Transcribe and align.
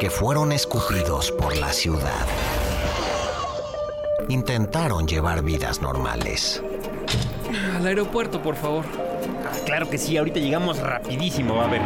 que 0.00 0.08
fueron 0.08 0.50
escupidos 0.50 1.30
por 1.30 1.54
la 1.58 1.74
ciudad. 1.74 2.26
Intentaron 4.30 5.06
llevar 5.06 5.42
vidas 5.42 5.82
normales. 5.82 6.62
Al 7.76 7.86
aeropuerto, 7.86 8.42
por 8.42 8.56
favor. 8.56 8.86
Ah, 9.44 9.54
claro 9.66 9.90
que 9.90 9.98
sí, 9.98 10.16
ahorita 10.16 10.40
llegamos 10.40 10.78
rapidísimo, 10.78 11.56
va 11.56 11.66
a 11.66 11.68
ver. 11.68 11.82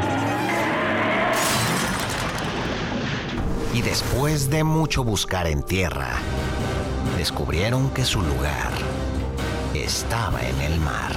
Y 3.75 3.83
después 3.83 4.49
de 4.49 4.63
mucho 4.63 5.03
buscar 5.03 5.49
en 5.49 5.65
tierra, 5.65 6.13
descubrieron 7.19 7.91
que 7.91 8.05
su 8.05 8.23
lugar 8.23 8.71
estaba 9.75 10.41
en 10.41 10.61
el 10.61 10.79
mar. 10.79 11.17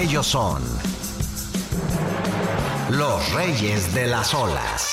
Ellos 0.00 0.26
son 0.26 0.62
los 2.90 3.32
reyes 3.32 3.94
de 3.94 4.06
las 4.08 4.34
olas. 4.34 4.83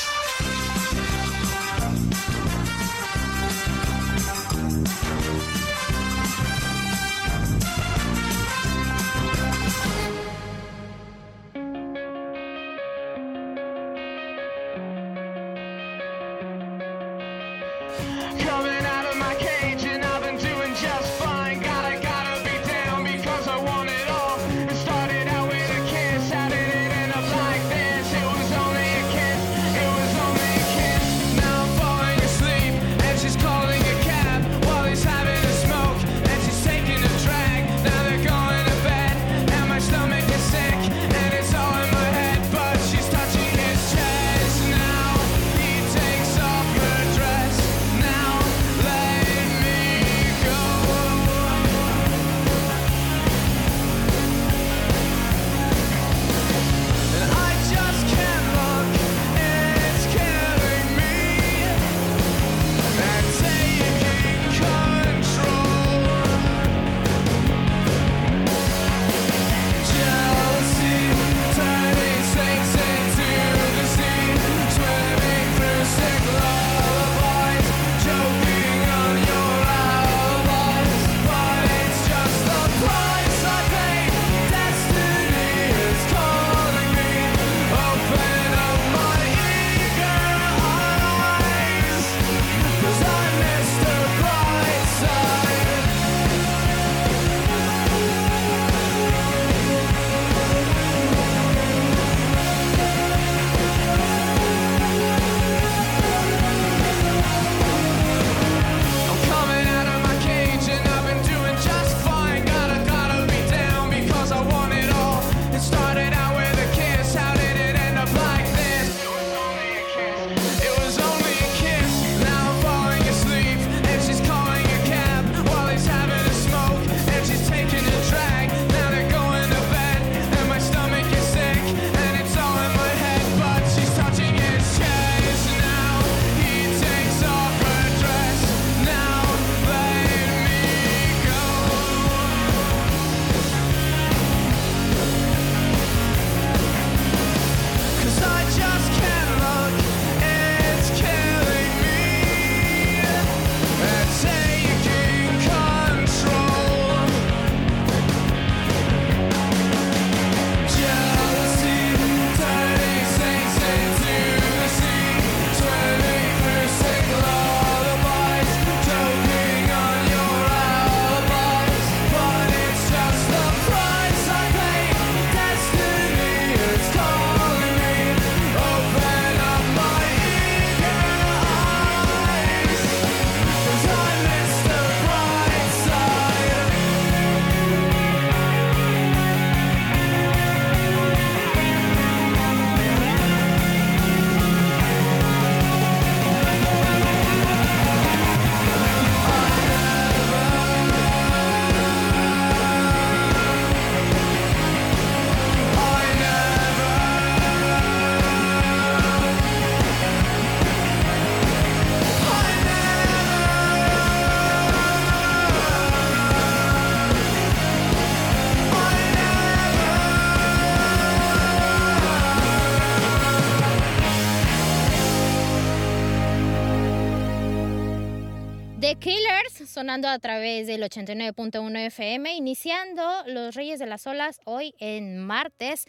Sonando 229.81 230.10
a 230.10 230.19
través 230.19 230.68
del 230.68 230.83
89.1 230.83 231.88
FM, 231.88 232.36
iniciando 232.36 233.01
Los 233.25 233.56
Reyes 233.56 233.80
de 233.80 233.88
las 233.88 234.06
Olas 234.06 234.39
hoy 234.45 234.75
en 234.78 235.18
martes. 235.18 235.86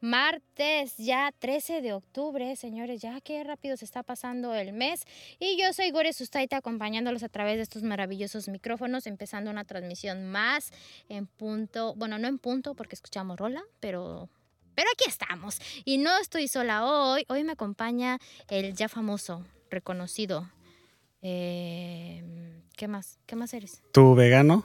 Martes 0.00 0.96
ya 0.96 1.30
13 1.40 1.82
de 1.82 1.92
octubre, 1.92 2.56
señores, 2.56 3.02
ya 3.02 3.20
qué 3.20 3.44
rápido 3.44 3.76
se 3.76 3.84
está 3.84 4.02
pasando 4.02 4.54
el 4.54 4.72
mes. 4.72 5.02
Y 5.38 5.60
yo 5.60 5.74
soy 5.74 5.90
Gore 5.90 6.14
Sustaita 6.14 6.56
acompañándolos 6.56 7.22
a 7.22 7.28
través 7.28 7.56
de 7.56 7.64
estos 7.64 7.82
maravillosos 7.82 8.48
micrófonos, 8.48 9.06
empezando 9.06 9.50
una 9.50 9.66
transmisión 9.66 10.24
más 10.24 10.70
en 11.10 11.26
punto, 11.26 11.94
bueno, 11.96 12.16
no 12.16 12.28
en 12.28 12.38
punto 12.38 12.74
porque 12.74 12.94
escuchamos 12.94 13.38
rola, 13.38 13.62
pero 13.78 14.30
pero 14.74 14.88
aquí 14.94 15.04
estamos. 15.06 15.60
Y 15.84 15.98
no 15.98 16.16
estoy 16.18 16.48
sola 16.48 16.86
hoy. 16.86 17.26
Hoy 17.28 17.44
me 17.44 17.52
acompaña 17.52 18.18
el 18.48 18.74
ya 18.74 18.88
famoso, 18.88 19.44
reconocido, 19.68 20.48
eh, 21.24 22.22
¿Qué 22.76 22.86
más? 22.86 23.18
¿Qué 23.26 23.34
más 23.34 23.52
eres? 23.54 23.82
¿Tu 23.92 24.14
vegano? 24.14 24.64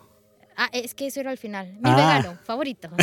Ah, 0.57 0.69
es 0.73 0.93
que 0.93 1.07
eso 1.07 1.19
era 1.21 1.31
al 1.31 1.37
final. 1.37 1.73
Mi 1.75 1.89
Ah. 1.89 1.95
vegano 1.95 2.37
favorito. 2.43 2.89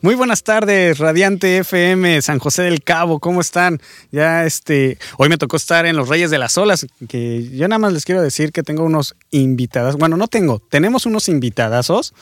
Muy 0.00 0.14
buenas 0.14 0.42
tardes, 0.42 0.98
Radiante 0.98 1.58
FM, 1.58 2.20
San 2.22 2.38
José 2.38 2.62
del 2.62 2.82
Cabo, 2.82 3.20
¿cómo 3.20 3.40
están? 3.40 3.80
Ya 4.10 4.44
este, 4.44 4.98
hoy 5.18 5.28
me 5.28 5.36
tocó 5.38 5.56
estar 5.56 5.84
en 5.86 5.96
los 5.96 6.08
Reyes 6.08 6.30
de 6.30 6.38
las 6.38 6.56
Olas, 6.56 6.86
que 7.08 7.50
yo 7.50 7.68
nada 7.68 7.78
más 7.78 7.92
les 7.92 8.04
quiero 8.04 8.22
decir 8.22 8.52
que 8.52 8.62
tengo 8.62 8.84
unos 8.84 9.16
invitados, 9.30 9.96
bueno, 9.96 10.16
no 10.16 10.28
tengo, 10.28 10.60
tenemos 10.60 11.04
unos 11.04 11.28
invitadazos 11.28 12.14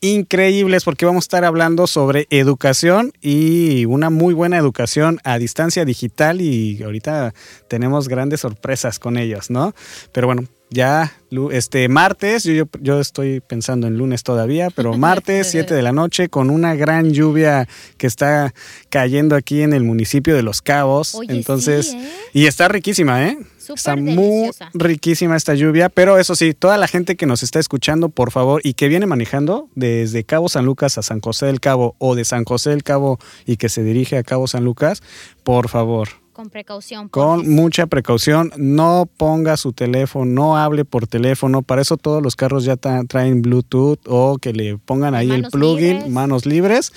increíbles 0.00 0.84
porque 0.84 1.04
vamos 1.04 1.24
a 1.24 1.26
estar 1.26 1.44
hablando 1.44 1.86
sobre 1.86 2.26
educación 2.30 3.12
y 3.20 3.84
una 3.84 4.10
muy 4.10 4.34
buena 4.34 4.56
educación 4.56 5.18
a 5.24 5.38
distancia 5.38 5.84
digital 5.84 6.40
y 6.40 6.82
ahorita 6.82 7.34
tenemos 7.68 8.08
grandes 8.08 8.40
sorpresas 8.40 8.98
con 8.98 9.18
ellos, 9.18 9.50
¿no? 9.50 9.74
Pero 10.12 10.26
bueno, 10.26 10.44
ya 10.70 11.12
este 11.50 11.88
martes, 11.88 12.44
yo, 12.44 12.52
yo, 12.54 12.64
yo 12.80 13.00
estoy 13.00 13.40
pensando 13.40 13.86
en 13.88 13.98
lunes 13.98 14.22
todavía, 14.22 14.70
pero 14.70 14.94
martes 14.98 15.48
7 15.50 15.74
de 15.74 15.82
la 15.82 15.92
noche 15.92 16.28
con 16.28 16.48
una 16.48 16.74
gran 16.74 17.10
lluvia 17.12 17.68
que 17.98 18.06
está 18.06 18.54
cayendo 18.88 19.36
aquí 19.36 19.62
en 19.62 19.72
el 19.72 19.84
municipio 19.84 20.34
de 20.34 20.42
Los 20.42 20.62
Cabos. 20.62 21.14
Oye, 21.16 21.32
Entonces, 21.32 21.88
sí, 21.88 21.96
¿eh? 21.98 22.10
y 22.32 22.46
está 22.46 22.68
riquísima, 22.68 23.26
¿eh? 23.26 23.38
Súper 23.76 23.78
Está 23.78 23.96
muy 23.96 24.50
riquísima 24.74 25.36
esta 25.36 25.54
lluvia, 25.54 25.88
pero 25.88 26.18
eso 26.18 26.34
sí, 26.34 26.54
toda 26.54 26.76
la 26.78 26.88
gente 26.88 27.16
que 27.16 27.26
nos 27.26 27.42
está 27.42 27.58
escuchando, 27.58 28.08
por 28.08 28.30
favor, 28.30 28.60
y 28.64 28.74
que 28.74 28.88
viene 28.88 29.06
manejando 29.06 29.68
desde 29.74 30.24
Cabo 30.24 30.48
San 30.48 30.64
Lucas 30.64 30.98
a 30.98 31.02
San 31.02 31.20
José 31.20 31.46
del 31.46 31.60
Cabo 31.60 31.94
o 31.98 32.14
de 32.14 32.24
San 32.24 32.44
José 32.44 32.70
del 32.70 32.82
Cabo 32.82 33.18
y 33.46 33.56
que 33.56 33.68
se 33.68 33.82
dirige 33.82 34.16
a 34.18 34.22
Cabo 34.22 34.46
San 34.46 34.64
Lucas, 34.64 35.02
por 35.44 35.68
favor, 35.68 36.08
Con 36.32 36.48
precaución. 36.50 37.08
con 37.08 37.38
porfis. 37.40 37.48
mucha 37.52 37.86
precaución, 37.86 38.52
no 38.56 39.08
ponga 39.16 39.56
su 39.56 39.72
teléfono, 39.72 40.24
no 40.30 40.56
hable 40.56 40.84
por 40.84 41.06
teléfono, 41.06 41.62
para 41.62 41.82
eso 41.82 41.96
todos 41.96 42.22
los 42.22 42.36
carros 42.36 42.64
ya 42.64 42.76
traen 42.76 43.42
Bluetooth 43.42 43.98
o 44.06 44.38
que 44.40 44.52
le 44.52 44.78
pongan 44.78 45.14
ahí 45.14 45.30
el 45.30 45.44
plugin, 45.48 45.94
libres. 45.94 46.08
manos 46.10 46.46
libres 46.46 46.92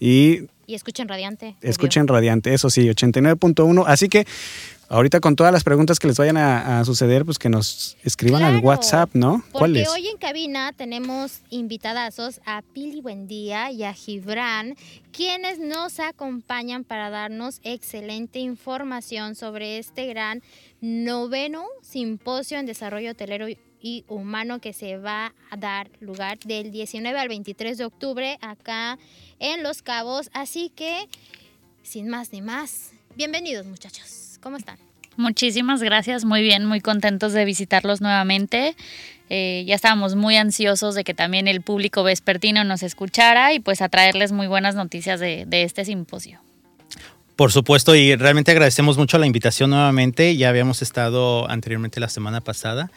y 0.00 0.40
Y 0.66 0.74
escuchen 0.74 1.08
Radiante. 1.08 1.56
obvio. 1.58 1.70
Escuchen 1.70 2.06
Radiante, 2.08 2.52
eso 2.52 2.68
sí, 2.70 2.86
89.1. 2.88 3.84
Así 3.86 4.08
que 4.10 4.26
ahorita 4.88 5.20
con 5.20 5.36
todas 5.36 5.52
las 5.52 5.64
preguntas 5.64 5.98
que 5.98 6.06
les 6.08 6.16
vayan 6.16 6.36
a, 6.36 6.80
a 6.80 6.84
suceder, 6.84 7.24
pues 7.24 7.38
que 7.38 7.48
nos 7.48 7.96
escriban 8.02 8.42
al 8.42 8.58
WhatsApp, 8.58 9.10
¿no? 9.14 9.42
¿Cuál 9.52 9.72
Porque 9.72 9.82
es? 9.82 9.88
hoy 9.88 10.08
en 10.08 10.16
cabina 10.16 10.72
tenemos 10.72 11.40
invitadazos 11.50 12.40
a 12.46 12.62
Pili 12.62 13.00
Buendía 13.00 13.70
y 13.70 13.84
a 13.84 13.92
Gibran, 13.92 14.76
quienes 15.12 15.58
nos 15.58 16.00
acompañan 16.00 16.84
para 16.84 17.10
darnos 17.10 17.60
excelente 17.64 18.38
información 18.38 19.34
sobre 19.34 19.78
este 19.78 20.06
gran 20.06 20.42
noveno 20.80 21.64
simposio 21.82 22.58
en 22.58 22.66
desarrollo 22.66 23.12
hotelero 23.12 23.46
y 23.80 24.04
humano 24.08 24.60
que 24.60 24.72
se 24.72 24.96
va 24.96 25.34
a 25.50 25.56
dar 25.56 25.88
lugar 26.00 26.38
del 26.40 26.72
19 26.72 27.18
al 27.18 27.28
23 27.28 27.78
de 27.78 27.84
octubre 27.84 28.38
acá 28.40 28.98
en 29.38 29.62
Los 29.62 29.82
Cabos. 29.82 30.30
Así 30.32 30.70
que, 30.74 31.08
sin 31.84 32.08
más 32.08 32.32
ni 32.32 32.42
más, 32.42 32.90
bienvenidos 33.16 33.66
muchachos. 33.66 34.27
¿Cómo 34.40 34.56
están? 34.56 34.78
Muchísimas 35.16 35.82
gracias, 35.82 36.24
muy 36.24 36.42
bien, 36.42 36.64
muy 36.64 36.80
contentos 36.80 37.32
de 37.32 37.44
visitarlos 37.44 38.00
nuevamente. 38.00 38.76
Eh, 39.30 39.64
ya 39.66 39.74
estábamos 39.74 40.14
muy 40.14 40.36
ansiosos 40.36 40.94
de 40.94 41.04
que 41.04 41.12
también 41.12 41.48
el 41.48 41.60
público 41.60 42.02
vespertino 42.02 42.64
nos 42.64 42.82
escuchara 42.82 43.52
y 43.52 43.60
pues 43.60 43.82
a 43.82 43.88
traerles 43.88 44.32
muy 44.32 44.46
buenas 44.46 44.74
noticias 44.74 45.20
de, 45.20 45.44
de 45.46 45.64
este 45.64 45.84
simposio. 45.84 46.40
Por 47.36 47.52
supuesto, 47.52 47.94
y 47.94 48.16
realmente 48.16 48.50
agradecemos 48.50 48.96
mucho 48.96 49.18
la 49.18 49.26
invitación 49.26 49.70
nuevamente. 49.70 50.36
Ya 50.36 50.48
habíamos 50.48 50.82
estado 50.82 51.48
anteriormente 51.50 52.00
la 52.00 52.08
semana 52.08 52.40
pasada. 52.40 52.90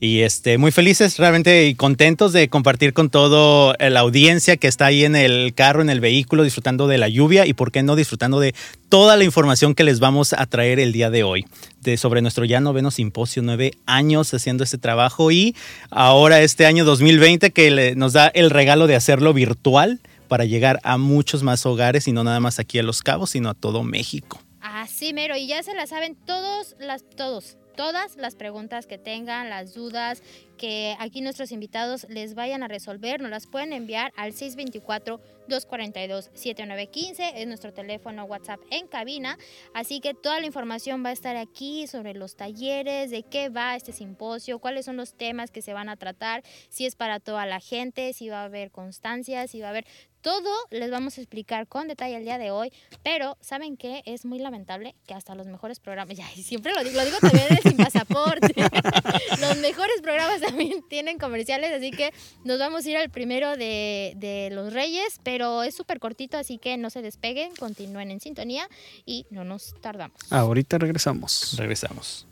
Y 0.00 0.20
este, 0.20 0.58
muy 0.58 0.70
felices 0.70 1.18
realmente 1.18 1.66
y 1.66 1.74
contentos 1.74 2.32
de 2.32 2.48
compartir 2.48 2.92
con 2.92 3.10
toda 3.10 3.74
la 3.78 4.00
audiencia 4.00 4.56
que 4.56 4.68
está 4.68 4.86
ahí 4.86 5.04
en 5.04 5.16
el 5.16 5.54
carro, 5.54 5.82
en 5.82 5.90
el 5.90 6.00
vehículo, 6.00 6.42
disfrutando 6.42 6.86
de 6.86 6.98
la 6.98 7.08
lluvia 7.08 7.46
y, 7.46 7.54
por 7.54 7.72
qué 7.72 7.82
no, 7.82 7.96
disfrutando 7.96 8.40
de 8.40 8.54
toda 8.88 9.16
la 9.16 9.24
información 9.24 9.74
que 9.74 9.84
les 9.84 10.00
vamos 10.00 10.32
a 10.32 10.46
traer 10.46 10.78
el 10.78 10.92
día 10.92 11.10
de 11.10 11.22
hoy 11.22 11.46
de, 11.80 11.96
sobre 11.96 12.22
nuestro 12.22 12.44
ya 12.44 12.60
noveno 12.60 12.90
simposio, 12.90 13.42
nueve 13.42 13.74
años 13.86 14.32
haciendo 14.34 14.64
este 14.64 14.78
trabajo 14.78 15.30
y 15.30 15.54
ahora 15.90 16.40
este 16.40 16.66
año 16.66 16.84
2020 16.84 17.52
que 17.52 17.94
nos 17.96 18.12
da 18.12 18.28
el 18.28 18.50
regalo 18.50 18.86
de 18.86 18.96
hacerlo 18.96 19.32
virtual 19.32 20.00
para 20.28 20.44
llegar 20.44 20.80
a 20.82 20.98
muchos 20.98 21.42
más 21.42 21.64
hogares 21.66 22.08
y 22.08 22.12
no 22.12 22.24
nada 22.24 22.40
más 22.40 22.58
aquí 22.58 22.78
a 22.78 22.82
Los 22.82 23.02
Cabos, 23.02 23.30
sino 23.30 23.50
a 23.50 23.54
todo 23.54 23.82
México. 23.82 24.40
Así 24.60 25.12
mero, 25.12 25.36
y 25.36 25.46
ya 25.46 25.62
se 25.62 25.74
la 25.74 25.86
saben 25.86 26.16
todos 26.26 26.74
las, 26.78 27.04
todos, 27.16 27.58
todas 27.76 28.16
las 28.16 28.34
preguntas 28.34 28.86
que 28.86 28.98
tengan, 28.98 29.50
las 29.50 29.74
dudas 29.74 30.22
que 30.56 30.96
aquí 30.98 31.20
nuestros 31.20 31.52
invitados 31.52 32.06
les 32.08 32.34
vayan 32.34 32.62
a 32.62 32.68
resolver, 32.68 33.20
nos 33.20 33.30
las 33.30 33.46
pueden 33.46 33.72
enviar 33.72 34.12
al 34.16 34.32
624-242-7915, 34.32 37.32
es 37.34 37.46
nuestro 37.46 37.72
teléfono 37.72 38.24
WhatsApp 38.24 38.60
en 38.70 38.86
cabina, 38.86 39.38
así 39.74 40.00
que 40.00 40.14
toda 40.14 40.40
la 40.40 40.46
información 40.46 41.04
va 41.04 41.10
a 41.10 41.12
estar 41.12 41.36
aquí 41.36 41.86
sobre 41.86 42.14
los 42.14 42.36
talleres, 42.36 43.10
de 43.10 43.24
qué 43.24 43.48
va 43.48 43.76
este 43.76 43.92
simposio, 43.92 44.58
cuáles 44.58 44.86
son 44.86 44.96
los 44.96 45.14
temas 45.14 45.50
que 45.50 45.62
se 45.62 45.72
van 45.72 45.88
a 45.88 45.96
tratar, 45.96 46.42
si 46.68 46.86
es 46.86 46.96
para 46.96 47.20
toda 47.20 47.46
la 47.46 47.60
gente, 47.60 48.12
si 48.12 48.28
va 48.28 48.42
a 48.42 48.44
haber 48.44 48.70
constancia, 48.70 49.46
si 49.48 49.60
va 49.60 49.66
a 49.66 49.70
haber 49.70 49.86
todo, 50.24 50.50
les 50.70 50.90
vamos 50.90 51.18
a 51.18 51.20
explicar 51.20 51.68
con 51.68 51.86
detalle 51.86 52.16
el 52.16 52.24
día 52.24 52.38
de 52.38 52.50
hoy, 52.50 52.72
pero 53.02 53.36
¿saben 53.42 53.76
qué? 53.76 54.02
Es 54.06 54.24
muy 54.24 54.38
lamentable 54.38 54.94
que 55.06 55.12
hasta 55.12 55.34
los 55.34 55.46
mejores 55.46 55.80
programas, 55.80 56.16
ya 56.16 56.26
y 56.34 56.42
siempre 56.42 56.72
lo 56.72 56.82
digo, 56.82 56.96
lo 56.96 57.04
digo 57.04 57.18
también 57.20 57.46
de 57.48 57.58
sin 57.58 57.76
pasaporte, 57.76 58.54
los 59.40 59.58
mejores 59.58 60.00
programas 60.00 60.40
también 60.40 60.82
tienen 60.88 61.18
comerciales, 61.18 61.70
así 61.72 61.90
que 61.90 62.10
nos 62.42 62.58
vamos 62.58 62.86
a 62.86 62.90
ir 62.90 62.96
al 62.96 63.10
primero 63.10 63.54
de, 63.58 64.14
de 64.16 64.48
los 64.50 64.72
Reyes, 64.72 65.20
pero 65.22 65.62
es 65.62 65.76
súper 65.76 66.00
cortito, 66.00 66.38
así 66.38 66.56
que 66.56 66.78
no 66.78 66.88
se 66.88 67.02
despeguen, 67.02 67.54
continúen 67.56 68.10
en 68.10 68.20
sintonía 68.20 68.66
y 69.04 69.26
no 69.28 69.44
nos 69.44 69.74
tardamos. 69.82 70.16
Ahorita 70.32 70.78
regresamos. 70.78 71.54
Regresamos. 71.58 72.26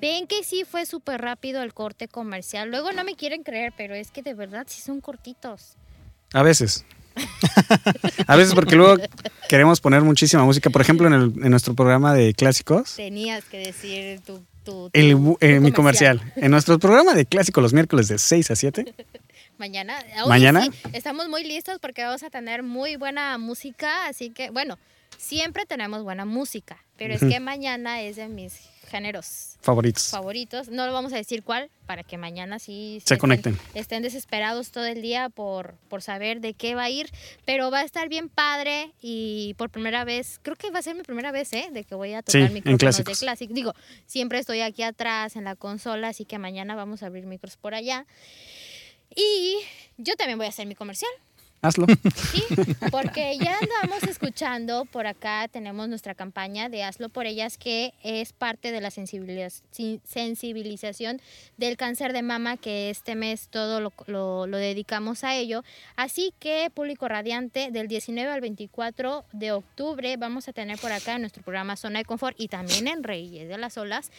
Ven 0.00 0.26
que 0.26 0.42
sí 0.44 0.64
fue 0.68 0.86
súper 0.86 1.20
rápido 1.20 1.62
el 1.62 1.74
corte 1.74 2.08
comercial, 2.08 2.70
luego 2.70 2.92
no 2.92 3.04
me 3.04 3.14
quieren 3.16 3.42
creer, 3.42 3.72
pero 3.76 3.94
es 3.94 4.10
que 4.10 4.22
de 4.22 4.34
verdad 4.34 4.66
sí 4.68 4.80
son 4.80 5.00
cortitos. 5.00 5.76
A 6.32 6.42
veces. 6.42 6.84
A 8.26 8.36
veces 8.36 8.54
porque 8.54 8.76
luego 8.76 8.96
queremos 9.48 9.80
poner 9.80 10.02
muchísima 10.02 10.44
música. 10.44 10.70
Por 10.70 10.80
ejemplo, 10.80 11.06
en, 11.08 11.12
el- 11.14 11.44
en 11.44 11.50
nuestro 11.50 11.74
programa 11.74 12.14
de 12.14 12.32
clásicos, 12.34 12.94
Tenías 12.96 13.44
que 13.44 13.58
decir 13.58 14.20
tu... 14.20 14.42
tu- 14.64 14.90
el, 14.92 15.12
tu- 15.12 15.36
eh, 15.40 15.60
mi 15.60 15.72
comercial. 15.72 16.20
En 16.36 16.50
nuestro 16.52 16.78
programa 16.78 17.14
de 17.14 17.26
clásicos 17.26 17.62
los 17.62 17.72
miércoles 17.72 18.08
de 18.08 18.18
6 18.18 18.50
a 18.52 18.56
7. 18.56 18.94
Mañana. 19.58 19.98
¿Mañana? 20.26 20.62
sí, 20.62 20.70
estamos 20.94 21.28
muy 21.28 21.44
listos 21.44 21.78
porque 21.80 22.02
vamos 22.04 22.22
a 22.22 22.30
tener 22.30 22.62
muy 22.62 22.96
buena 22.96 23.36
música, 23.38 24.06
así 24.06 24.30
que, 24.30 24.48
bueno, 24.50 24.78
siempre 25.20 25.66
tenemos 25.66 26.02
buena 26.02 26.24
música, 26.24 26.82
pero 26.96 27.14
es 27.14 27.20
que 27.20 27.40
mañana 27.40 28.00
es 28.02 28.16
de 28.16 28.28
mis 28.28 28.54
géneros 28.88 29.56
Favoritos. 29.60 30.08
favoritos. 30.08 30.68
No 30.68 30.86
lo 30.86 30.92
vamos 30.92 31.12
a 31.12 31.16
decir 31.16 31.42
cuál, 31.44 31.70
para 31.86 32.02
que 32.02 32.16
mañana 32.18 32.58
sí 32.58 32.98
Se 33.04 33.14
estén- 33.14 33.18
conecten. 33.18 33.58
Estén 33.74 34.02
desesperados 34.02 34.70
todo 34.72 34.86
el 34.86 35.00
día 35.02 35.28
por, 35.28 35.74
por 35.88 36.02
saber 36.02 36.40
de 36.40 36.54
qué 36.54 36.74
va 36.74 36.84
a 36.84 36.90
ir, 36.90 37.08
pero 37.44 37.70
va 37.70 37.80
a 37.80 37.84
estar 37.84 38.08
bien 38.08 38.28
padre 38.28 38.92
y 39.00 39.54
por 39.58 39.70
primera 39.70 40.04
vez, 40.04 40.40
creo 40.42 40.56
que 40.56 40.70
va 40.70 40.80
a 40.80 40.82
ser 40.82 40.96
mi 40.96 41.02
primera 41.02 41.30
vez, 41.30 41.52
¿eh? 41.52 41.68
De 41.70 41.84
que 41.84 41.94
voy 41.94 42.14
a 42.14 42.18
Sí, 42.20 42.24
tocar 42.24 42.40
en 42.42 42.54
micrófonos 42.54 42.78
de 42.78 42.84
clásicos. 43.04 43.18
clásico. 43.20 43.54
Digo, 43.54 43.74
siempre 44.06 44.38
estoy 44.40 44.60
aquí 44.62 44.82
atrás 44.82 45.36
en 45.36 45.44
la 45.44 45.54
consola, 45.54 46.08
así 46.08 46.24
que 46.24 46.38
mañana 46.38 46.74
vamos 46.74 47.02
a 47.02 47.06
abrir 47.06 47.26
micros 47.26 47.56
por 47.56 47.74
allá. 47.74 48.06
Y 49.14 49.56
yo 49.98 50.14
también 50.16 50.38
voy 50.38 50.46
a 50.46 50.50
hacer 50.50 50.66
mi 50.66 50.74
comercial. 50.74 51.10
Hazlo. 51.62 51.86
Sí, 52.14 52.42
porque 52.90 53.36
ya 53.38 53.58
andamos 53.58 54.02
escuchando 54.04 54.86
por 54.86 55.06
acá, 55.06 55.46
tenemos 55.48 55.88
nuestra 55.88 56.14
campaña 56.14 56.68
de 56.70 56.82
Hazlo 56.82 57.08
por 57.10 57.26
ellas, 57.26 57.58
que 57.58 57.92
es 58.02 58.32
parte 58.32 58.72
de 58.72 58.80
la 58.80 58.90
sensibilización 58.90 61.20
del 61.56 61.76
cáncer 61.76 62.12
de 62.12 62.22
mama, 62.22 62.56
que 62.56 62.90
este 62.90 63.14
mes 63.14 63.48
todo 63.48 63.80
lo, 63.80 63.92
lo- 64.06 64.46
lo 64.46 64.56
dedicamos 64.56 65.24
a 65.24 65.36
ello. 65.36 65.62
Así 65.96 66.32
que, 66.38 66.70
público 66.72 67.08
radiante, 67.08 67.70
del 67.70 67.88
19 67.88 68.30
al 68.30 68.40
24 68.40 69.24
de 69.32 69.52
octubre 69.52 70.16
vamos 70.16 70.48
a 70.48 70.52
tener 70.52 70.78
por 70.78 70.92
acá 70.92 71.14
en 71.16 71.22
nuestro 71.22 71.42
programa 71.42 71.76
Zona 71.76 71.98
de 72.00 72.04
Confort 72.04 72.36
y 72.40 72.48
también 72.48 72.88
en 72.88 73.02
Reyes 73.02 73.48
de 73.48 73.58
las 73.58 73.76
Olas 73.76 74.10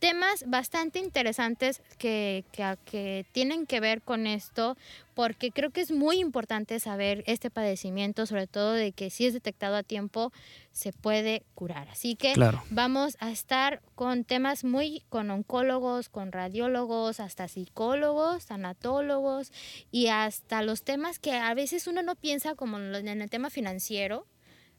temas 0.00 0.44
bastante 0.48 0.98
interesantes 0.98 1.80
que, 1.98 2.44
que, 2.52 2.76
que 2.84 3.26
tienen 3.32 3.66
que 3.66 3.80
ver 3.80 4.02
con 4.02 4.26
esto, 4.26 4.76
porque 5.14 5.52
creo 5.52 5.70
que 5.70 5.82
es 5.82 5.92
muy 5.92 6.18
importante 6.18 6.80
saber 6.80 7.22
este 7.26 7.50
padecimiento, 7.50 8.24
sobre 8.26 8.46
todo 8.46 8.72
de 8.72 8.92
que 8.92 9.10
si 9.10 9.26
es 9.26 9.34
detectado 9.34 9.76
a 9.76 9.82
tiempo, 9.82 10.32
se 10.72 10.92
puede 10.92 11.42
curar. 11.54 11.88
Así 11.90 12.16
que 12.16 12.32
Claro. 12.32 12.62
vamos 12.70 13.16
a 13.20 13.30
estar 13.30 13.82
con 13.94 14.24
temas 14.24 14.64
muy, 14.64 15.04
con 15.10 15.30
oncólogos, 15.30 16.08
con 16.08 16.32
radiólogos, 16.32 17.20
hasta 17.20 17.46
psicólogos, 17.46 18.46
tanatólogos 18.46 19.52
y 19.92 20.08
hasta 20.08 20.62
los 20.62 20.82
temas 20.82 21.18
que 21.18 21.32
a 21.34 21.52
veces 21.54 21.86
uno 21.86 22.02
no 22.02 22.16
piensa 22.16 22.54
como 22.54 22.78
en 22.78 23.06
el 23.22 23.30
tema 23.30 23.50
financiero. 23.50 24.26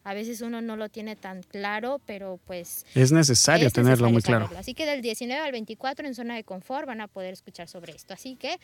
A 0.04 0.14
veces 0.14 0.42
uno 0.42 0.62
no 0.62 0.76
lo 0.76 0.90
tiene 0.90 1.16
tan 1.16 1.44
claro, 1.44 2.02
pero 2.08 2.40
pues... 2.48 2.86
Es 2.96 3.12
necesario 3.12 3.68
es 3.68 3.74
tenerlo 3.74 4.10
muy 4.10 4.22
claro. 4.22 4.50
Así 4.58 4.74
que 4.74 4.86
del 4.86 5.02
19 5.02 5.42
al 5.42 5.52
24 5.52 6.08
en 6.08 6.16
zona 6.16 6.36
de 6.36 6.44
confort 6.44 6.88
van 6.88 7.02
a 7.02 7.08
poder 7.08 7.34
escuchar 7.34 7.68
sobre 7.68 7.94
esto. 7.96 8.14
Así 8.14 8.36
que 8.36 8.58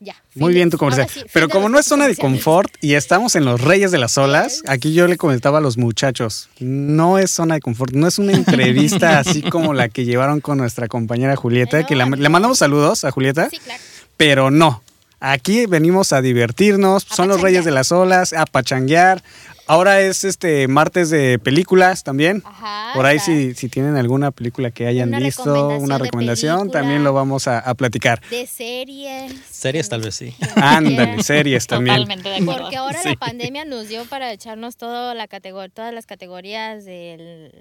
ya. 0.00 0.14
Muy 0.34 0.54
bien 0.54 0.70
tu 0.70 0.78
comercial. 0.78 1.04
ahora 1.04 1.12
sí, 1.12 1.20
fin 1.20 1.30
Pero 1.34 1.48
como 1.48 1.68
no 1.68 1.78
es 1.78 1.84
zona 1.86 2.06
de 2.08 2.16
confort 2.16 2.72
y 2.80 2.94
estamos 2.94 3.36
en 3.36 3.44
los 3.44 3.60
Reyes 3.60 3.90
de 3.90 3.98
las 3.98 4.16
Olas, 4.16 4.62
aquí 4.66 4.94
yo 4.94 5.06
le 5.08 5.16
comentaba 5.16 5.58
a 5.58 5.60
los 5.60 5.76
muchachos, 5.76 6.48
no 6.60 7.18
es 7.18 7.30
zona 7.32 7.56
de 7.56 7.60
confort, 7.60 7.92
no 7.94 8.06
es 8.06 8.18
una 8.18 8.32
entrevista 8.32 9.18
así 9.18 9.42
como 9.42 9.74
la 9.74 9.88
que 9.90 10.04
llevaron 10.04 10.40
con 10.40 10.56
nuestra 10.58 10.88
compañera 10.88 11.36
Julieta, 11.36 11.84
que 11.84 11.96
la- 11.96 12.06
le 12.06 12.28
mandamos 12.28 12.58
saludos 12.58 13.04
a 13.04 13.10
Julieta, 13.10 13.50
Sí, 13.50 13.58
claro. 13.58 13.82
pero 14.16 14.50
no. 14.50 14.82
Aquí 15.20 15.66
venimos 15.66 16.12
a 16.12 16.22
divertirnos, 16.22 17.04
A 17.10 17.14
son 17.16 17.26
los 17.28 17.40
Reyes 17.40 17.64
de 17.64 17.72
las 17.72 17.90
Olas, 17.90 18.32
a 18.32 18.46
pachanguear. 18.46 19.22
Ahora 19.68 20.00
es 20.00 20.24
este 20.24 20.66
martes 20.66 21.10
de 21.10 21.38
películas 21.38 22.02
también. 22.02 22.42
Ajá, 22.44 22.92
Por 22.94 23.06
ahí 23.06 23.18
si, 23.18 23.54
si 23.54 23.68
tienen 23.68 23.96
alguna 23.96 24.30
película 24.30 24.70
que 24.70 24.86
hayan 24.86 25.08
Una 25.10 25.18
visto, 25.20 25.44
recomendación 25.44 25.84
una 25.84 25.98
recomendación, 25.98 26.58
película. 26.60 26.80
también 26.80 27.04
lo 27.04 27.12
vamos 27.12 27.46
a, 27.46 27.58
a 27.58 27.74
platicar. 27.74 28.20
De 28.30 28.46
series. 28.46 29.32
Series 29.50 29.88
tal 29.88 30.00
vez 30.00 30.14
sí. 30.14 30.34
Ándale, 30.56 31.22
series 31.22 31.66
también. 31.66 31.96
Totalmente 31.96 32.28
de 32.30 32.36
acuerdo. 32.36 32.62
Porque 32.62 32.76
ahora 32.76 33.02
Sí. 33.02 33.10
la 33.10 33.16
pandemia 33.16 33.64
nos 33.64 33.88
dio 33.88 34.04
para 34.06 34.32
echarnos 34.32 34.76
todo 34.76 35.12
la 35.14 35.28
categor- 35.28 35.70
todas 35.72 35.92
las 35.94 36.06
categorías 36.06 36.84
del... 36.84 37.52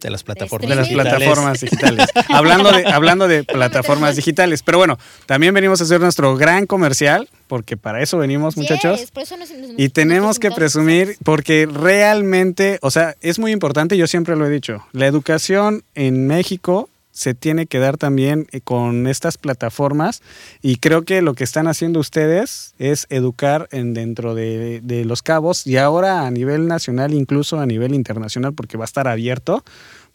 De 0.00 0.10
las 0.10 0.22
plataformas. 0.22 0.68
de 0.68 0.76
las 0.76 0.88
plataformas 0.88 1.60
digitales. 1.60 2.06
hablando 2.28 2.70
de, 2.72 2.86
hablando 2.86 3.26
de 3.28 3.42
plataformas 3.44 4.14
digitales. 4.16 4.62
Pero 4.62 4.78
bueno, 4.78 4.98
también 5.26 5.52
venimos 5.54 5.80
a 5.80 5.84
hacer 5.84 6.00
nuestro 6.00 6.36
gran 6.36 6.66
comercial, 6.66 7.28
porque 7.48 7.76
para 7.76 8.00
eso 8.02 8.16
venimos, 8.18 8.56
muchachos. 8.56 9.00
Yes, 9.00 9.10
por 9.10 9.24
eso 9.24 9.36
nos- 9.36 9.50
nos- 9.50 9.70
Y 9.76 9.88
tenemos 9.88 10.38
que 10.38 10.50
presumir, 10.50 11.16
porque 11.24 11.66
realmente, 11.72 12.78
o 12.82 12.90
sea, 12.90 13.14
es 13.20 13.38
muy 13.38 13.52
importante, 13.52 13.96
yo 13.96 14.06
siempre 14.06 14.36
lo 14.36 14.46
he 14.46 14.50
dicho, 14.50 14.86
la 14.92 15.06
educación 15.06 15.82
en 15.94 16.26
México 16.26 16.88
se 17.18 17.34
tiene 17.34 17.66
que 17.66 17.80
dar 17.80 17.96
también 17.96 18.46
eh, 18.52 18.60
con 18.60 19.08
estas 19.08 19.38
plataformas 19.38 20.22
y 20.62 20.76
creo 20.76 21.02
que 21.02 21.20
lo 21.20 21.34
que 21.34 21.42
están 21.42 21.66
haciendo 21.66 21.98
ustedes 21.98 22.74
es 22.78 23.08
educar 23.10 23.68
en 23.72 23.92
dentro 23.92 24.36
de, 24.36 24.80
los 25.04 25.22
cabos 25.22 25.66
y 25.66 25.78
ahora 25.78 26.26
a 26.26 26.30
nivel 26.30 26.68
nacional, 26.68 27.12
incluso 27.12 27.58
a 27.58 27.66
nivel 27.66 27.92
internacional, 27.92 28.52
porque 28.54 28.78
va 28.78 28.84
a 28.84 28.86
estar 28.86 29.08
abierto, 29.08 29.64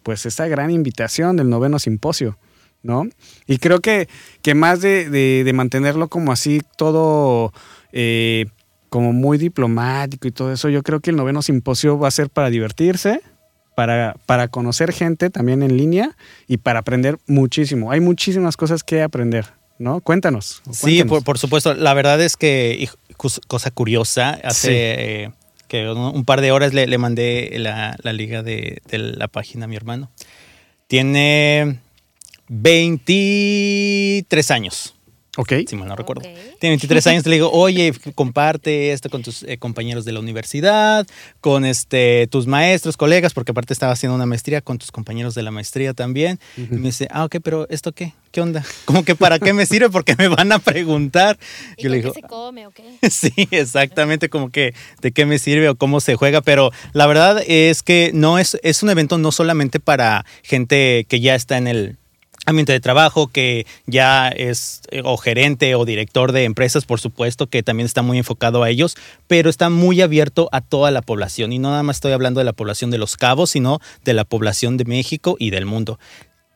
pues 0.02 0.26
esta 0.26 0.48
gran 0.48 0.72
invitación 0.72 1.36
del 1.36 1.50
noveno 1.50 1.78
simposio. 1.78 2.38
¿no? 2.84 3.08
Y 3.48 3.58
creo 3.58 3.80
que, 3.82 4.08
que 4.42 4.56
más 4.56 4.80
de, 4.82 5.10
de- 5.10 5.44
de 5.44 5.54
mantenerlo 5.54 6.08
como 6.08 6.32
así 6.32 6.62
todo 6.78 7.52
eh, 7.92 8.46
como 8.90 9.12
muy 9.12 9.38
diplomático 9.38 10.28
y 10.28 10.32
todo 10.32 10.54
eso, 10.54 10.70
yo 10.70 10.84
creo 10.84 11.00
que 11.02 11.10
el 11.10 11.16
noveno 11.18 11.42
simposio 11.42 11.98
va 12.00 12.08
a 12.08 12.12
ser 12.12 12.30
para 12.30 12.50
divertirse, 12.50 13.22
para, 13.76 14.16
para 14.26 14.48
conocer 14.48 14.92
gente 14.94 15.30
también 15.30 15.64
en 15.64 15.78
línea 15.78 16.16
y 16.48 16.58
para 16.58 16.80
aprender 16.80 17.18
muchísimo. 17.28 17.92
Hay 17.92 18.00
muchísimas 18.00 18.58
cosas 18.58 18.84
que 18.84 19.02
aprender, 19.02 19.46
¿no? 19.80 20.02
Cuéntanos. 20.02 20.62
Sí, 20.72 21.04
por, 21.04 21.24
por 21.24 21.38
supuesto. 21.38 21.74
La 21.74 21.94
verdad 21.94 22.22
es 22.22 22.38
que, 22.38 22.88
cosa 23.48 23.72
curiosa, 23.72 24.40
hace 24.44 24.68
Sí. 24.68 24.74
eh, 24.76 25.32
que 25.68 25.90
un, 25.90 25.98
un 25.98 26.26
par 26.26 26.42
de 26.42 26.52
horas 26.52 26.74
le, 26.74 26.88
le 26.88 26.98
mandé 26.98 27.54
la, 27.58 27.98
la 28.04 28.14
liga 28.14 28.44
de, 28.44 28.82
de 28.90 28.98
la 29.00 29.28
página 29.28 29.66
a 29.66 29.68
mi 29.68 29.76
hermano. 29.76 30.12
Tiene 30.88 31.80
23 32.50 34.52
años, 34.52 34.96
Ok. 35.36 35.54
si 35.68 35.76
mal 35.76 35.88
no 35.88 35.96
recuerdo. 35.96 36.22
Tiene 36.22 36.74
23 36.74 37.08
años, 37.08 37.26
le 37.26 37.36
digo, 37.36 37.50
oye, 37.52 37.92
comparte 38.14 38.92
esto 38.92 39.10
con 39.10 39.24
tus 39.24 39.42
eh, 39.44 39.58
compañeros 39.58 40.06
de 40.06 40.12
la 40.12 40.20
universidad, 40.20 41.08
con 41.42 41.66
este, 41.66 42.28
tus 42.28 42.46
maestros, 42.46 42.98
colegas, 42.98 43.34
porque 43.34 43.52
aparte 43.52 43.74
estaba 43.74 43.94
haciendo 43.94 44.16
una 44.16 44.28
maestría 44.28 44.62
con 44.62 44.78
tus 44.78 44.92
compañeros 44.92 45.34
de 45.34 45.42
la 45.42 45.50
maestría 45.50 45.96
también. 45.96 46.40
Y 46.56 46.76
me 46.76 46.90
dice, 46.90 47.08
ah, 47.10 47.26
ok, 47.26 47.38
pero 47.44 47.68
¿esto 47.70 47.94
qué? 47.94 48.14
¿Qué 48.32 48.42
onda? 48.42 48.64
Como 48.86 49.04
que 49.04 49.16
para 49.16 49.40
qué 49.40 49.54
me 49.54 49.66
sirve? 49.66 49.90
Porque 49.90 50.16
me 50.16 50.28
van 50.28 50.52
a 50.52 50.60
preguntar. 50.60 51.40
¿Y 51.78 51.84
Yo 51.84 51.90
le 51.90 51.98
qué 51.98 52.02
digo, 52.04 52.14
se 52.14 52.22
come 52.22 52.68
o 52.68 52.72
qué? 52.72 52.84
Sí, 53.10 53.32
exactamente, 53.52 54.30
como 54.30 54.50
que 54.50 54.74
de 55.02 55.12
qué 55.12 55.26
me 55.26 55.40
sirve 55.40 55.70
o 55.70 55.76
cómo 55.76 56.00
se 56.00 56.16
juega, 56.16 56.42
pero 56.42 56.72
la 56.94 57.08
verdad 57.08 57.44
es 57.46 57.84
que 57.84 58.12
no 58.14 58.40
es, 58.40 58.58
es 58.64 58.84
un 58.84 58.90
evento 58.90 59.18
no 59.18 59.32
solamente 59.32 59.80
para 59.80 60.26
gente 60.44 61.06
que 61.08 61.20
ya 61.20 61.36
está 61.36 61.58
en 61.58 61.68
el 61.68 61.98
ambiente 62.46 62.74
de 62.74 62.80
trabajo, 62.80 63.28
que 63.28 63.66
ya 63.86 64.30
es 64.30 64.82
eh, 64.92 65.02
o 65.04 65.18
gerente 65.18 65.76
o 65.76 65.86
director 65.86 66.32
de 66.32 66.44
empresas, 66.44 66.86
por 66.86 67.00
supuesto, 67.00 67.48
que 67.48 67.64
también 67.64 67.86
está 67.86 68.02
muy 68.02 68.18
enfocado 68.18 68.64
a 68.64 68.70
ellos, 68.70 68.96
pero 69.28 69.50
está 69.50 69.70
muy 69.70 70.02
abierto 70.02 70.50
a 70.52 70.62
toda 70.62 70.92
la 70.92 71.02
población. 71.02 71.54
Y 71.54 71.60
no 71.60 71.70
nada 71.70 71.84
más 71.84 71.98
estoy 71.98 72.12
hablando 72.12 72.40
de 72.40 72.46
la 72.46 72.54
población 72.54 72.92
de 72.92 72.98
Los 72.98 73.18
Cabos, 73.18 73.52
sino 73.52 73.80
de 74.04 74.14
la 74.14 74.26
población 74.26 74.78
de 74.78 74.86
México 74.86 75.36
y 75.40 75.50
del 75.50 75.66
mundo. 75.66 76.00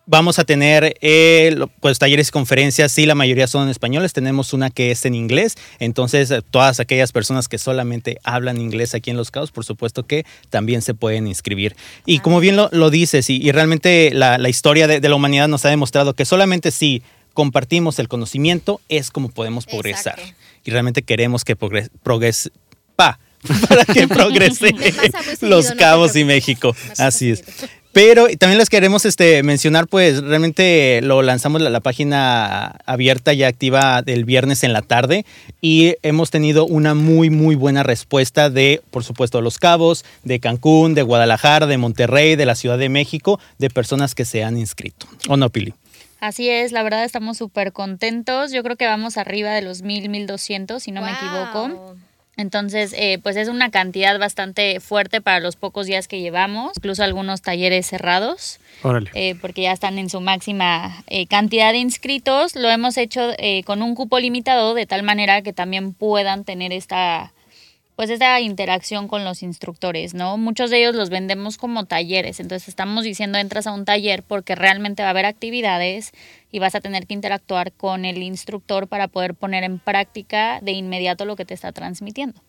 Vamos 0.10 0.40
a 0.40 0.46
tener 0.46 0.96
eh, 1.02 1.54
pues, 1.82 2.00
talleres 2.00 2.30
y 2.30 2.32
conferencias, 2.32 2.94
sí, 2.94 3.06
la 3.06 3.14
mayoría 3.14 3.46
son 3.46 3.64
en 3.64 3.70
españoles, 3.70 4.14
tenemos 4.14 4.54
una 4.54 4.70
que 4.70 4.90
es 4.92 5.06
en 5.06 5.14
inglés, 5.16 5.56
entonces 5.80 6.32
eh, 6.32 6.42
todas 6.50 6.80
aquellas 6.80 7.12
personas 7.12 7.50
que 7.50 7.58
solamente 7.58 8.18
hablan 8.24 8.62
inglés 8.62 8.96
aquí 8.96 9.10
en 9.10 9.18
Los 9.18 9.32
Cabos, 9.32 9.52
por 9.52 9.66
supuesto 9.66 10.04
que 10.08 10.26
también 10.50 10.82
se 10.82 10.94
pueden 10.94 11.28
inscribir. 11.28 11.76
Y 12.06 12.20
como 12.20 12.40
bien 12.40 12.56
lo, 12.56 12.70
lo 12.72 12.90
dices, 12.90 13.30
y, 13.30 13.36
y 13.42 13.52
realmente 13.52 14.12
la, 14.14 14.38
la 14.38 14.48
historia 14.48 14.88
de, 14.88 15.02
de 15.02 15.10
la 15.10 15.16
humanidad 15.16 15.50
nos 15.50 15.66
ha 15.66 15.70
demostrado 15.70 16.14
que 16.14 16.24
solamente 16.24 16.72
si 16.72 17.02
compartimos 17.34 18.00
el 18.00 18.08
conocimiento 18.08 18.80
es 18.90 19.12
como 19.12 19.28
podemos 19.30 19.66
progresar. 19.66 20.18
Exacto. 20.20 20.42
Y 20.64 20.72
realmente 20.72 21.02
queremos 21.04 21.44
que 21.44 21.56
progres, 21.58 21.92
progres- 22.04 22.50
pa, 22.96 23.20
para 23.70 23.86
que 23.86 24.08
progrese 24.08 24.72
pasa 24.74 25.24
seguido, 25.24 25.50
Los 25.50 25.70
no 25.70 25.76
Cabos 25.78 26.16
y. 26.16 26.24
México. 26.26 26.76
Así 26.98 27.32
es. 27.32 27.44
Pero 27.98 28.27
también 28.38 28.60
les 28.60 28.70
queremos 28.70 29.06
este, 29.06 29.42
mencionar, 29.42 29.88
pues 29.88 30.22
realmente 30.22 31.01
lo 31.01 31.24
lanzamos 31.24 31.63
la, 31.63 31.72
la 31.72 31.80
página 31.80 32.75
abierta 32.86 33.34
y 33.34 33.42
activa 33.42 34.04
del 34.04 34.24
viernes 34.24 34.63
en 34.63 34.72
la 34.72 34.84
tarde 34.84 35.25
y 35.62 35.96
hemos 36.04 36.30
tenido 36.30 36.68
una 36.68 36.94
muy, 36.94 37.32
muy 37.32 37.56
buena 37.56 37.82
respuesta 37.82 38.51
de, 38.51 38.84
por 38.92 39.04
supuesto, 39.04 39.42
Los 39.42 39.58
Cabos, 39.58 40.06
de 40.24 40.39
Cancún, 40.39 40.94
de 40.94 41.01
Guadalajara, 41.01 41.66
de 41.66 41.80
Monterrey, 41.80 42.36
de 42.36 42.46
la 42.46 42.54
Ciudad 42.54 42.77
de 42.77 42.89
México, 42.89 43.39
de 43.58 43.72
personas 43.72 44.13
que 44.13 44.25
se 44.25 44.44
han 44.44 44.58
inscrito. 44.58 45.08
¿O 45.27 45.36
no, 45.36 45.50
Pili? 45.50 45.74
Así 46.20 46.51
es, 46.51 46.72
la 46.74 46.84
verdad 46.84 47.04
estamos 47.04 47.39
súper 47.39 47.74
contentos. 47.74 48.51
Yo 48.51 48.62
creo 48.62 48.75
que 48.75 48.86
vamos 48.86 49.18
arriba 49.18 49.54
de 49.54 49.63
los 49.63 49.82
mil, 49.82 50.08
mil 50.10 50.27
doscientos, 50.27 50.84
si 50.84 50.92
no 50.92 51.01
me 51.01 51.13
equivoco. 51.13 51.96
Entonces, 52.38 52.94
eh, 52.96 53.20
pues 53.22 53.36
es 53.36 53.48
una 53.48 53.72
cantidad 53.72 54.17
bastante 54.20 54.79
fuerte 54.79 55.22
para 55.22 55.39
los 55.39 55.56
pocos 55.56 55.88
días 55.88 56.08
que 56.08 56.22
llevamos, 56.22 56.74
incluso 56.77 57.03
algunos 57.03 57.41
talleres 57.41 57.88
cerrados, 57.88 58.60
Órale. 58.84 59.10
eh, 59.15 59.36
porque 59.41 59.63
ya 59.63 59.72
están 59.72 59.98
en 59.98 60.08
su 60.10 60.22
máxima 60.22 61.03
eh, 61.08 61.25
cantidad 61.25 61.72
de 61.72 61.79
inscritos. 61.79 62.56
Lo 62.56 62.70
hemos 62.70 62.98
hecho 62.98 63.32
eh, 63.39 63.63
con 63.63 63.82
un 63.82 63.96
cupo 63.96 64.20
limitado, 64.20 64.75
de 64.75 64.86
tal 64.86 65.01
manera 65.01 65.41
que 65.41 65.51
también 65.51 65.94
puedan 65.94 66.44
tener 66.44 66.72
esta 66.72 67.34
pues 67.96 68.12
esta 68.12 68.39
interacción 68.39 69.08
con 69.08 69.25
los 69.25 69.41
instructores, 69.41 70.13
¿no? 70.13 70.38
Muchos 70.38 70.70
de 70.70 70.77
ellos 70.77 70.94
los 70.94 71.10
vendemos 71.10 71.58
como 71.58 71.86
talleres, 71.86 72.39
entonces 72.39 72.67
estamos 72.67 73.03
diciendo 73.03 73.39
entras 73.39 73.65
a 73.65 73.72
un 73.72 73.86
taller 73.86 74.22
porque 74.22 74.53
realmente 74.53 75.01
va 75.01 75.10
a 75.10 75.10
haber 75.10 75.25
actividades 75.25 76.12
y 76.51 76.60
vas 76.60 76.75
a 76.75 76.82
tener 76.82 77.08
que 77.08 77.13
interactuar 77.13 77.74
con 77.74 78.06
el 78.06 78.24
instructor 78.24 78.88
para 78.88 79.08
poder 79.08 79.36
poner 79.36 79.63
en 79.63 79.80
práctica 79.80 80.60
de 80.62 80.72
inmediato 80.72 81.25
lo 81.25 81.36
que 81.36 81.46
te 81.46 81.54
está 81.54 81.72
transmitiendo. 81.72 82.42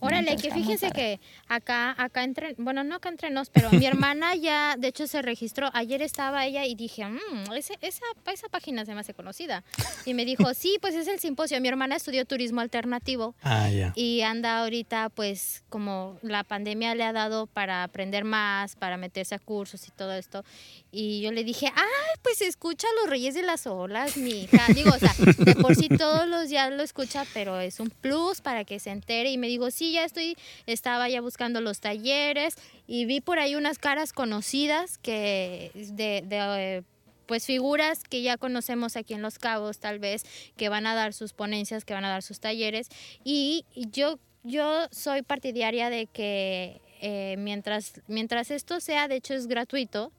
Órale, 0.00 0.36
que 0.36 0.50
fíjense 0.50 0.90
que 0.90 1.20
acá, 1.48 1.94
acá 1.96 2.22
entre, 2.24 2.54
bueno, 2.58 2.84
no 2.84 2.96
acá 2.96 3.08
entre 3.08 3.30
nos, 3.30 3.48
pero 3.48 3.70
mi 3.70 3.86
hermana 3.86 4.34
ya, 4.34 4.76
de 4.78 4.88
hecho, 4.88 5.06
se 5.06 5.22
registró. 5.22 5.70
Ayer 5.72 6.02
estaba 6.02 6.44
ella 6.44 6.66
y 6.66 6.74
dije, 6.74 7.04
"Mm, 7.06 7.52
ese- 7.56 7.78
esa, 7.80 8.04
esa 8.30 8.48
página 8.48 8.84
se 8.84 8.94
me 8.94 9.00
hace 9.00 9.14
conocida. 9.14 9.64
Y 10.04 10.12
me 10.14 10.24
dijo, 10.24 10.52
sí, 10.54 10.76
pues 10.82 10.94
es 10.94 11.08
el 11.08 11.18
simposio. 11.18 11.60
Mi 11.60 11.68
hermana 11.68 11.96
estudió 11.96 12.24
turismo 12.26 12.60
alternativo 12.60 13.34
Ah, 13.42 13.68
ya. 13.70 13.92
y 13.96 14.20
anda 14.20 14.60
ahorita, 14.60 15.08
pues, 15.08 15.62
como 15.70 16.18
la 16.22 16.44
pandemia 16.44 16.94
le 16.94 17.04
ha 17.04 17.12
dado 17.12 17.46
para 17.46 17.82
aprender 17.82 18.24
más, 18.24 18.76
para 18.76 18.96
meterse 18.98 19.34
a 19.34 19.38
cursos 19.38 19.88
y 19.88 19.90
todo 19.92 20.12
esto. 20.12 20.44
Y 20.92 21.20
yo 21.22 21.32
le 21.32 21.44
dije, 21.44 21.66
ay, 21.74 22.18
pues 22.22 22.40
escucha 22.42 22.86
a 22.86 23.00
los 23.00 23.10
Reyes 23.10 23.34
de 23.34 23.42
las 23.42 23.66
Olas, 23.66 24.16
mi 24.16 24.42
hija. 24.42 24.66
Digo, 24.74 24.90
o 24.90 24.98
sea, 24.98 25.14
de 25.38 25.54
por 25.54 25.74
sí 25.74 25.88
todos 25.88 26.26
los 26.26 26.48
días 26.48 26.70
lo 26.72 26.82
escucha, 26.82 27.24
pero 27.32 27.60
es 27.60 27.80
un 27.80 27.88
plus 27.90 28.40
para 28.40 28.64
que 28.64 28.78
se 28.78 28.90
entere. 28.90 29.30
Y 29.30 29.38
me 29.38 29.46
sí, 29.70 29.92
ya 29.92 30.04
estoy, 30.04 30.36
estaba 30.66 31.08
ya 31.08 31.20
buscando 31.20 31.60
los 31.60 31.80
talleres 31.80 32.56
y 32.86 33.04
vi 33.04 33.20
por 33.20 33.38
ahí 33.38 33.54
unas 33.54 33.78
caras 33.78 34.12
conocidas 34.12 34.98
que 34.98 35.70
de, 35.74 36.84
pues 37.26 37.46
figuras 37.46 38.02
que 38.02 38.22
ya 38.22 38.36
conocemos 38.36 38.96
aquí 38.96 39.14
en 39.14 39.22
Los 39.22 39.38
Cabos, 39.38 39.78
tal 39.78 39.98
vez, 39.98 40.24
que 40.56 40.68
van 40.68 40.86
a 40.86 40.94
dar 40.94 41.12
sus 41.12 41.32
ponencias, 41.32 41.84
que 41.84 41.94
van 41.94 42.04
a 42.04 42.08
dar 42.08 42.22
sus 42.22 42.40
talleres. 42.40 42.88
Y 43.22 43.64
yo, 43.74 44.18
yo 44.42 44.88
soy 44.90 45.22
partidaria 45.22 45.90
de 45.90 46.06
que 46.06 46.80
eh, 47.00 47.36
mientras, 47.38 48.00
mientras 48.08 48.50
esto 48.50 48.80
sea, 48.80 49.06
de 49.06 49.16
hecho 49.16 49.34
es 49.34 49.46
gratuito, 49.46 50.12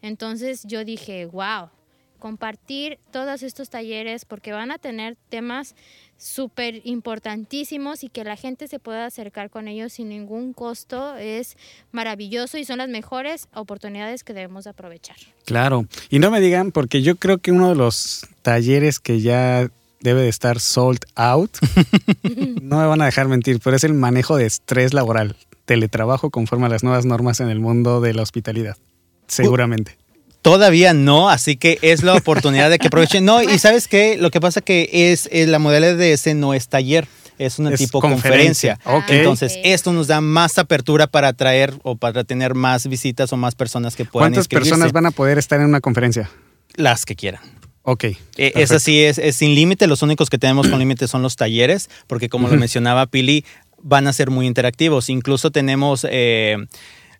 entonces 0.00 0.64
yo 0.64 0.84
dije, 0.84 1.26
wow, 1.26 1.70
compartir 2.24 2.98
todos 3.12 3.42
estos 3.42 3.68
talleres 3.68 4.24
porque 4.24 4.52
van 4.52 4.70
a 4.70 4.78
tener 4.78 5.18
temas 5.28 5.74
súper 6.16 6.80
importantísimos 6.84 8.02
y 8.02 8.08
que 8.08 8.24
la 8.24 8.34
gente 8.34 8.66
se 8.66 8.78
pueda 8.78 9.04
acercar 9.04 9.50
con 9.50 9.68
ellos 9.68 9.92
sin 9.92 10.08
ningún 10.08 10.54
costo 10.54 11.16
es 11.16 11.58
maravilloso 11.92 12.56
y 12.56 12.64
son 12.64 12.78
las 12.78 12.88
mejores 12.88 13.48
oportunidades 13.52 14.24
que 14.24 14.32
debemos 14.32 14.66
aprovechar. 14.66 15.18
Claro, 15.44 15.84
y 16.08 16.18
no 16.18 16.30
me 16.30 16.40
digan, 16.40 16.72
porque 16.72 17.02
yo 17.02 17.16
creo 17.16 17.36
que 17.36 17.52
uno 17.52 17.68
de 17.68 17.74
los 17.74 18.26
talleres 18.40 19.00
que 19.00 19.20
ya 19.20 19.68
debe 20.00 20.22
de 20.22 20.30
estar 20.30 20.60
sold 20.60 21.00
out, 21.16 21.50
no 22.62 22.78
me 22.78 22.86
van 22.86 23.02
a 23.02 23.04
dejar 23.04 23.28
mentir, 23.28 23.60
pero 23.62 23.76
es 23.76 23.84
el 23.84 23.92
manejo 23.92 24.38
de 24.38 24.46
estrés 24.46 24.94
laboral, 24.94 25.36
teletrabajo 25.66 26.30
conforme 26.30 26.64
a 26.64 26.70
las 26.70 26.84
nuevas 26.84 27.04
normas 27.04 27.40
en 27.40 27.50
el 27.50 27.60
mundo 27.60 28.00
de 28.00 28.14
la 28.14 28.22
hospitalidad, 28.22 28.78
seguramente. 29.26 29.98
Todavía 30.44 30.92
no, 30.92 31.30
así 31.30 31.56
que 31.56 31.78
es 31.80 32.02
la 32.02 32.12
oportunidad 32.12 32.68
de 32.68 32.78
que 32.78 32.88
aprovechen. 32.88 33.24
No, 33.24 33.42
y 33.42 33.58
sabes 33.58 33.88
qué, 33.88 34.18
lo 34.18 34.30
que 34.30 34.42
pasa 34.42 34.60
que 34.60 34.90
es, 34.92 35.26
es 35.32 35.48
la 35.48 35.58
modalidad 35.58 35.96
de 35.96 36.12
ese 36.12 36.34
no 36.34 36.52
es 36.52 36.68
taller, 36.68 37.08
es 37.38 37.58
una 37.58 37.70
Es 37.70 37.78
tipo 37.78 37.98
conferencia. 37.98 38.76
conferencia. 38.84 39.14
Ok. 39.14 39.18
Entonces, 39.20 39.58
esto 39.64 39.94
nos 39.94 40.06
da 40.06 40.20
más 40.20 40.58
apertura 40.58 41.06
para 41.06 41.28
atraer 41.28 41.72
o 41.82 41.96
para 41.96 42.24
tener 42.24 42.52
más 42.54 42.86
visitas 42.88 43.32
o 43.32 43.38
más 43.38 43.54
personas 43.54 43.96
que 43.96 44.04
puedan 44.04 44.24
¿Cuántas 44.26 44.42
inscribirse. 44.44 44.68
personas 44.72 44.92
van 44.92 45.06
a 45.06 45.12
poder 45.12 45.38
estar 45.38 45.58
en 45.60 45.64
una 45.66 45.80
conferencia? 45.80 46.30
Las 46.74 47.06
que 47.06 47.16
quieran. 47.16 47.40
Ok. 47.80 48.04
Eh, 48.04 48.18
es 48.36 48.70
así, 48.70 49.02
es, 49.02 49.16
es 49.16 49.36
sin 49.36 49.54
límite. 49.54 49.86
Los 49.86 50.02
únicos 50.02 50.28
que 50.28 50.36
tenemos 50.36 50.68
con 50.68 50.78
límite 50.78 51.08
son 51.08 51.22
los 51.22 51.36
talleres, 51.36 51.88
porque 52.06 52.28
como 52.28 52.48
lo 52.48 52.56
mencionaba 52.56 53.06
Pili, 53.06 53.46
van 53.82 54.06
a 54.08 54.12
ser 54.12 54.28
muy 54.28 54.46
interactivos. 54.46 55.08
Incluso 55.08 55.50
tenemos 55.50 56.06
eh, 56.10 56.56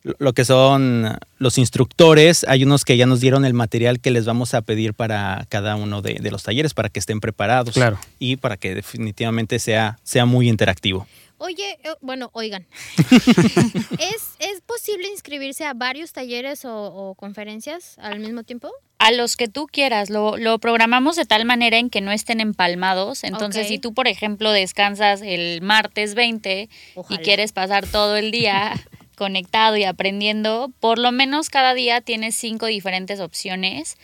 lo 0.04 0.32
que 0.34 0.44
son 0.44 1.18
los 1.38 1.58
instructores. 1.58 2.44
Hay 2.46 2.62
unos 2.62 2.84
que 2.84 2.96
ya 2.96 3.06
nos 3.06 3.20
dieron 3.20 3.44
el 3.44 3.54
material 3.54 4.00
que 4.00 4.10
les 4.10 4.26
vamos 4.26 4.54
a 4.54 4.62
pedir 4.62 4.94
para 4.94 5.46
cada 5.48 5.76
uno 5.76 6.02
de, 6.02 6.14
de 6.14 6.30
los 6.30 6.42
talleres 6.42 6.74
para 6.74 6.90
que 6.90 7.00
estén 7.00 7.20
preparados. 7.20 7.74
Claro. 7.74 7.98
Y 8.18 8.36
para 8.36 8.56
que 8.56 8.74
definitivamente 8.74 9.58
sea, 9.58 9.98
sea 10.02 10.26
muy 10.26 10.48
interactivo. 10.48 11.06
Oye, 11.38 11.78
eh, 11.82 11.88
bueno, 12.00 12.30
oigan, 12.32 12.64
¿es, 12.96 14.34
¿es 14.38 14.60
posible 14.64 15.08
inscribirse 15.08 15.64
a 15.64 15.74
varios 15.74 16.12
talleres 16.12 16.64
o, 16.64 16.86
o 16.86 17.14
conferencias 17.16 17.98
al 17.98 18.20
mismo 18.20 18.44
tiempo? 18.44 18.70
A 18.98 19.10
los 19.10 19.36
que 19.36 19.48
tú 19.48 19.66
quieras, 19.66 20.10
lo, 20.10 20.36
lo 20.36 20.58
programamos 20.58 21.16
de 21.16 21.26
tal 21.26 21.44
manera 21.44 21.76
en 21.76 21.90
que 21.90 22.00
no 22.00 22.12
estén 22.12 22.40
empalmados. 22.40 23.24
Entonces, 23.24 23.66
si 23.68 23.78
tú, 23.78 23.92
por 23.92 24.06
ejemplo, 24.06 24.52
descansas 24.52 25.20
el 25.22 25.60
martes 25.60 26.14
20 26.14 26.68
Ojalá. 26.94 27.20
y 27.20 27.22
quieres 27.22 27.52
pasar 27.52 27.86
todo 27.86 28.16
el 28.16 28.30
día 28.30 28.72
conectado 29.14 29.76
y 29.76 29.84
aprendiendo, 29.84 30.70
por 30.80 30.98
lo 30.98 31.12
menos 31.12 31.50
cada 31.50 31.74
día 31.74 32.00
tienes 32.00 32.34
cinco 32.34 32.66
diferentes 32.66 33.20
opciones 33.20 33.96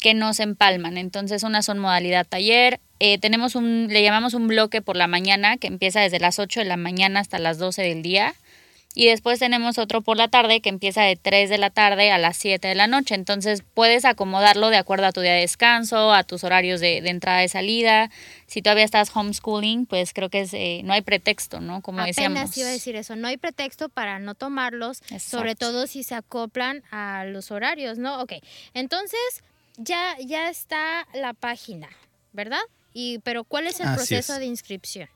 que 0.00 0.14
no 0.14 0.34
se 0.34 0.42
empalman. 0.42 0.98
Entonces, 0.98 1.42
unas 1.42 1.64
son 1.66 1.78
modalidad 1.78 2.26
taller. 2.26 2.80
eh, 2.98 3.18
tenemos 3.18 3.54
un, 3.54 3.88
le 3.90 4.02
llamamos 4.02 4.34
un 4.34 4.48
bloque 4.48 4.82
por 4.82 4.96
la 4.96 5.06
mañana 5.06 5.56
que 5.56 5.66
empieza 5.66 6.00
desde 6.00 6.18
las 6.20 6.38
8 6.38 6.60
de 6.60 6.66
la 6.66 6.76
mañana 6.76 7.20
hasta 7.20 7.38
las 7.38 7.58
12 7.58 7.82
del 7.82 8.02
día. 8.02 8.34
Y 8.98 9.08
después 9.08 9.38
tenemos 9.38 9.76
otro 9.76 10.00
por 10.00 10.16
la 10.16 10.28
tarde 10.28 10.62
que 10.62 10.70
empieza 10.70 11.02
de 11.02 11.16
3 11.16 11.50
de 11.50 11.58
la 11.58 11.68
tarde 11.68 12.10
a 12.10 12.16
las 12.16 12.38
7 12.38 12.66
de 12.66 12.74
la 12.74 12.86
noche. 12.86 13.14
Entonces 13.14 13.62
puedes 13.74 14.06
acomodarlo 14.06 14.70
de 14.70 14.78
acuerdo 14.78 15.04
a 15.04 15.12
tu 15.12 15.20
día 15.20 15.34
de 15.34 15.40
descanso, 15.42 16.14
a 16.14 16.24
tus 16.24 16.44
horarios 16.44 16.80
de, 16.80 17.02
de 17.02 17.10
entrada 17.10 17.44
y 17.44 17.48
salida. 17.50 18.10
Si 18.46 18.62
todavía 18.62 18.84
estás 18.84 19.14
homeschooling, 19.14 19.84
pues 19.84 20.14
creo 20.14 20.30
que 20.30 20.40
es, 20.40 20.54
eh, 20.54 20.80
no 20.82 20.94
hay 20.94 21.02
pretexto, 21.02 21.60
¿no? 21.60 21.82
Como 21.82 21.98
Apenas 22.00 22.16
decíamos. 22.16 22.56
iba 22.56 22.68
a 22.68 22.72
decir 22.72 22.96
eso, 22.96 23.16
no 23.16 23.28
hay 23.28 23.36
pretexto 23.36 23.90
para 23.90 24.18
no 24.18 24.34
tomarlos, 24.34 25.02
sobre 25.20 25.54
todo 25.56 25.86
si 25.86 26.02
se 26.02 26.14
acoplan 26.14 26.82
a 26.90 27.24
los 27.26 27.50
horarios, 27.50 27.98
¿no? 27.98 28.22
Ok, 28.22 28.32
entonces 28.72 29.20
ya, 29.76 30.16
ya 30.24 30.48
está 30.48 31.06
la 31.12 31.34
página, 31.34 31.90
¿verdad? 32.32 32.60
Y, 32.94 33.18
pero 33.18 33.44
¿cuál 33.44 33.66
es 33.66 33.78
el 33.80 33.88
Así 33.88 33.96
proceso 33.96 34.32
es. 34.32 34.38
de 34.40 34.46
inscripción? 34.46 35.10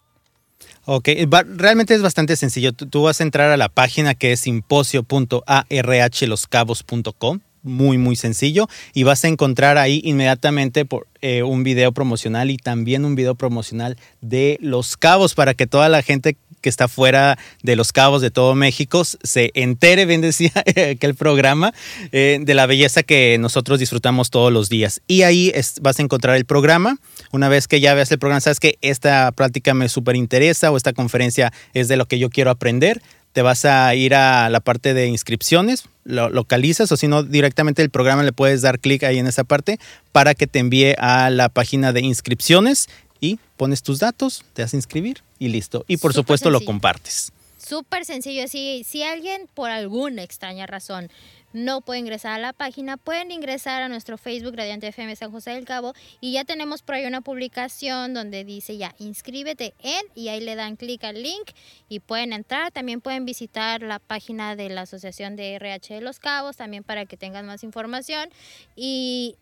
Ok, 0.85 1.09
va- 1.33 1.45
realmente 1.47 1.95
es 1.95 2.03
bastante 2.03 2.37
sencillo. 2.37 2.73
Tú, 2.73 2.87
tú 2.87 3.03
vas 3.03 3.21
a 3.21 3.25
entrar 3.25 3.51
a 3.51 3.57
la 3.57 3.69
página 3.69 4.15
que 4.15 4.33
es 4.33 4.41
simposio.arhloscabos.com. 4.41 7.41
Muy, 7.63 7.99
muy 7.99 8.17
sencillo. 8.17 8.69
Y 8.95 9.03
vas 9.03 9.23
a 9.25 9.29
encontrar 9.29 9.77
ahí 9.77 10.01
inmediatamente 10.05 10.87
por, 10.87 11.07
eh, 11.21 11.43
un 11.43 11.63
video 11.63 11.93
promocional 11.93 12.51
y 12.51 12.57
también 12.57 13.05
un 13.05 13.15
video 13.17 13.35
promocional 13.35 13.99
de 14.23 14.57
Los 14.63 14.97
Cabos 14.97 15.35
para 15.35 15.53
que 15.53 15.67
toda 15.67 15.91
la 15.91 16.01
gente 16.03 16.39
que 16.61 16.69
está 16.69 16.89
fuera 16.89 17.39
de 17.63 17.77
Los 17.77 17.93
Cabos 17.93 18.23
de 18.23 18.31
todo 18.31 18.55
México 18.55 19.05
se 19.05 19.51
entere, 19.55 20.07
bien 20.07 20.21
decía 20.21 20.53
aquel 20.91 21.15
programa, 21.15 21.73
eh, 22.13 22.39
de 22.41 22.55
la 22.55 22.67
belleza 22.67 23.03
que 23.03 23.37
nosotros 23.39 23.79
disfrutamos 23.79 24.31
todos 24.31 24.53
los 24.53 24.69
días. 24.69 25.01
Y 25.07 25.23
ahí 25.23 25.53
vas 25.81 25.99
a 25.99 26.03
encontrar 26.03 26.37
el 26.37 26.45
programa. 26.45 26.99
Una 27.33 27.49
vez 27.49 27.69
que 27.69 27.81
ya 27.81 27.95
veas 27.95 28.11
el 28.13 28.19
programa, 28.19 28.41
sabes 28.41 28.61
que 28.61 28.79
esta 28.81 29.31
práctica 29.33 29.75
me 29.75 29.89
súper 29.89 30.17
interesa 30.17 30.71
o 30.71 30.77
esta 30.77 30.93
conferencia 30.93 31.53
es 31.75 31.89
de 31.89 31.97
lo 31.97 32.07
que 32.07 32.19
yo 32.19 32.31
quiero 32.31 32.51
aprender. 32.51 33.03
Te 33.33 33.43
vas 33.43 33.65
a 33.65 33.95
ir 33.95 34.15
a 34.15 34.51
la 34.51 34.59
parte 34.59 34.93
de 34.93 35.07
inscripciones, 35.07 35.85
lo 36.05 36.31
localizas 36.31 36.91
o 36.91 36.97
si 36.97 37.07
no, 37.07 37.23
directamente 37.23 37.81
el 37.81 37.91
programa 37.91 38.25
le 38.25 38.33
puedes 38.33 38.61
dar 38.61 38.81
clic 38.81 39.05
ahí 39.05 39.19
en 39.19 39.29
esa 39.29 39.45
parte 39.45 39.79
para 40.11 40.35
que 40.35 40.49
te 40.49 40.59
envíe 40.59 40.95
a 40.99 41.31
la 41.31 41.49
página 41.49 41.93
de 41.93 42.01
inscripciones 42.01 42.89
y 43.21 43.39
pones 43.57 43.83
tus 43.83 43.99
datos, 43.99 44.45
te 44.55 44.63
vas 44.63 44.73
a 44.73 44.77
inscribir 44.77 45.23
y 45.39 45.49
listo. 45.49 45.85
Y 45.87 45.99
por 45.99 46.13
Súper 46.13 46.25
supuesto 46.25 46.51
lo 46.51 46.65
compartes. 46.65 47.33
Súper 47.59 48.05
sencillo, 48.05 48.49
si, 48.49 48.85
si 48.85 49.03
alguien 49.03 49.49
por 49.55 49.71
alguna 49.71 50.23
extraña 50.23 50.67
razón 50.67 51.11
no 51.53 51.81
puede 51.81 52.01
ingresar 52.01 52.33
a 52.33 52.39
la 52.39 52.53
página, 52.53 52.97
pueden 52.97 53.31
ingresar 53.31 53.83
a 53.83 53.89
nuestro 53.89 54.17
Facebook 54.19 54.55
Radiante 54.57 54.89
FM 54.89 55.15
San 55.17 55.33
José 55.33 55.51
del 55.51 55.65
Cabo 55.65 55.95
y 56.21 56.33
ya 56.33 56.45
tenemos 56.45 56.83
por 56.83 56.95
ahí 56.95 57.07
una 57.07 57.21
publicación 57.21 58.15
donde 58.15 58.45
dice 58.45 58.77
ya 58.77 58.95
inscríbete 58.99 59.75
en 59.81 60.03
y 60.15 60.29
ahí 60.29 60.41
le 60.41 60.55
dan 60.55 60.77
clic 60.77 61.03
al 61.05 61.23
link 61.23 61.51
y 61.89 62.01
pueden 62.01 62.33
entrar. 62.33 62.71
También 62.71 63.01
pueden 63.01 63.25
visitar 63.25 63.83
la 63.83 63.99
página 63.99 64.55
de 64.55 64.69
la 64.69 64.83
Asociación 64.83 65.37
de 65.37 65.55
RH 65.55 65.95
de 65.95 66.01
Los 66.01 66.21
Cabos 66.21 66.57
también 66.57 66.85
para 66.85 67.05
que 67.07 67.17
tengan 67.17 67.47
más 67.47 67.65
información 67.65 68.31
y 68.77 69.37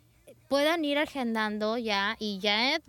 puedan 0.48 0.84
ir 0.84 0.98
agendando 0.98 1.76
ya 1.76 2.16
y 2.18 2.38
ya 2.40 2.80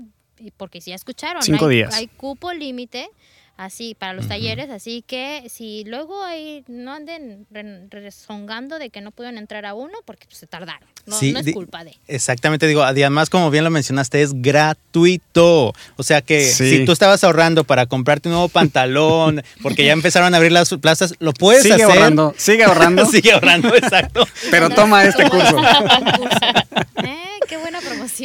porque 0.58 0.82
si 0.82 0.90
ya 0.92 0.96
escucharon, 0.96 1.42
Cinco 1.42 1.68
hay, 1.68 1.76
días. 1.78 1.94
hay 1.94 2.08
cupo 2.08 2.54
límite 2.54 3.10
así 3.58 3.94
para 3.94 4.14
los 4.14 4.26
talleres, 4.30 4.70
así 4.70 5.04
que 5.06 5.44
si 5.50 5.84
luego 5.84 6.24
ahí 6.24 6.64
no 6.70 6.94
anden 6.94 7.46
re- 7.52 7.88
rezongando 7.90 8.80
de 8.80 8.90
que 8.90 9.02
no 9.02 9.12
pudieron 9.12 9.38
entrar 9.38 9.66
a 9.66 9.74
uno 9.74 9.98
porque 10.06 10.28
pues, 10.28 10.38
se 10.38 10.48
tardaron, 10.48 10.88
no, 11.06 11.18
Sí, 11.18 11.34
no 11.34 11.40
es 11.40 11.52
culpa 11.52 11.84
de. 11.84 11.94
Exactamente, 12.08 12.68
digo, 12.68 12.84
además 12.84 13.30
como 13.30 13.52
bien 13.52 13.66
lo 13.66 13.70
mencionaste, 13.70 14.22
es 14.22 14.32
gratuito. 14.42 15.74
O 15.98 16.04
sea 16.04 16.22
que 16.22 16.40
Sí. 16.46 16.70
si 16.78 16.86
tú 16.86 16.94
estabas 16.94 17.22
ahorrando 17.26 17.66
para 17.66 17.86
comprarte 17.86 18.30
un 18.30 18.34
nuevo 18.36 18.48
pantalón, 18.48 19.44
porque 19.62 19.84
ya 19.84 19.92
empezaron 19.92 20.34
a 20.34 20.38
abrir 20.38 20.54
las 20.54 20.70
plazas, 20.76 21.16
lo 21.20 21.34
puedes 21.34 21.64
Sigue 21.64 21.74
hacer. 21.76 21.86
ahorrando, 21.88 22.34
sigue 22.38 22.64
ahorrando, 22.64 23.06
Sigue 23.08 23.34
ahorrando, 23.34 23.76
exacto. 23.76 24.26
pero 24.52 24.70
toma 24.70 25.04
este 25.04 25.30
curso. 25.30 25.58
Eh, 25.60 25.64
qué 26.08 26.98
buena 27.02 27.29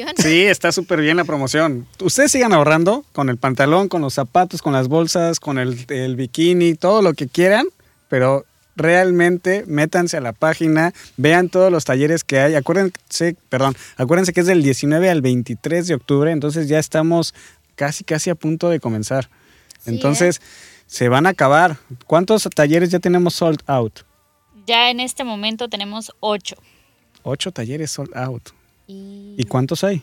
promoción. 0.02 0.32
Sí, 0.32 0.42
está 0.42 0.72
súper 0.72 1.00
bien 1.00 1.16
la 1.16 1.24
promoción. 1.24 1.86
Ustedes 2.00 2.32
sigan 2.32 2.52
ahorrando 2.52 3.04
con 3.12 3.28
el 3.28 3.36
pantalón, 3.36 3.88
con 3.88 4.02
los 4.02 4.14
zapatos, 4.14 4.62
con 4.62 4.72
las 4.72 4.88
bolsas, 4.88 5.40
con 5.40 5.58
el, 5.58 5.84
el 5.88 6.16
bikini, 6.16 6.74
todo 6.74 7.02
lo 7.02 7.14
que 7.14 7.28
quieran, 7.28 7.66
pero 8.08 8.44
realmente 8.76 9.64
métanse 9.66 10.16
a 10.16 10.20
la 10.20 10.32
página, 10.32 10.92
vean 11.16 11.48
todos 11.48 11.70
los 11.70 11.84
talleres 11.84 12.24
que 12.24 12.40
hay. 12.40 12.54
Acuérdense, 12.54 13.36
perdón, 13.48 13.76
acuérdense 13.96 14.32
que 14.32 14.40
es 14.40 14.46
del 14.46 14.62
19 14.62 15.10
al 15.10 15.22
23 15.22 15.86
de 15.86 15.94
octubre, 15.94 16.30
entonces 16.30 16.68
ya 16.68 16.78
estamos 16.78 17.34
casi, 17.76 18.04
casi 18.04 18.30
a 18.30 18.34
punto 18.34 18.68
de 18.70 18.80
comenzar. 18.80 19.28
Sí, 19.80 19.90
Entonces, 19.90 20.40
se 20.86 21.08
van 21.08 21.26
a 21.26 21.30
acabar. 21.30 21.76
¿Cuántos 22.06 22.48
talleres 22.54 22.90
ya 22.90 22.98
tenemos 22.98 23.34
sold 23.34 23.62
out? 23.66 24.00
Ya 24.66 24.90
en 24.90 25.00
este 25.00 25.24
momento 25.24 25.68
tenemos 25.68 26.12
ocho. 26.20 26.56
Ocho 27.22 27.52
talleres 27.52 27.90
sold 27.90 28.16
out. 28.16 28.50
Y, 28.86 29.34
¿Y 29.38 29.44
cuántos 29.44 29.84
hay? 29.84 30.02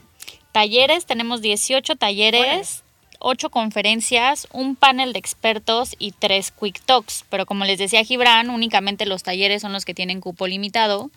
Talleres, 0.51 1.05
tenemos 1.05 1.41
18 1.41 1.95
talleres, 1.95 2.83
8 3.19 3.49
conferencias, 3.49 4.47
un 4.51 4.75
panel 4.75 5.13
de 5.13 5.19
expertos 5.19 5.95
y 5.99 6.11
3 6.11 6.51
quick 6.51 6.81
talks. 6.81 7.25
Pero 7.29 7.45
como 7.45 7.65
les 7.65 7.79
decía 7.79 8.03
Gibran, 8.03 8.49
únicamente 8.49 9.05
los 9.05 9.23
talleres 9.23 9.61
son 9.61 9.73
los 9.73 9.85
que 9.85 9.93
tienen 9.93 10.19
cupo 10.21 10.47
limitado. 10.47 11.09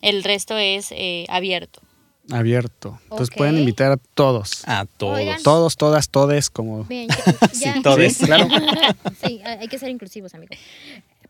El 0.00 0.22
resto 0.24 0.56
es 0.56 0.88
eh, 0.92 1.26
abierto. 1.28 1.80
Abierto. 2.30 2.98
Entonces 3.04 3.30
pueden 3.34 3.58
invitar 3.58 3.90
a 3.92 3.96
todos. 3.96 4.62
A 4.66 4.84
todos. 4.84 5.16
Oigan. 5.18 5.42
Todos, 5.42 5.76
todas, 5.76 6.10
todes, 6.10 6.50
como 6.50 6.84
Bien, 6.84 7.08
ya, 7.54 7.74
ya- 7.74 7.82
todes. 7.82 8.16
Sí, 8.18 8.24
claro. 8.26 8.48
Sí, 9.26 9.40
hay 9.44 9.66
que 9.68 9.78
ser 9.78 9.88
inclusivos, 9.90 10.34
amigo. 10.34 10.54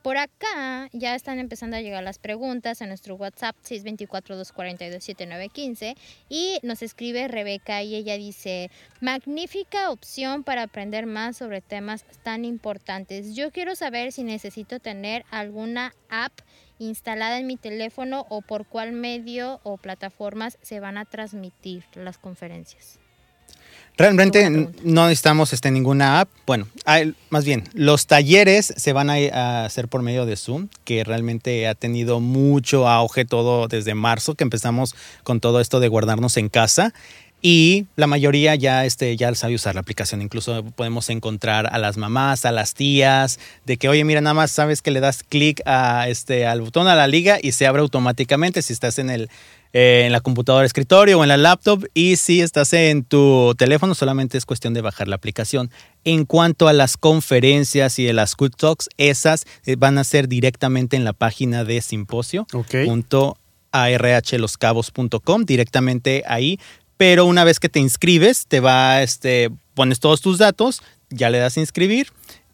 Por 0.02 0.16
acá 0.16 0.88
ya 0.92 1.16
están 1.16 1.40
empezando 1.40 1.76
a 1.76 1.80
llegar 1.80 2.04
las 2.04 2.18
preguntas 2.18 2.82
a 2.82 2.86
nuestro 2.86 3.16
WhatsApp 3.16 3.56
624-242-7915 3.64 5.96
y 6.28 6.60
nos 6.62 6.82
escribe 6.82 7.26
Rebeca 7.26 7.82
y 7.82 7.96
ella 7.96 8.16
dice, 8.16 8.70
magnífica 9.00 9.90
opción 9.90 10.44
para 10.44 10.62
aprender 10.62 11.06
más 11.06 11.36
sobre 11.36 11.60
temas 11.60 12.04
tan 12.22 12.44
importantes. 12.44 13.34
Yo 13.34 13.50
quiero 13.50 13.74
saber 13.74 14.12
si 14.12 14.22
necesito 14.22 14.78
tener 14.78 15.24
alguna 15.30 15.92
app 16.08 16.38
instalada 16.78 17.38
en 17.38 17.48
mi 17.48 17.56
teléfono 17.56 18.24
o 18.28 18.40
por 18.40 18.66
cuál 18.66 18.92
medio 18.92 19.58
o 19.64 19.78
plataformas 19.78 20.58
se 20.62 20.78
van 20.78 20.96
a 20.96 21.06
transmitir 21.06 21.82
las 21.94 22.18
conferencias. 22.18 23.00
Realmente 23.98 24.48
no 24.84 25.06
necesitamos 25.08 25.52
este, 25.52 25.72
ninguna 25.72 26.20
app. 26.20 26.28
Bueno, 26.46 26.68
hay- 26.84 27.14
más 27.30 27.44
bien, 27.44 27.64
los 27.74 28.06
talleres 28.06 28.72
se 28.76 28.92
van 28.92 29.10
a, 29.10 29.14
a 29.32 29.64
hacer 29.64 29.88
por 29.88 30.02
medio 30.02 30.24
de 30.24 30.36
Zoom, 30.36 30.68
que 30.84 31.02
realmente 31.02 31.66
ha 31.66 31.74
tenido 31.74 32.20
mucho 32.20 32.88
auge 32.88 33.24
todo 33.24 33.66
desde 33.66 33.94
marzo, 33.94 34.36
que 34.36 34.44
empezamos 34.44 34.94
con 35.24 35.40
todo 35.40 35.60
esto 35.60 35.80
de 35.80 35.88
guardarnos 35.88 36.36
en 36.36 36.48
casa. 36.48 36.94
Y 37.40 37.86
la 37.94 38.08
mayoría 38.08 38.56
ya, 38.56 38.84
este, 38.84 39.16
ya 39.16 39.32
sabe 39.36 39.54
usar 39.54 39.74
la 39.76 39.80
aplicación. 39.80 40.22
Incluso 40.22 40.64
podemos 40.74 41.08
encontrar 41.08 41.68
a 41.72 41.78
las 41.78 41.96
mamás, 41.96 42.44
a 42.44 42.50
las 42.50 42.74
tías, 42.74 43.38
de 43.64 43.76
que, 43.76 43.88
oye, 43.88 44.04
mira, 44.04 44.20
nada 44.20 44.34
más 44.34 44.50
sabes 44.50 44.82
que 44.82 44.90
le 44.90 44.98
das 44.98 45.22
clic 45.22 45.60
a, 45.64 46.08
este, 46.08 46.46
al 46.46 46.60
botón 46.62 46.88
a 46.88 46.96
la 46.96 47.06
liga 47.06 47.38
y 47.40 47.52
se 47.52 47.68
abre 47.68 47.82
automáticamente 47.82 48.60
si 48.62 48.72
estás 48.72 48.98
en 48.98 49.08
el, 49.08 49.30
eh, 49.72 50.04
en 50.06 50.12
la 50.12 50.20
computadora 50.20 50.62
de 50.62 50.66
escritorio 50.66 51.18
o 51.18 51.22
en 51.22 51.28
la 51.28 51.36
laptop 51.36 51.84
y 51.94 52.16
si 52.16 52.40
estás 52.40 52.72
en 52.72 53.04
tu 53.04 53.54
teléfono 53.58 53.94
solamente 53.94 54.38
es 54.38 54.46
cuestión 54.46 54.74
de 54.74 54.80
bajar 54.80 55.08
la 55.08 55.16
aplicación. 55.16 55.70
En 56.04 56.24
cuanto 56.24 56.68
a 56.68 56.72
las 56.72 56.96
conferencias 56.96 57.98
y 57.98 58.04
de 58.04 58.12
las 58.12 58.34
Quick 58.34 58.56
Talks, 58.56 58.88
esas 58.96 59.44
eh, 59.66 59.76
van 59.76 59.98
a 59.98 60.04
ser 60.04 60.28
directamente 60.28 60.96
en 60.96 61.04
la 61.04 61.12
página 61.12 61.64
de 61.64 61.82
simposio 61.82 62.46
Ok. 62.52 62.74
arhloscabos.com 63.72 65.44
directamente 65.44 66.22
ahí. 66.26 66.58
Pero 66.96 67.26
una 67.26 67.44
vez 67.44 67.60
que 67.60 67.68
te 67.68 67.78
inscribes, 67.78 68.46
te 68.48 68.60
va, 68.60 69.02
este, 69.02 69.50
pones 69.74 70.00
todos 70.00 70.20
tus 70.20 70.38
datos, 70.38 70.82
ya 71.10 71.30
le 71.30 71.38
das 71.38 71.56
a 71.56 71.60
inscribir 71.60 72.08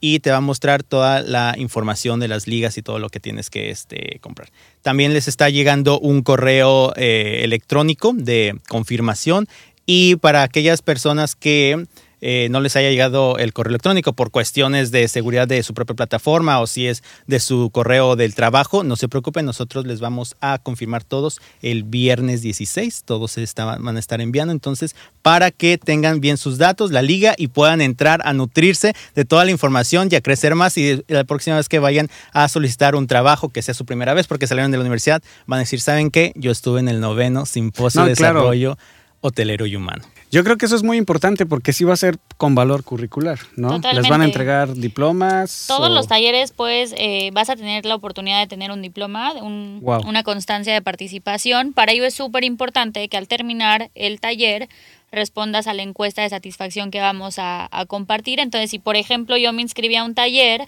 y 0.07 0.21
te 0.21 0.31
va 0.31 0.37
a 0.37 0.43
mostrar 0.43 0.83
toda 0.83 1.23
la 1.23 1.55
información 1.57 2.21
de 2.21 2.29
las 2.29 2.47
ligas 2.47 2.77
y 2.77 2.83
todo 2.83 2.99
lo 2.99 3.09
que 3.09 3.21
tienes 3.21 3.49
que 3.49 3.71
este, 3.71 4.19
comprar. 4.21 4.51
También 4.83 5.15
les 5.15 5.29
está 5.29 5.49
llegando 5.49 5.99
un 5.99 6.21
correo 6.21 6.93
eh, 6.95 7.41
electrónico 7.43 8.13
de 8.15 8.61
confirmación 8.69 9.49
y 9.87 10.17
para 10.17 10.43
aquellas 10.43 10.83
personas 10.83 11.35
que 11.35 11.87
eh, 12.21 12.49
no 12.51 12.61
les 12.61 12.77
haya 12.77 12.91
llegado 12.91 13.37
el 13.39 13.53
correo 13.53 13.71
electrónico 13.71 14.13
por 14.13 14.31
cuestiones 14.31 14.91
de 14.91 15.09
seguridad 15.09 15.47
de 15.49 15.63
su 15.63 15.75
propia 15.75 15.95
plataforma 15.97 16.61
o 16.61 16.67
si 16.67 16.87
es 16.87 17.03
de 17.27 17.41
su 17.41 17.71
correo 17.71 18.17
del 18.17 18.35
trabajo, 18.35 18.85
no 18.85 18.97
se 18.97 19.09
preocupen, 19.09 19.45
nosotros 19.47 19.87
les 19.87 20.01
vamos 20.01 20.37
a 20.41 20.59
confirmar 20.59 21.05
todos 21.05 21.41
el 21.63 21.83
viernes 21.85 22.43
16, 22.43 23.03
todos 23.05 23.33
se 23.33 23.43
está- 23.43 23.77
van 23.79 23.97
a 23.97 24.01
estar 24.01 24.21
enviando, 24.21 24.53
entonces 24.53 24.95
para 25.23 25.51
que 25.51 25.79
tengan 25.79 26.21
bien 26.21 26.37
sus 26.37 26.59
datos, 26.59 26.91
la 26.91 27.03
liga 27.03 27.35
y 27.37 27.49
puedan 27.49 27.81
entrar 27.81 28.21
a 28.25 28.33
nutrirse 28.33 28.93
de 29.15 29.25
toda 29.25 29.45
la 29.45 29.51
información 29.51 30.09
y 30.11 30.17
a 30.17 30.21
crecer 30.21 30.55
más 30.55 30.77
y 30.79 31.03
la 31.09 31.25
próxima 31.25 31.57
vez 31.57 31.69
que 31.69 31.79
vayan 31.79 32.09
a 32.33 32.49
solicitar 32.49 32.95
un 32.95 33.07
trabajo 33.07 33.49
que 33.49 33.63
sea 33.63 33.75
su 33.75 33.85
primera 33.87 34.15
vez 34.15 34.27
porque 34.27 34.47
salieron 34.47 34.71
de 34.71 34.77
la 34.79 34.83
universidad, 34.83 35.23
van 35.47 35.59
a 35.59 35.61
decir, 35.61 35.81
¿saben 35.81 36.11
qué? 36.11 36.33
Yo 36.37 36.51
estuve 36.51 36.81
en 36.81 36.89
el 36.89 37.01
noveno 37.01 37.47
simposio 37.47 38.03
No, 38.03 38.07
de 38.07 38.15
claro. 38.15 38.41
desarrollo 38.41 38.79
hotelero 39.21 39.67
y 39.67 39.77
humano. 39.77 40.05
Yo 40.35 40.43
creo 40.43 40.57
que 40.57 40.67
eso 40.67 40.75
es 40.75 40.83
muy 40.83 40.97
importante 40.97 41.47
porque 41.47 41.73
sí 41.73 41.85
va 41.85 41.93
a 41.93 41.97
ser 41.97 42.19
con 42.37 42.57
valor 42.57 42.83
curricular, 42.83 43.39
¿no? 43.55 43.79
Les 43.93 44.09
van 44.09 44.21
a 44.21 44.25
entregar 44.25 44.75
diplomas. 44.75 45.67
Todos 45.69 45.91
o- 45.91 45.95
los 45.95 46.09
talleres, 46.09 46.51
pues, 46.51 46.93
eh, 46.99 47.31
vas 47.33 47.51
a 47.51 47.55
tener 47.55 47.87
la 47.87 47.95
oportunidad 47.95 48.41
de 48.41 48.49
tener 48.49 48.73
un 48.73 48.83
diploma, 48.83 49.33
un- 49.35 49.79
Wow. 49.81 50.01
una 50.09 50.25
constancia 50.25 50.73
de 50.75 50.83
participación. 50.83 51.73
Para 51.73 51.93
ello 51.93 52.05
es 52.05 52.15
súper 52.15 52.43
importante 52.43 53.09
que 53.09 53.17
al 53.17 53.29
terminar 53.29 53.91
el 53.95 54.19
taller 54.19 54.69
respondas 55.13 55.69
a 55.69 55.75
la 55.75 55.83
encuesta 55.83 56.23
de 56.23 56.29
satisfacción 56.31 56.91
que 56.91 56.99
vamos 57.01 57.39
a, 57.39 57.69
a 57.71 57.87
compartir. 57.87 58.41
Entonces, 58.41 58.71
si 58.73 58.81
por 58.81 58.97
ejemplo 58.97 59.37
yo 59.37 59.53
me 59.53 59.63
inscribí 59.63 59.95
a 59.95 60.03
un 60.03 60.17
taller 60.17 60.63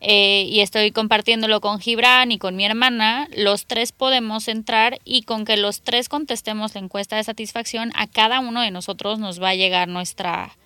eh, 0.00 0.46
y 0.48 0.60
estoy 0.60 0.90
compartiéndolo 0.90 1.60
con 1.60 1.80
Gibran 1.80 2.30
y 2.30 2.38
con 2.38 2.56
mi 2.56 2.64
hermana, 2.64 3.28
los 3.34 3.66
tres 3.66 3.92
podemos 3.92 4.48
entrar 4.48 4.98
y 5.04 5.22
con 5.22 5.44
que 5.44 5.56
los 5.56 5.80
tres 5.82 6.08
contestemos 6.08 6.74
la 6.74 6.80
encuesta 6.80 7.16
de 7.16 7.24
satisfacción, 7.24 7.92
a 7.94 8.06
cada 8.06 8.40
uno 8.40 8.60
de 8.60 8.70
nosotros 8.70 9.18
nos 9.18 9.42
va 9.42 9.50
a 9.50 9.54
llegar 9.54 9.88
nuestra, 9.88 10.56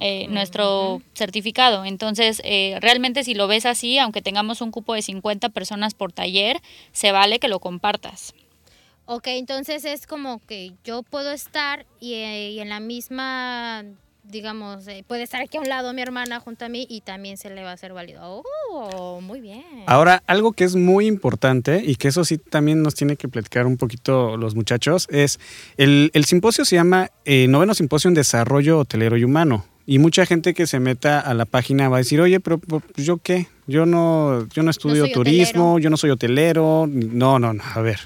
eh, 0.00 0.26
nuestro 0.28 1.02
certificado. 1.14 1.84
Entonces, 1.84 2.40
eh, 2.44 2.78
realmente 2.80 3.24
si 3.24 3.34
lo 3.34 3.46
ves 3.46 3.66
así, 3.66 3.98
aunque 3.98 4.22
tengamos 4.22 4.60
un 4.60 4.70
cupo 4.70 4.94
de 4.94 5.02
50 5.02 5.50
personas 5.50 5.94
por 5.94 6.12
taller, 6.12 6.60
se 6.92 7.12
vale 7.12 7.38
que 7.38 7.48
lo 7.48 7.60
compartas. 7.60 8.34
Ok, 9.04 9.28
entonces 9.28 9.84
es 9.84 10.06
como 10.06 10.40
que 10.46 10.72
yo 10.82 11.04
puedo 11.04 11.30
estar 11.30 11.86
y, 12.00 12.14
eh, 12.14 12.50
y 12.50 12.58
en 12.58 12.70
la 12.70 12.80
misma, 12.80 13.84
digamos, 14.30 14.86
eh, 14.88 15.04
puede 15.06 15.22
estar 15.22 15.40
aquí 15.40 15.56
a 15.56 15.60
un 15.60 15.68
lado 15.68 15.92
mi 15.92 16.02
hermana 16.02 16.40
junto 16.40 16.64
a 16.64 16.68
mí 16.68 16.86
y 16.88 17.00
también 17.00 17.36
se 17.36 17.50
le 17.50 17.62
va 17.62 17.70
a 17.70 17.74
hacer 17.74 17.92
válido. 17.92 18.42
Oh, 18.70 19.20
muy 19.20 19.40
bien. 19.40 19.64
Ahora, 19.86 20.22
algo 20.26 20.52
que 20.52 20.64
es 20.64 20.76
muy 20.76 21.06
importante 21.06 21.82
y 21.84 21.96
que 21.96 22.08
eso 22.08 22.24
sí 22.24 22.38
también 22.38 22.82
nos 22.82 22.94
tiene 22.94 23.16
que 23.16 23.28
platicar 23.28 23.66
un 23.66 23.76
poquito 23.76 24.36
los 24.36 24.54
muchachos 24.54 25.06
es 25.10 25.38
el, 25.76 26.10
el 26.14 26.24
simposio 26.24 26.64
se 26.64 26.76
llama 26.76 27.10
eh, 27.24 27.46
Noveno 27.48 27.74
Simposio 27.74 28.08
en 28.08 28.14
Desarrollo 28.14 28.78
Hotelero 28.78 29.16
y 29.16 29.24
Humano. 29.24 29.64
Y 29.88 30.00
mucha 30.00 30.26
gente 30.26 30.52
que 30.52 30.66
se 30.66 30.80
meta 30.80 31.20
a 31.20 31.32
la 31.32 31.44
página 31.44 31.88
va 31.88 31.98
a 31.98 31.98
decir, 31.98 32.20
oye, 32.20 32.40
pero 32.40 32.58
pues, 32.58 32.82
yo 32.96 33.18
qué, 33.18 33.46
yo 33.68 33.86
no, 33.86 34.48
yo 34.48 34.64
no 34.64 34.70
estudio 34.72 35.08
turismo, 35.12 35.74
hotelero". 35.74 35.78
yo 35.78 35.90
no 35.90 35.96
soy 35.96 36.10
hotelero. 36.10 36.88
No, 36.88 37.38
no, 37.38 37.52
no, 37.52 37.62
a 37.72 37.80
ver. 37.82 38.00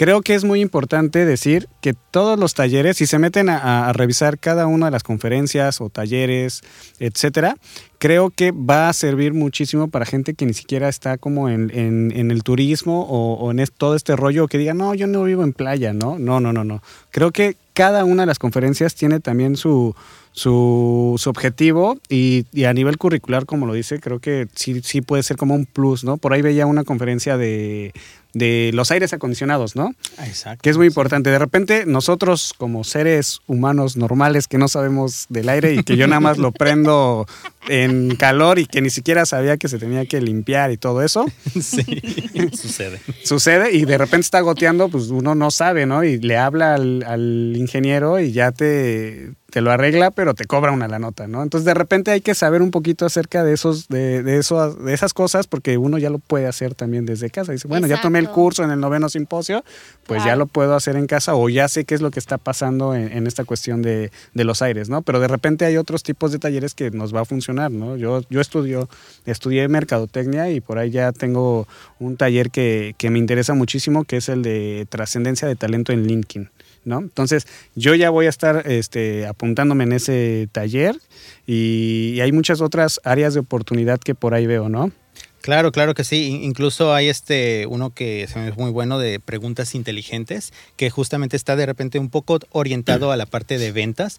Creo 0.00 0.22
que 0.22 0.34
es 0.34 0.44
muy 0.44 0.62
importante 0.62 1.26
decir 1.26 1.68
que 1.82 1.92
todos 1.92 2.38
los 2.38 2.54
talleres, 2.54 2.96
si 2.96 3.06
se 3.06 3.18
meten 3.18 3.50
a, 3.50 3.92
revisar 3.92 4.38
cada 4.38 4.66
una 4.66 4.86
de 4.86 4.92
las 4.92 5.02
conferencias 5.02 5.82
o 5.82 5.90
talleres, 5.90 6.62
etcétera, 7.00 7.56
creo 7.98 8.30
que 8.30 8.50
va 8.50 8.88
a 8.88 8.94
servir 8.94 9.34
muchísimo 9.34 9.88
para 9.88 10.06
gente 10.06 10.32
que 10.32 10.46
ni 10.46 10.54
siquiera 10.54 10.88
está 10.88 11.18
como 11.18 11.50
en, 11.50 11.70
el 11.70 12.42
turismo 12.44 13.02
o, 13.10 13.50
en 13.50 13.62
todo 13.76 13.94
este 13.94 14.16
rollo 14.16 14.48
que 14.48 14.56
diga, 14.56 14.72
no, 14.72 14.94
yo 14.94 15.06
no 15.06 15.22
vivo 15.24 15.44
en 15.44 15.52
playa, 15.52 15.92
¿no? 15.92 16.18
No, 16.18 16.40
no, 16.40 16.54
no, 16.54 16.64
no. 16.64 16.82
Creo 17.10 17.30
que 17.30 17.58
cada 17.74 18.06
una 18.06 18.22
de 18.22 18.26
las 18.26 18.38
conferencias 18.38 18.94
tiene 18.94 19.20
también 19.20 19.56
su, 19.56 19.94
su, 20.32 21.16
su 21.18 21.28
objetivo 21.28 21.98
y, 22.08 22.46
y 22.52 22.64
a 22.64 22.72
nivel 22.72 22.96
curricular, 22.96 23.44
como 23.44 23.66
lo 23.66 23.74
dice, 23.74 24.00
creo 24.00 24.18
que 24.18 24.48
sí, 24.54 24.80
sí 24.82 25.02
puede 25.02 25.22
ser 25.22 25.36
como 25.36 25.54
un 25.54 25.66
plus, 25.66 26.04
¿no? 26.04 26.16
Por 26.16 26.32
ahí 26.32 26.40
veía 26.40 26.64
una 26.64 26.84
conferencia 26.84 27.36
de, 27.36 27.92
de 28.32 28.70
los 28.74 28.90
aires 28.90 29.12
acondicionados, 29.12 29.76
¿no? 29.76 29.94
Exacto. 30.24 30.62
Que 30.62 30.70
es 30.70 30.76
muy 30.76 30.86
importante. 30.86 31.30
De 31.30 31.38
repente, 31.38 31.84
nosotros 31.86 32.54
como 32.56 32.84
seres 32.84 33.40
humanos 33.46 33.96
normales 33.96 34.46
que 34.48 34.58
no 34.58 34.68
sabemos 34.68 35.26
del 35.28 35.48
aire 35.48 35.74
y 35.74 35.82
que 35.82 35.96
yo 35.96 36.06
nada 36.06 36.20
más 36.20 36.38
lo 36.38 36.52
prendo 36.60 37.26
en 37.68 38.16
calor 38.16 38.58
y 38.58 38.66
que 38.66 38.80
ni 38.80 38.90
siquiera 38.90 39.26
sabía 39.26 39.56
que 39.56 39.68
se 39.68 39.78
tenía 39.78 40.06
que 40.06 40.20
limpiar 40.20 40.70
y 40.72 40.76
todo 40.76 41.02
eso, 41.02 41.26
Sí, 41.60 41.82
sucede. 42.52 43.00
sucede 43.24 43.72
y 43.72 43.84
de 43.84 43.98
repente 43.98 44.20
está 44.24 44.40
goteando, 44.40 44.88
pues 44.88 45.08
uno 45.08 45.34
no 45.34 45.50
sabe, 45.50 45.86
¿no? 45.86 46.04
Y 46.04 46.18
le 46.18 46.36
habla 46.36 46.74
al, 46.74 47.04
al 47.06 47.52
ingeniero 47.56 48.18
y 48.20 48.32
ya 48.32 48.52
te, 48.52 49.32
te 49.50 49.60
lo 49.60 49.70
arregla, 49.70 50.10
pero 50.10 50.34
te 50.34 50.44
cobra 50.46 50.72
una 50.72 50.88
la 50.88 50.98
nota, 50.98 51.26
¿no? 51.26 51.42
Entonces 51.42 51.64
de 51.64 51.74
repente 51.74 52.10
hay 52.10 52.20
que 52.20 52.34
saber 52.34 52.62
un 52.62 52.70
poquito 52.70 53.04
acerca 53.04 53.44
de 53.44 53.52
esos, 53.52 53.88
de, 53.88 54.22
de 54.22 54.38
eso, 54.38 54.72
de 54.72 54.94
esas 54.94 55.12
cosas, 55.12 55.46
porque 55.46 55.76
uno 55.76 55.98
ya 55.98 56.08
lo 56.08 56.18
puede 56.18 56.46
hacer 56.46 56.74
también 56.74 57.06
desde 57.06 57.30
casa. 57.30 57.52
Dice, 57.52 57.68
bueno, 57.68 57.86
ya 57.86 58.00
tomé 58.00 58.18
el 58.18 58.30
curso 58.30 58.64
en 58.64 58.70
el 58.70 58.80
noveno 58.80 59.08
simposio, 59.08 59.64
pues 60.06 60.24
ya 60.24 60.36
lo 60.36 60.46
puedo 60.46 60.74
hacer 60.74 60.96
en 60.96 61.06
casa 61.06 61.34
o 61.34 61.48
ya 61.48 61.68
sé 61.68 61.84
qué 61.84 61.94
es 61.94 62.00
lo 62.00 62.10
que 62.10 62.18
está 62.18 62.38
pasando 62.38 62.94
en, 62.94 63.12
en 63.12 63.26
esta 63.26 63.44
cuestión 63.44 63.82
de, 63.82 64.10
de 64.34 64.44
los 64.44 64.62
aires, 64.62 64.88
¿no? 64.88 65.02
Pero 65.02 65.20
de 65.20 65.28
repente 65.28 65.64
hay 65.64 65.76
otros 65.76 66.02
tipos 66.02 66.32
de 66.32 66.38
talleres 66.38 66.74
que 66.74 66.90
nos 66.90 67.14
va 67.14 67.20
a 67.20 67.24
funcionar, 67.24 67.70
¿no? 67.70 67.96
Yo, 67.96 68.22
yo 68.30 68.40
estudio, 68.40 68.88
estudié 69.26 69.68
mercadotecnia 69.68 70.50
y 70.50 70.60
por 70.60 70.78
ahí 70.78 70.90
ya 70.90 71.12
tengo 71.12 71.66
un 71.98 72.16
taller 72.16 72.50
que, 72.50 72.94
que 72.96 73.10
me 73.10 73.18
interesa 73.18 73.54
muchísimo, 73.54 74.04
que 74.04 74.18
es 74.18 74.28
el 74.28 74.42
de 74.42 74.86
trascendencia 74.88 75.48
de 75.48 75.56
talento 75.56 75.92
en 75.92 76.06
LinkedIn. 76.06 76.50
¿No? 76.84 76.98
Entonces, 77.00 77.46
yo 77.74 77.94
ya 77.94 78.08
voy 78.08 78.24
a 78.26 78.30
estar 78.30 78.66
este, 78.66 79.26
apuntándome 79.26 79.84
en 79.84 79.92
ese 79.92 80.48
taller 80.50 80.96
y, 81.46 82.18
hay 82.22 82.32
muchas 82.32 82.60
otras 82.62 83.00
áreas 83.04 83.34
de 83.34 83.40
oportunidad 83.40 84.00
que 84.00 84.14
por 84.14 84.32
ahí 84.32 84.46
veo, 84.46 84.68
¿no? 84.70 84.90
Claro, 85.42 85.72
claro 85.72 85.94
que 85.94 86.04
sí. 86.04 86.28
In- 86.28 86.42
Incluso 86.44 86.94
hay 86.94 87.08
este 87.08 87.66
uno 87.66 87.90
que 87.94 88.22
es 88.22 88.34
muy 88.56 88.70
bueno 88.70 88.98
de 88.98 89.20
preguntas 89.20 89.74
inteligentes, 89.74 90.52
que 90.76 90.88
justamente 90.90 91.36
está 91.36 91.54
de 91.56 91.66
repente 91.66 91.98
un 91.98 92.08
poco 92.08 92.38
orientado 92.50 93.12
a 93.12 93.16
la 93.16 93.26
parte 93.26 93.58
de 93.58 93.72
ventas. 93.72 94.18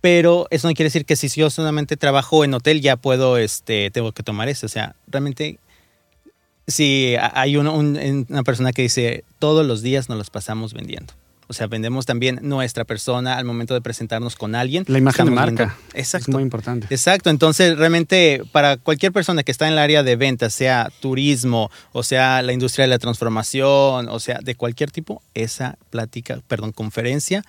Pero 0.00 0.46
eso 0.50 0.68
no 0.68 0.74
quiere 0.74 0.86
decir 0.88 1.04
que 1.04 1.16
si 1.16 1.28
yo 1.28 1.50
solamente 1.50 1.96
trabajo 1.96 2.44
en 2.44 2.52
hotel 2.54 2.80
ya 2.80 2.96
puedo, 2.96 3.38
este, 3.38 3.90
tengo 3.90 4.12
que 4.12 4.22
tomar 4.22 4.48
eso. 4.48 4.66
O 4.66 4.68
sea, 4.68 4.94
realmente 5.08 5.58
si 6.66 7.14
hay 7.32 7.56
uno- 7.56 7.74
un- 7.74 8.26
una 8.28 8.42
persona 8.42 8.72
que 8.72 8.82
dice 8.82 9.24
todos 9.38 9.64
los 9.66 9.82
días 9.82 10.08
nos 10.08 10.18
los 10.18 10.30
pasamos 10.30 10.74
vendiendo. 10.74 11.12
O 11.48 11.52
sea, 11.52 11.66
vendemos 11.68 12.06
también 12.06 12.40
nuestra 12.42 12.84
persona 12.84 13.36
al 13.38 13.44
momento 13.44 13.72
de 13.74 13.80
presentarnos 13.80 14.34
con 14.36 14.54
alguien. 14.54 14.84
La 14.88 14.98
imagen 14.98 15.26
de 15.26 15.30
marca. 15.30 15.64
viendo- 15.66 15.74
Exacto. 15.94 16.30
Es 16.30 16.34
muy 16.34 16.42
importante. 16.42 16.86
Exacto, 16.90 17.30
entonces 17.30 17.76
realmente 17.78 18.42
para 18.52 18.76
cualquier 18.78 19.12
persona 19.12 19.42
que 19.44 19.52
está 19.52 19.66
en 19.66 19.74
el 19.74 19.78
área 19.78 20.02
de 20.02 20.16
ventas, 20.16 20.52
sea 20.54 20.90
turismo, 21.00 21.70
o 21.92 22.02
sea 22.02 22.42
la 22.42 22.52
industria 22.52 22.84
de 22.84 22.88
la 22.90 22.98
transformación, 22.98 24.08
o 24.08 24.18
sea 24.20 24.38
de 24.42 24.54
cualquier 24.56 24.90
tipo, 24.90 25.22
esa 25.34 25.76
plática, 25.90 26.40
perdón, 26.48 26.72
conferencia, 26.72 27.44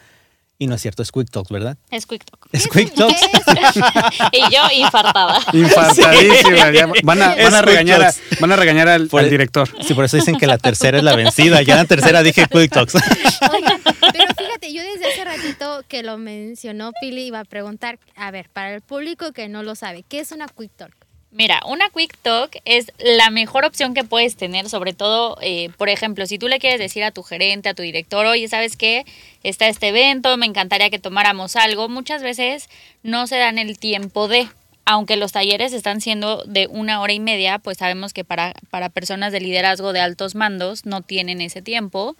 y 0.59 0.65
no 0.65 0.73
es 0.73 0.81
cierto, 0.81 1.03
es 1.03 1.11
Quick 1.11 1.29
Talks, 1.29 1.51
¿verdad? 1.51 1.77
Es 1.91 2.07
Quick 2.07 2.23
Talk. 2.25 2.47
Es 2.51 2.67
Quick 2.67 2.91
Talks. 2.95 3.21
y 4.31 4.39
yo 4.51 4.61
infartada. 4.73 5.39
Infartadísima. 5.53 6.71
Van 7.03 7.21
a, 7.21 7.27
van 7.35 7.53
a 7.53 7.59
Es 7.59 7.61
regañar, 7.65 8.01
a- 8.03 8.11
Quick 8.13 8.39
van 8.39 8.51
a, 8.51 8.55
regañar 8.55 8.87
al, 8.89 9.07
Por- 9.07 9.21
al 9.21 9.29
director. 9.29 9.69
Sí, 9.85 9.93
por 9.93 10.05
eso 10.05 10.17
dicen 10.17 10.35
que 10.37 10.47
la 10.47 10.57
tercera 10.57 10.97
es 10.97 11.03
la 11.03 11.15
vencida. 11.15 11.61
Ya 11.61 11.73
en 11.75 11.79
la 11.81 11.85
tercera 11.85 12.23
dije 12.23 12.47
Quick 12.51 12.71
Talks. 12.71 12.95
Oiga, 13.53 13.79
pero 14.11 14.25
fíjate, 14.35 14.73
yo 14.73 14.81
desde 14.81 15.11
hace 15.11 15.23
ratito 15.37 15.83
que 15.87 16.03
lo 16.03 16.17
mencionó 16.17 16.91
Pili 16.99 17.23
iba 17.23 17.39
a 17.39 17.45
preguntar, 17.45 17.99
a 18.15 18.31
ver, 18.31 18.49
para 18.49 18.73
el 18.73 18.81
público 18.81 19.31
que 19.31 19.47
no 19.47 19.63
lo 19.63 19.75
sabe, 19.75 20.03
¿qué 20.07 20.19
es 20.19 20.31
una 20.31 20.47
Quick 20.47 20.71
Talk? 20.75 21.07
Mira, 21.31 21.61
una 21.67 21.89
Quick 21.89 22.17
Talk 22.21 22.57
es 22.63 22.91
la 22.99 23.29
mejor 23.29 23.65
opción 23.65 23.93
que 23.93 24.03
puedes 24.03 24.37
tener, 24.37 24.69
sobre 24.69 24.93
todo, 24.93 25.37
eh, 25.41 25.69
por 25.77 25.89
ejemplo, 25.89 26.25
si 26.25 26.39
tú 26.39 26.47
le 26.47 26.57
quieres 26.57 26.79
decir 26.79 27.03
a 27.03 27.11
tu 27.11 27.21
gerente, 27.21 27.69
a 27.69 27.73
tu 27.73 27.83
director, 27.83 28.25
oye, 28.25 28.47
¿sabes 28.47 28.77
qué? 28.77 29.05
Está 29.43 29.67
este 29.67 29.89
evento, 29.89 30.37
me 30.37 30.45
encantaría 30.45 30.89
que 30.89 30.99
tomáramos 30.99 31.55
algo. 31.55 31.89
Muchas 31.89 32.23
veces 32.23 32.69
no 33.03 33.27
se 33.27 33.35
dan 33.35 33.57
el 33.57 33.77
tiempo 33.77 34.29
de, 34.29 34.47
aunque 34.85 35.17
los 35.17 35.33
talleres 35.33 35.73
están 35.73 35.99
siendo 35.99 36.43
de 36.45 36.67
una 36.67 37.01
hora 37.01 37.13
y 37.13 37.19
media, 37.19 37.59
pues 37.59 37.77
sabemos 37.77 38.13
que 38.13 38.23
para, 38.23 38.53
para 38.69 38.89
personas 38.89 39.33
de 39.33 39.41
liderazgo 39.41 39.91
de 39.91 39.99
altos 39.99 40.33
mandos 40.33 40.85
no 40.85 41.01
tienen 41.01 41.41
ese 41.41 41.61
tiempo. 41.61 42.15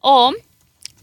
O 0.00 0.32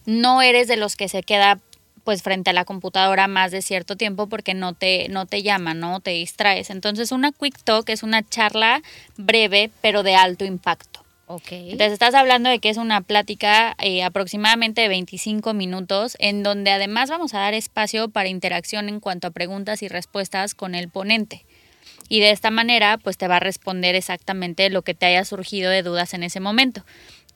no 0.08 0.42
eres 0.42 0.68
de 0.68 0.78
los 0.78 0.96
que 0.96 1.10
se 1.10 1.22
queda 1.22 1.60
pues 2.06 2.24
frente 2.24 2.52
a 2.52 2.54
la 2.54 2.64
computadora 2.64 3.28
más 3.28 3.52
de 3.52 3.62
cierto 3.62 3.98
tiempo 3.98 4.28
porque 4.28 4.54
no 4.54 4.74
te, 4.74 5.10
no 5.10 5.26
te 5.26 5.44
llama, 5.44 5.74
¿no? 5.74 6.00
Te 6.00 6.12
distraes. 6.12 6.70
Entonces 6.70 7.12
una 7.12 7.34
quick 7.34 7.62
talk 7.66 7.90
es 7.90 8.02
una 8.02 8.28
charla 8.28 8.82
breve 9.18 9.70
pero 9.82 10.04
de 10.04 10.16
alto 10.16 10.46
impacto. 10.46 11.04
Ok. 11.26 11.52
Entonces 11.52 11.92
estás 11.92 12.14
hablando 12.14 12.50
de 12.50 12.60
que 12.60 12.70
es 12.70 12.78
una 12.78 13.02
plática 13.02 13.76
eh, 13.80 14.02
aproximadamente 14.04 14.80
de 14.80 14.88
25 14.88 15.54
minutos 15.54 16.16
en 16.20 16.42
donde 16.42 16.72
además 16.72 17.10
vamos 17.10 17.34
a 17.34 17.40
dar 17.40 17.54
espacio 17.54 18.08
para 18.08 18.30
interacción 18.30 18.88
en 18.88 19.02
cuanto 19.02 19.28
a 19.28 19.32
preguntas 19.32 19.84
y 19.84 19.90
respuestas 19.90 20.56
con 20.56 20.74
el 20.74 20.88
ponente. 20.88 21.44
Y 22.08 22.22
de 22.22 22.32
esta 22.32 22.52
manera 22.52 22.98
pues 22.98 23.18
te 23.18 23.28
va 23.28 23.36
a 23.36 23.42
responder 23.42 23.96
exactamente 23.96 24.70
lo 24.70 24.84
que 24.84 24.94
te 24.94 25.08
haya 25.08 25.26
surgido 25.26 25.70
de 25.70 25.84
dudas 25.84 26.14
en 26.14 26.24
ese 26.24 26.40
momento. 26.40 26.86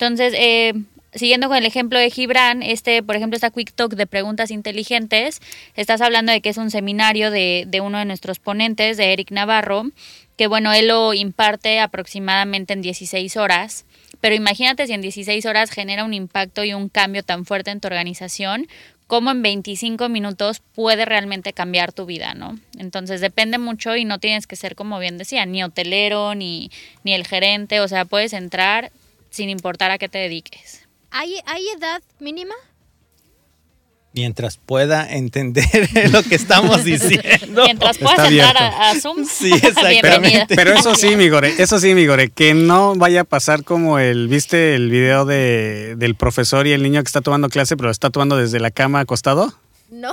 Entonces, 0.02 0.34
eh, 0.36 0.74
siguiendo 1.14 1.48
con 1.48 1.58
el 1.58 1.66
ejemplo 1.66 2.00
de 2.00 2.10
Gibran, 2.10 2.64
este, 2.64 3.04
por 3.04 3.16
ejemplo, 3.16 3.36
esta 3.36 3.52
Quick 3.52 3.74
Talk 3.74 3.96
de 3.96 4.08
preguntas 4.08 4.52
inteligentes, 4.52 5.42
estás 5.76 6.02
hablando 6.02 6.32
de 6.32 6.42
que 6.42 6.50
es 6.50 6.58
un 6.58 6.72
seminario 6.72 7.32
de, 7.32 7.66
de 7.68 7.82
uno 7.82 7.98
de 7.98 8.06
nuestros 8.06 8.40
ponentes, 8.40 8.98
de 8.98 9.14
Eric 9.14 9.32
Navarro, 9.32 9.86
que 10.38 10.48
bueno, 10.48 10.74
él 10.74 10.88
lo 10.88 11.14
imparte 11.14 11.80
aproximadamente 11.80 12.74
en 12.74 12.82
16 12.82 13.38
horas, 13.38 13.86
pero 14.22 14.36
imagínate 14.36 14.88
si 14.88 14.94
en 14.94 15.02
16 15.02 15.46
horas 15.46 15.72
genera 15.72 16.04
un 16.04 16.14
impacto 16.14 16.64
y 16.64 16.74
un 16.74 16.90
cambio 16.90 17.24
tan 17.24 17.46
fuerte 17.46 17.72
en 17.72 17.80
tu 17.80 17.88
organización, 17.88 18.68
como 19.12 19.30
en 19.32 19.42
25 19.42 20.08
minutos 20.08 20.62
puede 20.74 21.04
realmente 21.04 21.52
cambiar 21.52 21.92
tu 21.92 22.06
vida, 22.06 22.34
¿no? 22.34 22.58
Entonces 22.78 23.20
depende 23.20 23.58
mucho 23.58 23.98
y 23.98 24.06
no 24.06 24.20
tienes 24.20 24.48
que 24.48 24.56
ser, 24.56 24.76
como 24.76 25.00
bien 25.00 25.18
decía, 25.18 25.46
ni 25.46 25.64
hotelero, 25.64 26.34
ni, 26.34 26.72
ni 27.04 27.14
el 27.14 27.28
gerente, 27.28 27.82
o 27.82 27.90
sea, 27.90 28.06
puedes 28.06 28.32
entrar 28.32 28.94
sin 29.30 29.50
importar 29.50 29.92
a 29.92 29.98
qué 29.98 30.08
te 30.08 30.18
dediques. 30.20 30.81
¿Hay, 31.12 31.36
¿Hay 31.46 31.68
edad 31.78 32.02
mínima? 32.20 32.54
Mientras 34.14 34.58
pueda 34.58 35.10
entender 35.10 35.66
lo 36.12 36.22
que 36.24 36.36
estamos 36.36 36.84
diciendo. 36.84 37.64
Mientras 37.64 37.98
puedas 37.98 38.20
Está 38.20 38.28
entrar 38.28 38.58
abierto. 38.58 38.78
a, 38.82 38.90
a 38.92 39.00
Zoom, 39.00 39.26
Sí, 39.30 39.54
exactamente. 39.54 40.10
bienvenido. 40.10 40.46
Pero 40.50 40.74
eso 40.74 40.96
sí, 40.96 41.16
mi 41.16 41.30
gore, 41.30 41.54
eso 41.62 41.80
sí, 41.80 41.94
mi 41.94 42.06
gore, 42.06 42.30
que 42.30 42.54
no 42.54 42.96
vaya 42.96 43.22
a 43.22 43.24
pasar 43.24 43.64
como 43.64 44.00
el, 44.00 44.28
¿viste 44.28 44.76
el 44.76 44.90
video 44.90 45.24
de, 45.26 45.96
del 45.98 46.16
profesor 46.16 46.68
y 46.68 46.74
el 46.74 46.84
niño 46.84 47.02
que 47.04 47.08
está 47.08 47.22
tomando 47.22 47.48
clase, 47.50 47.78
pero 47.78 47.90
está 47.90 48.10
tomando 48.10 48.36
desde 48.38 48.60
la 48.60 48.72
cama 48.72 49.00
acostado? 49.00 49.54
No, 49.90 50.12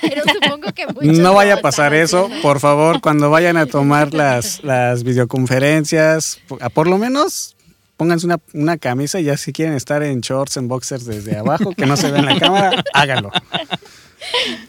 pero 0.00 0.22
supongo 0.32 0.72
que 0.72 0.86
muchos 0.86 1.18
No 1.18 1.34
vaya 1.34 1.54
a 1.54 1.60
pasar 1.60 1.92
eso, 1.92 2.24
haciendo. 2.24 2.42
por 2.42 2.58
favor, 2.60 3.02
cuando 3.02 3.28
vayan 3.28 3.58
a 3.58 3.66
tomar 3.66 4.14
las, 4.14 4.64
las 4.64 5.02
videoconferencias, 5.04 6.40
a 6.60 6.70
por 6.70 6.86
lo 6.88 6.96
menos 6.96 7.53
pónganse 7.96 8.26
una, 8.26 8.38
una 8.52 8.78
camisa 8.78 9.20
y 9.20 9.24
ya 9.24 9.36
si 9.36 9.52
quieren 9.52 9.74
estar 9.74 10.02
en 10.02 10.20
shorts, 10.20 10.56
en 10.56 10.68
boxers 10.68 11.04
desde 11.04 11.36
abajo, 11.36 11.72
que 11.72 11.86
no 11.86 11.96
se 11.96 12.10
ve 12.10 12.18
en 12.18 12.26
la 12.26 12.38
cámara, 12.38 12.84
háganlo. 12.92 13.30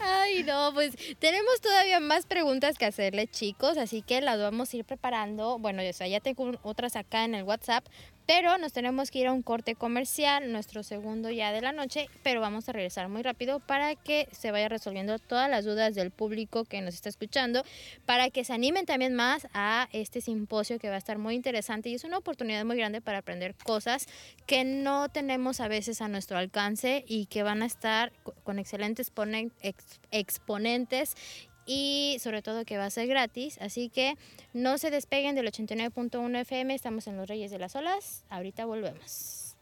Ay, 0.00 0.42
no, 0.44 0.72
pues 0.74 0.94
tenemos 1.18 1.60
todavía 1.60 2.00
más 2.00 2.26
preguntas 2.26 2.76
que 2.78 2.84
hacerle, 2.84 3.26
chicos, 3.26 3.78
así 3.78 4.02
que 4.02 4.20
las 4.20 4.38
vamos 4.38 4.72
a 4.72 4.76
ir 4.76 4.84
preparando. 4.84 5.58
Bueno, 5.58 5.82
o 5.88 5.92
sea, 5.92 6.06
ya 6.08 6.20
tengo 6.20 6.52
otras 6.62 6.96
acá 6.96 7.24
en 7.24 7.34
el 7.34 7.44
WhatsApp, 7.44 7.84
pero 8.26 8.58
nos 8.58 8.72
tenemos 8.72 9.10
que 9.10 9.20
ir 9.20 9.28
a 9.28 9.32
un 9.32 9.42
corte 9.42 9.74
comercial, 9.76 10.50
nuestro 10.50 10.82
segundo 10.82 11.30
ya 11.30 11.52
de 11.52 11.60
la 11.60 11.72
noche, 11.72 12.08
pero 12.24 12.40
vamos 12.40 12.68
a 12.68 12.72
regresar 12.72 13.08
muy 13.08 13.22
rápido 13.22 13.60
para 13.60 13.94
que 13.94 14.28
se 14.32 14.50
vaya 14.50 14.68
resolviendo 14.68 15.18
todas 15.18 15.48
las 15.48 15.64
dudas 15.64 15.94
del 15.94 16.10
público 16.10 16.64
que 16.64 16.80
nos 16.80 16.94
está 16.94 17.08
escuchando, 17.08 17.62
para 18.04 18.30
que 18.30 18.44
se 18.44 18.52
animen 18.52 18.84
también 18.84 19.14
más 19.14 19.46
a 19.54 19.88
este 19.92 20.20
simposio 20.20 20.78
que 20.78 20.88
va 20.88 20.96
a 20.96 20.98
estar 20.98 21.18
muy 21.18 21.34
interesante 21.36 21.88
y 21.88 21.94
es 21.94 22.04
una 22.04 22.18
oportunidad 22.18 22.64
muy 22.64 22.76
grande 22.76 23.00
para 23.00 23.18
aprender 23.18 23.54
cosas 23.54 24.06
que 24.46 24.64
no 24.64 25.08
tenemos 25.08 25.60
a 25.60 25.68
veces 25.68 26.00
a 26.02 26.08
nuestro 26.08 26.36
alcance 26.38 27.04
y 27.06 27.26
que 27.26 27.42
van 27.44 27.62
a 27.62 27.66
estar 27.66 28.12
co- 28.24 28.34
con 28.42 28.58
excelentes 28.58 29.14
ponen- 29.14 29.52
ex- 29.62 30.00
exponentes 30.10 31.14
y 31.66 32.16
sobre 32.20 32.40
todo 32.42 32.64
que 32.64 32.78
va 32.78 32.86
a 32.86 32.90
ser 32.90 33.08
gratis. 33.08 33.58
Así 33.60 33.88
que 33.88 34.14
no 34.54 34.78
se 34.78 34.90
despeguen 34.90 35.34
del 35.34 35.46
89.1 35.46 36.40
FM, 36.40 36.74
estamos 36.74 37.06
en 37.06 37.16
Los 37.16 37.28
Reyes 37.28 37.50
de 37.50 37.58
las 37.58 37.76
Olas, 37.76 38.24
ahorita 38.30 38.64
volvemos. 38.64 39.56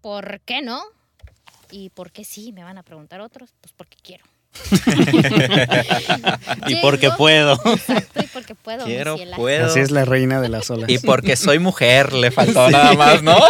¿Por 0.00 0.40
qué 0.40 0.62
no? 0.62 0.82
¿Y 1.70 1.90
por 1.90 2.12
qué 2.12 2.24
sí? 2.24 2.52
Me 2.52 2.64
van 2.64 2.78
a 2.78 2.82
preguntar 2.82 3.20
otros. 3.20 3.54
Pues 3.60 3.72
porque 3.72 3.96
quiero. 4.02 4.24
Y 6.66 6.76
porque 6.76 7.10
puedo. 7.16 7.54
Exacto, 7.64 8.20
y 8.22 8.26
porque 8.26 8.54
puedo. 8.54 8.84
Quiero, 8.84 9.16
puedo. 9.36 9.66
Así 9.66 9.80
es 9.80 9.90
la 9.90 10.04
reina 10.04 10.40
de 10.40 10.48
las 10.48 10.70
olas. 10.70 10.88
Y 10.90 10.98
porque 10.98 11.36
soy 11.36 11.58
mujer, 11.58 12.12
le 12.12 12.30
faltó 12.30 12.70
nada 12.70 12.94
más, 12.94 13.22
¿no? 13.22 13.38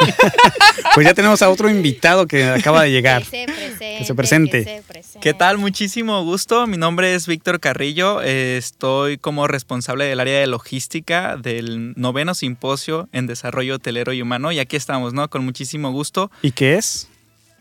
Pues 0.94 1.06
ya 1.06 1.14
tenemos 1.14 1.42
a 1.42 1.50
otro 1.50 1.68
invitado 1.68 2.26
que 2.26 2.44
acaba 2.44 2.82
de 2.82 2.90
llegar. 2.90 3.22
Que 3.22 3.28
se 3.28 3.44
presente. 3.46 3.98
Que 3.98 4.04
se 4.04 4.14
presente. 4.14 4.64
que 4.64 4.76
se 4.76 4.82
presente. 4.82 5.20
¿Qué 5.20 5.34
tal? 5.34 5.58
Muchísimo 5.58 6.24
gusto. 6.24 6.66
Mi 6.66 6.76
nombre 6.76 7.14
es 7.14 7.26
Víctor 7.26 7.60
Carrillo. 7.60 8.20
Eh, 8.22 8.56
Estoy 8.56 9.18
como 9.18 9.46
responsable 9.46 10.04
del 10.04 10.20
área 10.20 10.40
de 10.40 10.46
logística 10.46 11.36
del 11.36 11.92
noveno 11.96 12.34
simposio 12.34 13.08
en 13.12 13.26
desarrollo 13.26 13.76
hotelero 13.76 14.12
y 14.12 14.22
humano. 14.22 14.50
Y 14.50 14.58
aquí 14.58 14.76
estamos, 14.76 15.12
¿no? 15.12 15.28
Con 15.28 15.44
muchísimo 15.44 15.90
gusto. 15.92 16.30
¿Y 16.42 16.52
qué 16.52 16.76
es? 16.76 17.08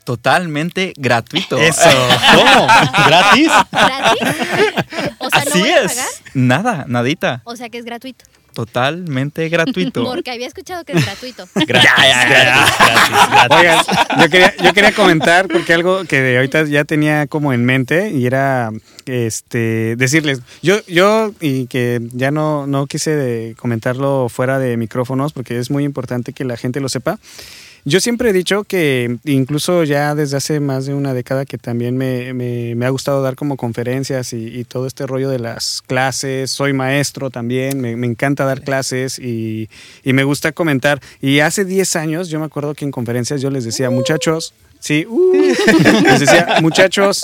Totalmente 0.08 0.93
gratuito. 0.96 1.58
Eso. 1.58 1.82
¿Cómo? 2.34 2.65
¿Gratis? 3.08 3.52
¿Gratis? 3.74 4.22
O 5.17 5.30
sea, 5.30 5.43
¿no 5.43 5.52
Así 5.52 5.62
a 5.63 5.82
es. 5.82 5.88
pagar? 5.88 6.08
Nada, 6.34 6.86
nadita. 6.88 7.41
O 7.43 7.58
sea, 7.58 7.67
que 7.67 7.78
es 7.78 7.84
gratuito. 7.84 8.24
Totalmente 8.54 9.50
gratuito. 9.50 10.06
Porque 10.06 10.32
había 10.32 10.48
escuchado 10.48 10.86
que 10.86 10.93
es 10.93 11.06
gratuito. 11.06 11.46
Gratis, 11.56 11.91
gratis, 11.93 12.74
gratis, 12.80 13.30
gratis. 13.32 13.58
Oigan, 13.58 13.86
yo 14.22 14.30
quería, 14.30 14.56
yo 14.63 14.74
quería 14.74 14.91
comentar 14.93 15.50
porque 15.50 15.74
algo 15.74 16.06
que 16.06 16.38
ahorita 16.38 16.63
ya 16.63 16.86
tenía 16.86 17.28
como 17.28 17.52
en 17.52 17.65
mente 17.65 18.10
y 18.12 18.26
era 18.26 18.72
este 19.06 19.98
decirles, 19.98 20.39
yo, 20.62 20.80
yo 20.88 21.34
y 21.41 21.67
que 21.67 22.00
ya 22.13 22.32
no, 22.32 22.65
no 22.65 22.88
quise 22.88 23.12
de 23.13 23.56
comentarlo 23.58 24.30
fuera 24.30 24.58
de 24.58 24.78
micrófonos 24.78 25.34
porque 25.34 25.60
es 25.60 25.70
muy 25.70 25.84
importante 25.84 26.32
que 26.32 26.46
la 26.46 26.56
gente 26.56 26.80
lo 26.80 26.88
sepa. 26.88 27.20
Yo 27.89 28.02
siempre 28.02 28.32
he 28.32 28.34
dicho 28.34 28.65
que 28.65 29.17
incluso 29.23 29.86
ya 29.86 30.13
desde 30.13 30.36
hace 30.36 30.60
más 30.60 30.86
de 30.88 30.93
una 30.93 31.13
década 31.13 31.45
que 31.45 31.58
también 31.58 31.95
me, 31.95 32.34
me- 32.34 32.76
me 32.76 32.86
ha 32.86 32.89
gustado 32.89 33.21
dar 33.21 33.36
como 33.38 33.56
conferencias 33.56 34.34
y, 34.34 34.47
y 34.60 34.65
todo 34.65 34.88
este 34.88 35.08
rollo 35.08 35.30
de 35.30 35.39
las 35.39 35.82
clases. 35.88 36.52
Soy 36.52 36.73
maestro 36.73 37.30
también, 37.30 37.80
me, 37.80 37.95
me 37.95 38.06
encanta 38.08 38.43
dar 38.43 38.62
clases 38.62 39.17
y, 39.19 39.69
y 40.04 40.12
me 40.12 40.26
gusta 40.26 40.52
comentar. 40.52 41.00
Y 41.21 41.39
hace 41.39 41.63
10 41.63 41.95
años 41.95 42.28
yo 42.28 42.39
me 42.41 42.45
acuerdo 42.45 42.73
que 42.76 42.84
en 42.84 42.91
conferencias 42.91 43.41
yo 43.41 43.50
les 43.52 43.63
decía, 43.63 43.89
muchachos, 43.89 44.54
sí, 44.80 45.06
uh, 45.08 45.34
les 46.04 46.20
decía, 46.20 46.58
muchachos, 46.62 47.24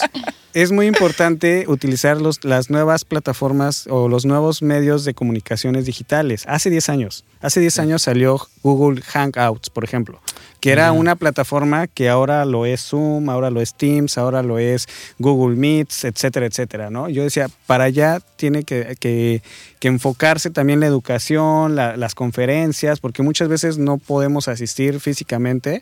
es 0.53 0.71
muy 0.71 0.85
importante 0.87 1.65
utilizar 1.67 2.21
los, 2.21 2.43
las 2.43 2.69
nuevas 2.69 3.05
plataformas 3.05 3.87
o 3.89 4.07
los 4.07 4.25
nuevos 4.25 4.61
medios 4.61 5.03
de 5.05 5.13
comunicaciones 5.15 5.85
digitales. 5.85 6.43
Hace 6.47 6.69
10 6.69 6.89
años, 6.89 7.25
hace 7.41 7.59
10 7.59 7.79
años 7.79 8.01
salió 8.03 8.39
Google 8.61 9.01
Hangouts, 9.01 9.69
por 9.71 9.83
ejemplo, 9.83 10.21
que 10.59 10.71
era 10.71 10.91
una 10.91 11.15
plataforma 11.15 11.87
que 11.87 12.07
ahora 12.07 12.45
lo 12.45 12.65
es 12.67 12.81
Zoom, 12.81 13.29
ahora 13.29 13.49
lo 13.49 13.61
es 13.61 13.73
Teams, 13.73 14.17
ahora 14.19 14.43
lo 14.43 14.59
es 14.59 14.87
Google 15.17 15.55
Meets, 15.57 16.03
etcétera, 16.05 16.45
etcétera, 16.45 16.89
¿no? 16.91 17.09
Yo 17.09 17.23
decía, 17.23 17.49
para 17.65 17.85
allá 17.85 18.19
tiene 18.37 18.63
que, 18.63 18.95
que- 18.99 19.41
que 19.79 19.87
enfocarse 19.89 20.49
también 20.51 20.79
la 20.79 20.85
educación, 20.85 21.75
la- 21.75 21.97
las 21.97 22.13
conferencias, 22.15 22.99
porque 22.99 23.23
muchas 23.23 23.47
veces 23.49 23.77
no 23.79 23.97
podemos 23.97 24.47
asistir 24.47 24.99
físicamente, 25.01 25.81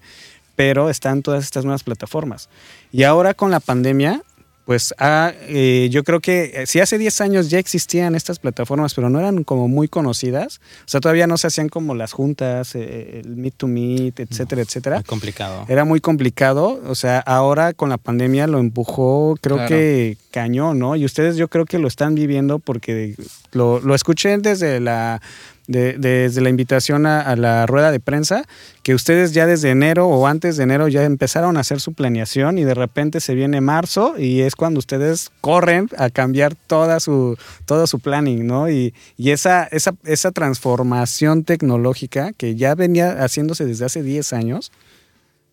pero 0.61 0.91
están 0.91 1.23
todas 1.23 1.43
estas 1.43 1.65
nuevas 1.65 1.81
plataformas. 1.81 2.47
Y 2.91 3.01
ahora 3.01 3.33
con 3.33 3.49
la 3.49 3.59
pandemia, 3.59 4.21
pues 4.65 4.93
ah, 4.99 5.33
eh, 5.47 5.89
yo 5.91 6.03
creo 6.03 6.19
que 6.19 6.51
eh, 6.53 6.67
si 6.67 6.79
hace 6.79 6.99
10 6.99 7.19
años 7.21 7.49
ya 7.49 7.57
existían 7.57 8.13
estas 8.13 8.37
plataformas, 8.37 8.93
pero 8.93 9.09
no 9.09 9.17
eran 9.17 9.43
como 9.43 9.67
muy 9.67 9.87
conocidas, 9.87 10.61
o 10.85 10.87
sea, 10.87 10.99
todavía 11.01 11.25
no 11.25 11.39
se 11.39 11.47
hacían 11.47 11.67
como 11.67 11.95
las 11.95 12.13
juntas, 12.13 12.75
eh, 12.75 13.21
el 13.25 13.37
Meet 13.37 13.55
to 13.57 13.67
Meet, 13.67 14.19
etcétera, 14.19 14.61
etcétera. 14.61 14.95
Muy 14.97 15.03
complicado. 15.05 15.65
Era 15.67 15.83
muy 15.83 15.99
complicado, 15.99 16.79
o 16.85 16.93
sea, 16.93 17.17
ahora 17.21 17.73
con 17.73 17.89
la 17.89 17.97
pandemia 17.97 18.45
lo 18.45 18.59
empujó, 18.59 19.35
creo 19.41 19.55
Claro. 19.57 19.69
que 19.69 20.15
cañón, 20.29 20.77
¿no? 20.77 20.95
Y 20.95 21.05
ustedes 21.05 21.37
yo 21.37 21.47
creo 21.47 21.65
que 21.65 21.79
lo 21.79 21.87
están 21.87 22.13
viviendo 22.13 22.59
porque 22.59 23.15
lo, 23.51 23.79
lo 23.79 23.95
escuché 23.95 24.37
desde 24.37 24.79
la, 24.79 25.23
de- 25.71 25.93
desde 25.97 26.41
la 26.41 26.49
invitación 26.49 27.05
a, 27.05 27.21
a 27.21 27.35
la 27.35 27.65
rueda 27.65 27.91
de 27.91 27.99
prensa, 27.99 28.43
que 28.83 28.93
ustedes 28.93 29.33
ya 29.33 29.45
desde 29.45 29.69
enero 29.71 30.07
o 30.07 30.27
antes 30.27 30.57
de 30.57 30.63
enero 30.63 30.87
ya 30.87 31.03
empezaron 31.03 31.57
a 31.57 31.61
hacer 31.61 31.79
su 31.79 31.93
planeación 31.93 32.57
y 32.57 32.63
de 32.63 32.73
repente 32.73 33.19
se 33.19 33.35
viene 33.35 33.61
marzo 33.61 34.15
y 34.17 34.41
es 34.41 34.55
cuando 34.55 34.79
ustedes 34.79 35.31
corren 35.41 35.89
a 35.97 36.09
cambiar 36.09 36.55
toda 36.55 36.99
su, 36.99 37.37
todo 37.65 37.87
su 37.87 37.99
planning, 37.99 38.45
¿no? 38.47 38.69
Y, 38.69 38.93
y 39.17 39.31
esa, 39.31 39.63
esa, 39.71 39.93
esa 40.03 40.31
transformación 40.31 41.43
tecnológica 41.43 42.33
que 42.33 42.55
ya 42.55 42.75
venía 42.75 43.23
haciéndose 43.23 43.65
desde 43.65 43.85
hace 43.85 44.03
10 44.03 44.33
años, 44.33 44.71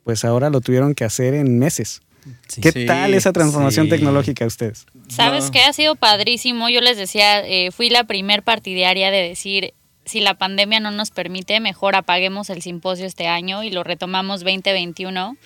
pues 0.05 0.25
ahora 0.25 0.51
lo 0.51 0.61
tuvieron 0.61 0.95
que 0.95 1.05
hacer 1.05 1.35
en 1.35 1.59
meses. 1.59 2.01
Sí. 2.49 2.61
¿Qué 2.61 2.73
Sí, 2.73 2.85
tal 2.87 3.15
esa 3.15 3.33
transformación 3.33 3.87
sí. 3.87 3.91
tecnológica 3.91 4.45
a 4.45 4.49
ustedes? 4.49 4.87
¿Sabes 5.09 5.47
No. 5.47 5.51
qué? 5.53 5.61
Ha 5.61 5.73
sido 5.73 5.95
padrísimo. 5.97 6.69
Yo 6.69 6.81
les 6.83 6.97
decía, 6.99 7.41
eh, 7.47 7.71
fui 7.71 7.89
la 7.89 8.05
primer 8.05 8.43
partidaria 8.43 9.11
de 9.11 9.29
decir, 9.29 9.73
si 10.09 10.21
la 10.21 10.35
pandemia 10.35 10.81
no 10.81 10.91
nos 10.91 11.11
permite, 11.11 11.61
mejor 11.61 11.95
apaguemos 11.97 12.51
el 12.51 12.63
simposio 12.63 13.07
este 13.07 13.29
año 13.29 13.63
y 13.63 13.71
lo 13.71 13.85
retomamos 13.85 14.41
2021. 14.41 15.37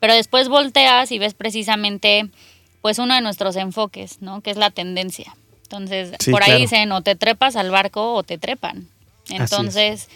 Pero 0.00 0.14
después 0.14 0.48
volteas 0.48 1.10
y 1.12 1.18
ves 1.18 1.34
precisamente, 1.34 2.28
pues, 2.82 2.98
uno 2.98 3.14
de 3.14 3.20
nuestros 3.20 3.56
enfoques, 3.56 4.20
¿no? 4.22 4.40
Que 4.40 4.50
es 4.50 4.56
la 4.56 4.70
tendencia. 4.70 5.34
Entonces, 5.64 6.12
Sí, 6.20 6.30
por 6.30 6.42
ahí 6.42 6.48
claro. 6.50 6.60
dicen, 6.60 6.92
o 6.92 7.02
te 7.02 7.14
trepas 7.14 7.56
al 7.56 7.70
barco 7.70 8.14
o 8.14 8.22
te 8.22 8.38
trepan. 8.38 8.88
es. 9.28 9.40
Entonces, 9.40 10.08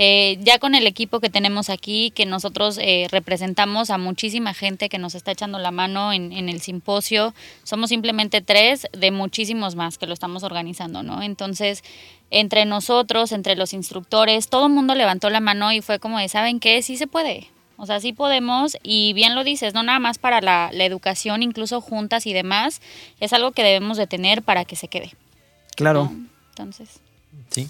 eh, 0.00 0.38
ya 0.42 0.60
con 0.60 0.76
el 0.76 0.86
equipo 0.86 1.18
que 1.18 1.28
tenemos 1.28 1.70
aquí, 1.70 2.12
que 2.12 2.24
nosotros 2.24 2.78
eh, 2.80 3.08
representamos 3.10 3.90
a 3.90 3.98
muchísima 3.98 4.54
gente 4.54 4.88
que 4.88 4.96
nos 4.96 5.16
está 5.16 5.32
echando 5.32 5.58
la 5.58 5.72
mano 5.72 6.12
en, 6.12 6.30
en 6.30 6.48
el 6.48 6.60
simposio, 6.60 7.34
somos 7.64 7.88
simplemente 7.88 8.40
tres 8.40 8.86
de 8.92 9.10
muchísimos 9.10 9.74
más 9.74 9.98
que 9.98 10.06
lo 10.06 10.14
estamos 10.14 10.44
organizando, 10.44 11.02
¿no? 11.02 11.20
Entonces, 11.20 11.82
entre 12.30 12.64
nosotros, 12.64 13.32
entre 13.32 13.56
los 13.56 13.72
instructores, 13.72 14.48
todo 14.48 14.66
el 14.68 14.72
mundo 14.72 14.94
levantó 14.94 15.30
la 15.30 15.40
mano 15.40 15.72
y 15.72 15.80
fue 15.80 15.98
como 15.98 16.20
de, 16.20 16.28
¿saben 16.28 16.60
qué? 16.60 16.80
Sí 16.82 16.96
se 16.96 17.08
puede. 17.08 17.48
O 17.76 17.84
sea, 17.84 17.98
sí 17.98 18.12
podemos 18.12 18.76
y 18.84 19.14
bien 19.14 19.34
lo 19.34 19.42
dices, 19.42 19.74
no 19.74 19.82
nada 19.82 19.98
más 19.98 20.18
para 20.18 20.40
la, 20.40 20.70
la 20.72 20.84
educación, 20.84 21.42
incluso 21.42 21.80
juntas 21.80 22.24
y 22.26 22.32
demás, 22.32 22.82
es 23.18 23.32
algo 23.32 23.50
que 23.50 23.64
debemos 23.64 23.96
de 23.96 24.06
tener 24.06 24.42
para 24.42 24.64
que 24.64 24.76
se 24.76 24.86
quede. 24.86 25.10
Claro. 25.74 26.04
¿no? 26.04 26.28
Entonces... 26.50 27.00
Sí. 27.50 27.68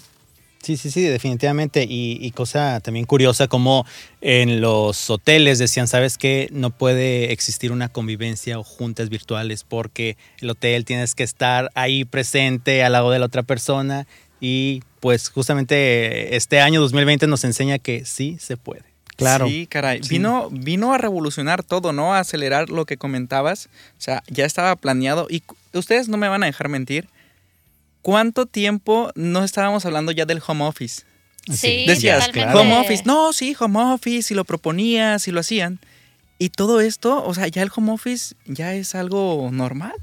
Sí, 0.61 0.75
sí, 0.75 0.91
sí, 0.91 1.03
definitivamente. 1.03 1.85
Y, 1.87 2.17
y 2.21 2.31
cosa 2.31 2.79
también 2.81 3.05
curiosa, 3.05 3.47
como 3.47 3.85
en 4.21 4.59
los 4.59 5.09
hoteles 5.09 5.57
decían, 5.57 5.87
¿sabes 5.87 6.17
qué? 6.17 6.49
No 6.51 6.69
puede 6.69 7.31
existir 7.31 7.71
una 7.71 7.89
convivencia 7.89 8.59
o 8.59 8.63
juntas 8.63 9.09
virtuales 9.09 9.63
porque 9.63 10.17
el 10.41 10.49
hotel 10.49 10.83
tienes 10.83 11.15
que 11.15 11.23
estar 11.23 11.71
ahí 11.75 12.03
presente 12.03 12.83
al 12.83 12.91
lado 12.91 13.09
de 13.11 13.19
la 13.19 13.25
otra 13.25 13.43
persona. 13.43 14.05
Y 14.41 14.83
pues 14.99 15.29
justamente 15.29 16.35
este 16.35 16.59
año 16.59 16.81
2020 16.81 17.27
nos 17.27 17.43
enseña 17.43 17.79
que 17.79 18.05
sí 18.05 18.37
se 18.39 18.57
puede. 18.57 18.83
Claro. 19.15 19.47
Sí, 19.47 19.67
caray. 19.67 19.99
Vino, 20.09 20.49
vino 20.49 20.93
a 20.93 20.97
revolucionar 20.97 21.63
todo, 21.63 21.91
¿no? 21.91 22.13
A 22.13 22.19
acelerar 22.19 22.69
lo 22.69 22.85
que 22.85 22.97
comentabas. 22.97 23.67
O 23.97 24.01
sea, 24.01 24.23
ya 24.27 24.45
estaba 24.45 24.75
planeado. 24.77 25.27
Y 25.29 25.43
ustedes 25.73 26.07
no 26.07 26.17
me 26.17 26.29
van 26.29 26.43
a 26.43 26.45
dejar 26.45 26.69
mentir. 26.69 27.07
¿Cuánto 28.01 28.45
tiempo 28.45 29.11
no 29.15 29.43
estábamos 29.43 29.85
hablando 29.85 30.11
ya 30.11 30.25
del 30.25 30.41
home 30.45 30.63
office? 30.65 31.03
Sí, 31.51 31.85
Decías, 31.87 32.27
totalmente. 32.27 32.57
home 32.59 32.77
office. 32.79 33.03
No, 33.05 33.33
sí, 33.33 33.55
home 33.59 33.79
office, 33.79 34.33
y 34.33 34.37
lo 34.37 34.45
proponías, 34.45 35.27
y 35.27 35.31
lo 35.31 35.39
hacían. 35.39 35.79
Y 36.37 36.49
todo 36.49 36.79
esto, 36.79 37.23
o 37.25 37.33
sea, 37.33 37.47
ya 37.47 37.61
el 37.63 37.71
home 37.75 37.91
office 37.91 38.35
ya 38.45 38.73
es 38.73 38.95
algo 38.95 39.49
normal. 39.51 39.93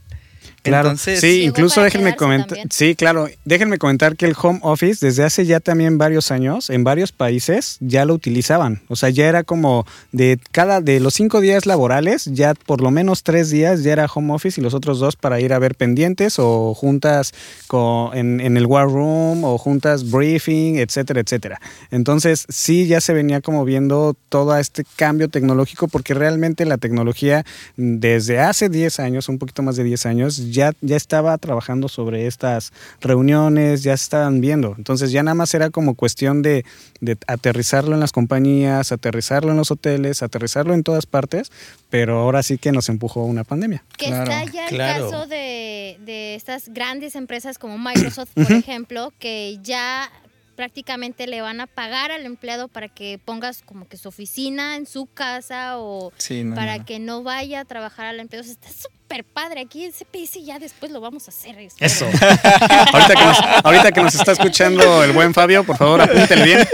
Claro, 0.66 0.88
Entonces, 0.90 1.20
sí, 1.20 1.42
incluso 1.42 1.80
déjenme 1.82 2.10
comentar, 2.16 2.58
sí, 2.70 2.94
claro, 2.94 3.28
déjenme 3.44 3.78
comentar 3.78 4.16
que 4.16 4.26
el 4.26 4.34
home 4.40 4.60
office 4.62 5.04
desde 5.04 5.24
hace 5.24 5.46
ya 5.46 5.60
también 5.60 5.98
varios 5.98 6.30
años 6.30 6.70
en 6.70 6.84
varios 6.84 7.12
países 7.12 7.76
ya 7.80 8.04
lo 8.04 8.14
utilizaban, 8.14 8.82
o 8.88 8.96
sea, 8.96 9.08
ya 9.10 9.26
era 9.28 9.44
como 9.44 9.86
de 10.12 10.38
cada 10.52 10.80
de 10.80 11.00
los 11.00 11.14
cinco 11.14 11.40
días 11.40 11.66
laborales, 11.66 12.24
ya 12.26 12.54
por 12.54 12.80
lo 12.80 12.90
menos 12.90 13.22
tres 13.22 13.50
días 13.50 13.82
ya 13.82 13.92
era 13.92 14.06
home 14.12 14.32
office 14.34 14.60
y 14.60 14.64
los 14.64 14.74
otros 14.74 14.98
dos 14.98 15.16
para 15.16 15.40
ir 15.40 15.52
a 15.52 15.58
ver 15.58 15.74
pendientes 15.74 16.34
o 16.38 16.74
juntas 16.74 17.32
co- 17.66 18.10
en, 18.14 18.40
en 18.40 18.56
el 18.56 18.66
war 18.66 18.86
room 18.86 19.44
o 19.44 19.58
juntas 19.58 20.10
briefing, 20.10 20.76
etcétera, 20.76 21.20
etcétera. 21.20 21.60
Entonces 21.90 22.46
sí 22.48 22.86
ya 22.86 23.00
se 23.00 23.12
venía 23.12 23.40
como 23.40 23.64
viendo 23.64 24.16
todo 24.28 24.56
este 24.56 24.84
cambio 24.96 25.28
tecnológico 25.28 25.88
porque 25.88 26.14
realmente 26.14 26.64
la 26.64 26.78
tecnología 26.78 27.44
mm, 27.76 27.98
desde 27.98 28.40
hace 28.40 28.68
10 28.68 29.00
años, 29.00 29.28
un 29.28 29.38
poquito 29.38 29.62
más 29.62 29.76
de 29.76 29.84
10 29.84 30.06
años, 30.06 30.52
ya, 30.56 30.72
ya 30.80 30.96
estaba 30.96 31.38
trabajando 31.38 31.88
sobre 31.88 32.26
estas 32.26 32.72
reuniones, 33.00 33.84
ya 33.84 33.96
se 33.96 34.02
estaban 34.02 34.40
viendo. 34.40 34.74
Entonces 34.76 35.12
ya 35.12 35.22
nada 35.22 35.36
más 35.36 35.54
era 35.54 35.70
como 35.70 35.94
cuestión 35.94 36.42
de, 36.42 36.64
de 37.00 37.16
aterrizarlo 37.28 37.94
en 37.94 38.00
las 38.00 38.10
compañías, 38.10 38.90
aterrizarlo 38.90 39.52
en 39.52 39.58
los 39.58 39.70
hoteles, 39.70 40.22
aterrizarlo 40.22 40.74
en 40.74 40.82
todas 40.82 41.06
partes, 41.06 41.52
pero 41.90 42.18
ahora 42.18 42.42
sí 42.42 42.58
que 42.58 42.72
nos 42.72 42.88
empujó 42.88 43.24
una 43.24 43.44
pandemia. 43.44 43.84
Que 43.96 44.06
Claro, 44.06 44.32
está 44.32 44.52
ya 44.52 44.64
el 44.66 44.74
claro. 44.74 45.10
caso 45.10 45.26
de, 45.26 45.98
de 46.04 46.34
estas 46.34 46.68
grandes 46.68 47.14
empresas 47.14 47.58
como 47.58 47.78
Microsoft, 47.78 48.30
por 48.34 48.50
ejemplo, 48.52 49.12
que 49.20 49.58
ya 49.62 50.10
prácticamente 50.56 51.26
le 51.26 51.42
van 51.42 51.60
a 51.60 51.66
pagar 51.66 52.10
al 52.10 52.24
empleado 52.24 52.66
para 52.66 52.88
que 52.88 53.20
pongas 53.24 53.62
como 53.62 53.86
que 53.86 53.96
su 53.96 54.08
oficina 54.08 54.76
en 54.76 54.86
su 54.86 55.06
casa 55.06 55.78
o 55.78 56.12
sí, 56.16 56.42
no, 56.42 56.56
para 56.56 56.78
no. 56.78 56.84
que 56.84 56.98
no 56.98 57.22
vaya 57.22 57.60
a 57.60 57.64
trabajar 57.64 58.06
a 58.06 58.12
la 58.12 58.22
empresa. 58.22 58.42
O 58.42 58.46
sea, 58.46 58.70
está 58.70 58.88
súper 59.06 59.24
padre. 59.24 59.60
Aquí 59.60 59.84
el 59.84 59.92
CPS 59.92 60.44
ya 60.44 60.58
después 60.58 60.90
lo 60.90 61.00
vamos 61.00 61.28
a 61.28 61.30
hacer. 61.30 61.58
espero. 61.58 61.86
Eso. 61.86 62.04
ahorita, 62.92 63.14
que 63.14 63.24
nos, 63.24 63.38
ahorita 63.64 63.92
que 63.92 64.02
nos 64.02 64.14
está 64.14 64.32
escuchando 64.32 65.04
el 65.04 65.12
buen 65.12 65.32
Fabio, 65.32 65.64
por 65.64 65.76
favor, 65.76 66.00
apúntele 66.00 66.44
bien. 66.44 66.68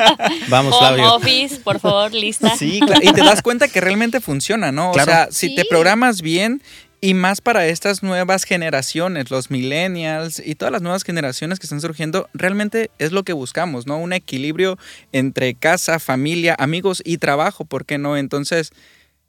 Vamos, 0.48 0.74
Home 0.74 0.86
Flavio. 0.86 1.14
office, 1.14 1.56
por 1.60 1.80
favor, 1.80 2.12
lista. 2.12 2.56
Sí, 2.56 2.80
claro, 2.84 3.00
y 3.02 3.12
te 3.12 3.22
das 3.22 3.42
cuenta 3.42 3.68
que 3.68 3.80
realmente 3.80 4.20
funciona, 4.20 4.70
¿no? 4.72 4.92
Claro. 4.92 5.10
O 5.10 5.14
sea, 5.14 5.28
si 5.30 5.54
te 5.54 5.64
programas 5.64 6.20
bien 6.20 6.62
y 7.00 7.14
más 7.14 7.40
para 7.40 7.66
estas 7.66 8.02
nuevas 8.02 8.44
generaciones, 8.44 9.30
los 9.30 9.50
millennials 9.50 10.42
y 10.44 10.56
todas 10.56 10.72
las 10.72 10.82
nuevas 10.82 11.04
generaciones 11.04 11.58
que 11.58 11.66
están 11.66 11.80
surgiendo, 11.80 12.28
realmente 12.34 12.90
es 12.98 13.12
lo 13.12 13.22
que 13.22 13.32
buscamos, 13.32 13.86
¿no? 13.86 13.98
Un 13.98 14.12
equilibrio 14.12 14.78
entre 15.12 15.54
casa, 15.54 15.98
familia, 15.98 16.54
amigos 16.58 17.02
y 17.04 17.18
trabajo, 17.18 17.64
¿por 17.64 17.86
qué 17.86 17.98
no? 17.98 18.16
Entonces, 18.16 18.72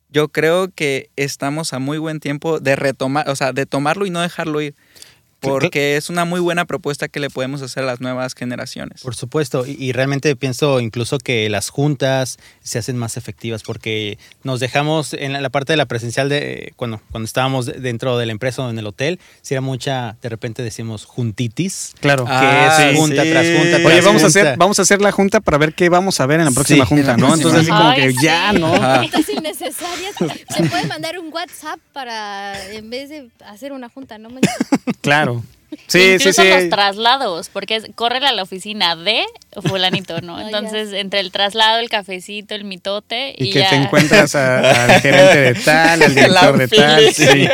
yo 0.10 0.30
creo 0.30 0.70
que 0.74 1.10
estamos 1.16 1.74
a 1.74 1.80
muy 1.80 1.98
buen 1.98 2.20
tiempo 2.20 2.60
de 2.60 2.76
retomar, 2.76 3.30
o 3.30 3.36
sea, 3.36 3.54
de 3.54 3.66
tomarlo 3.66 4.06
y 4.06 4.10
no 4.10 4.22
dejarlo 4.22 4.62
ir. 4.62 4.76
Porque 5.40 5.96
es 5.98 6.10
una 6.10 6.26
muy 6.26 6.40
buena 6.40 6.66
propuesta 6.66 7.08
que 7.08 7.20
le 7.20 7.30
podemos 7.30 7.62
hacer 7.62 7.84
a 7.84 7.86
las 7.86 8.02
nuevas 8.02 8.34
generaciones. 8.36 9.02
Por 9.02 9.16
supuesto, 9.16 9.66
y, 9.66 9.72
y 9.80 9.92
realmente 9.94 10.36
pienso 10.36 10.80
incluso 10.80 11.18
que 11.18 11.50
las 11.50 11.70
juntas 11.70 12.38
se 12.62 12.78
hacen 12.80 12.98
más 12.98 13.16
efectivas 13.18 13.64
porque 13.64 14.18
nos 14.44 14.60
dejamos 14.60 15.14
en 15.14 15.34
la, 15.34 15.42
la 15.42 15.50
parte 15.50 15.74
de 15.74 15.78
la 15.78 15.86
presencial 15.86 16.28
de 16.30 16.74
cuando, 16.76 17.02
cuando 17.12 17.26
estábamos 17.26 17.66
de- 17.66 17.74
dentro 17.74 18.18
de 18.18 18.26
la 18.26 18.32
empresa 18.32 18.64
o 18.64 18.70
en 18.70 18.78
el 18.80 18.86
hotel, 18.88 19.20
si 19.42 19.54
era 19.54 19.62
mucha, 19.62 20.18
de 20.22 20.30
repente 20.30 20.62
decimos 20.64 21.06
juntitis, 21.06 21.94
Claro. 22.00 22.26
que 22.26 22.32
Ah, 22.32 22.90
es 22.92 22.98
junta 22.98 23.24
sí. 23.24 23.30
tras 23.32 23.46
junta. 23.48 23.76
Oye, 23.78 23.84
tras 23.86 24.06
vamos 24.06 24.22
a 24.24 24.26
junta. 24.26 24.40
hacer, 24.42 24.58
vamos 24.58 24.80
a 24.80 24.82
hacer 24.82 25.02
la 25.02 25.12
junta 25.12 25.40
para 25.40 25.58
ver 25.58 25.74
qué 25.74 25.90
vamos 25.90 26.20
a 26.20 26.26
ver 26.26 26.40
en 26.40 26.46
la 26.46 26.52
próxima 26.52 26.86
Sí, 26.86 26.90
junta, 26.96 27.18
¿no? 27.18 27.34
Entonces 27.34 27.62
así 27.62 27.70
como 27.70 27.90
Ay, 27.90 28.02
que 28.14 28.22
ya. 28.22 28.52
¿no? 28.54 28.70
Juntas 29.02 29.30
innecesarias. 29.30 30.16
Se 30.56 30.64
puede 30.64 30.86
mandar 30.88 31.18
un 31.20 31.32
WhatsApp 31.34 31.80
para, 31.94 32.72
en 32.74 32.90
vez 32.90 33.10
de 33.10 33.30
hacer 33.46 33.72
una 33.72 33.90
junta, 33.90 34.18
¿no? 34.18 34.30
manches. 34.32 34.52
Claro. 35.34 35.44
Sí, 35.86 36.00
sí, 36.00 36.14
Incluso 36.30 36.42
sí. 36.42 36.50
los 36.50 36.70
traslados, 36.70 37.50
porque 37.50 37.76
es, 37.76 37.86
córrele 37.94 38.26
a 38.26 38.32
la 38.32 38.42
oficina 38.42 38.96
de 38.96 39.24
fulanito, 39.68 40.20
¿no? 40.22 40.42
Entonces, 40.46 40.94
entre 40.94 41.20
el 41.20 41.32
traslado, 41.32 41.80
el 41.80 41.90
cafecito, 41.90 42.56
el 42.56 42.64
mitote 42.64 43.36
y, 43.38 43.50
Y 43.50 43.52
que 43.52 43.60
ya. 43.60 43.70
te 43.70 43.76
encuentras 43.76 44.34
a- 44.34 44.86
al 44.86 45.02
gerente 45.02 45.38
de 45.38 45.54
tal, 45.56 46.02
al 46.02 46.16
director 46.16 46.58
de 46.58 46.68
tal. 46.70 47.14
Sí, 47.14 47.48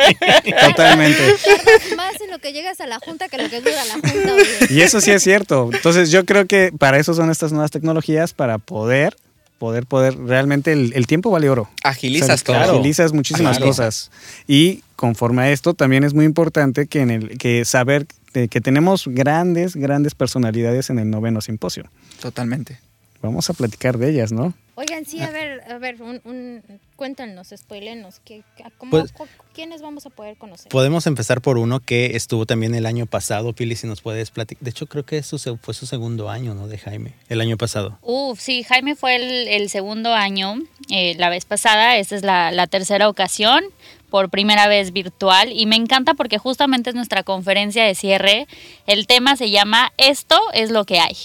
totalmente. 0.66 1.34
Tardas 1.44 1.82
más 1.96 2.20
en 2.22 2.30
lo 2.30 2.38
que 2.38 2.52
llegas 2.54 2.80
a 2.80 2.86
la 2.86 2.98
junta 3.00 3.28
que 3.28 3.36
lo 3.36 3.50
que 3.50 3.60
dura 3.60 3.84
la 3.84 3.92
junta. 3.94 4.34
oye. 4.34 4.46
Y 4.70 4.80
eso 4.80 5.00
sí 5.02 5.10
es 5.10 5.22
cierto. 5.22 5.68
Entonces 5.72 6.10
yo 6.10 6.24
creo 6.24 6.46
que 6.46 6.72
para 6.76 6.98
eso 6.98 7.12
son 7.12 7.30
estas 7.30 7.52
nuevas 7.52 7.70
tecnologías, 7.70 8.32
para 8.32 8.56
poder, 8.58 9.14
poder, 9.58 9.86
poder, 9.86 10.16
realmente 10.18 10.72
el, 10.72 10.92
el 10.94 11.06
tiempo 11.06 11.30
vale 11.30 11.48
oro. 11.48 11.68
Agilizas 11.82 12.42
O 12.42 12.44
sea, 12.44 12.62
todo. 12.64 12.74
Agilizas 12.76 13.12
muchísimas 13.12 13.56
Claro. 13.56 13.70
cosas. 13.70 14.10
Y 14.46 14.82
conforme 14.96 15.42
a 15.42 15.50
esto, 15.50 15.74
también 15.74 16.04
es 16.04 16.14
muy 16.14 16.24
importante 16.24 16.86
que, 16.86 17.00
en 17.00 17.10
el, 17.10 17.38
que 17.38 17.64
saber 17.64 18.06
de 18.32 18.48
que 18.48 18.60
tenemos 18.60 19.06
grandes, 19.08 19.76
grandes 19.76 20.14
personalidades 20.14 20.90
en 20.90 20.98
el 20.98 21.10
noveno 21.10 21.40
simposio. 21.40 21.84
Totalmente. 22.20 22.78
Vamos 23.22 23.48
a 23.50 23.54
platicar 23.54 23.98
de 23.98 24.10
ellas, 24.10 24.32
¿no? 24.32 24.54
Oigan, 24.78 25.06
sí, 25.06 25.20
a 25.22 25.30
ver, 25.30 25.62
a 25.72 25.78
ver, 25.78 26.02
un, 26.02 26.20
un, 26.24 26.62
cuéntanos, 26.96 27.48
spoilenos, 27.56 28.20
¿qué, 28.22 28.42
cómo, 28.76 28.90
Pues- 28.90 29.12
¿quiénes 29.54 29.80
vamos 29.80 30.04
a 30.04 30.10
poder 30.10 30.36
conocer? 30.36 30.68
Podemos 30.68 31.06
empezar 31.06 31.40
por 31.40 31.56
uno 31.56 31.80
que 31.80 32.14
estuvo 32.14 32.44
también 32.44 32.74
el 32.74 32.84
año 32.84 33.06
pasado, 33.06 33.54
Pili, 33.54 33.74
si 33.74 33.86
nos 33.86 34.02
puedes 34.02 34.30
platicar. 34.30 34.62
De 34.62 34.68
hecho, 34.70 34.86
creo 34.86 35.06
que 35.06 35.16
eso 35.16 35.38
se- 35.38 35.56
fue 35.56 35.72
su 35.72 35.86
segundo 35.86 36.28
año, 36.28 36.54
¿no? 36.54 36.68
De 36.68 36.76
Jaime, 36.76 37.14
el 37.30 37.40
año 37.40 37.56
pasado. 37.56 37.98
Uf, 38.02 38.38
sí, 38.38 38.64
Jaime 38.64 38.96
fue 38.96 39.16
el, 39.16 39.48
el 39.48 39.70
segundo 39.70 40.12
año, 40.12 40.56
eh, 40.90 41.14
la 41.16 41.30
vez 41.30 41.46
pasada, 41.46 41.96
esta 41.96 42.14
es 42.14 42.22
la, 42.22 42.50
la 42.50 42.66
tercera 42.66 43.08
ocasión, 43.08 43.64
por 44.10 44.28
primera 44.28 44.68
vez 44.68 44.92
virtual, 44.92 45.52
y 45.52 45.64
me 45.64 45.76
encanta 45.76 46.12
porque 46.12 46.36
justamente 46.36 46.90
es 46.90 46.96
nuestra 46.96 47.22
conferencia 47.22 47.82
de 47.84 47.94
cierre. 47.94 48.46
El 48.86 49.06
tema 49.06 49.36
se 49.36 49.50
llama 49.50 49.92
Esto 49.96 50.38
es 50.52 50.70
lo 50.70 50.84
que 50.84 51.00
hay 51.00 51.16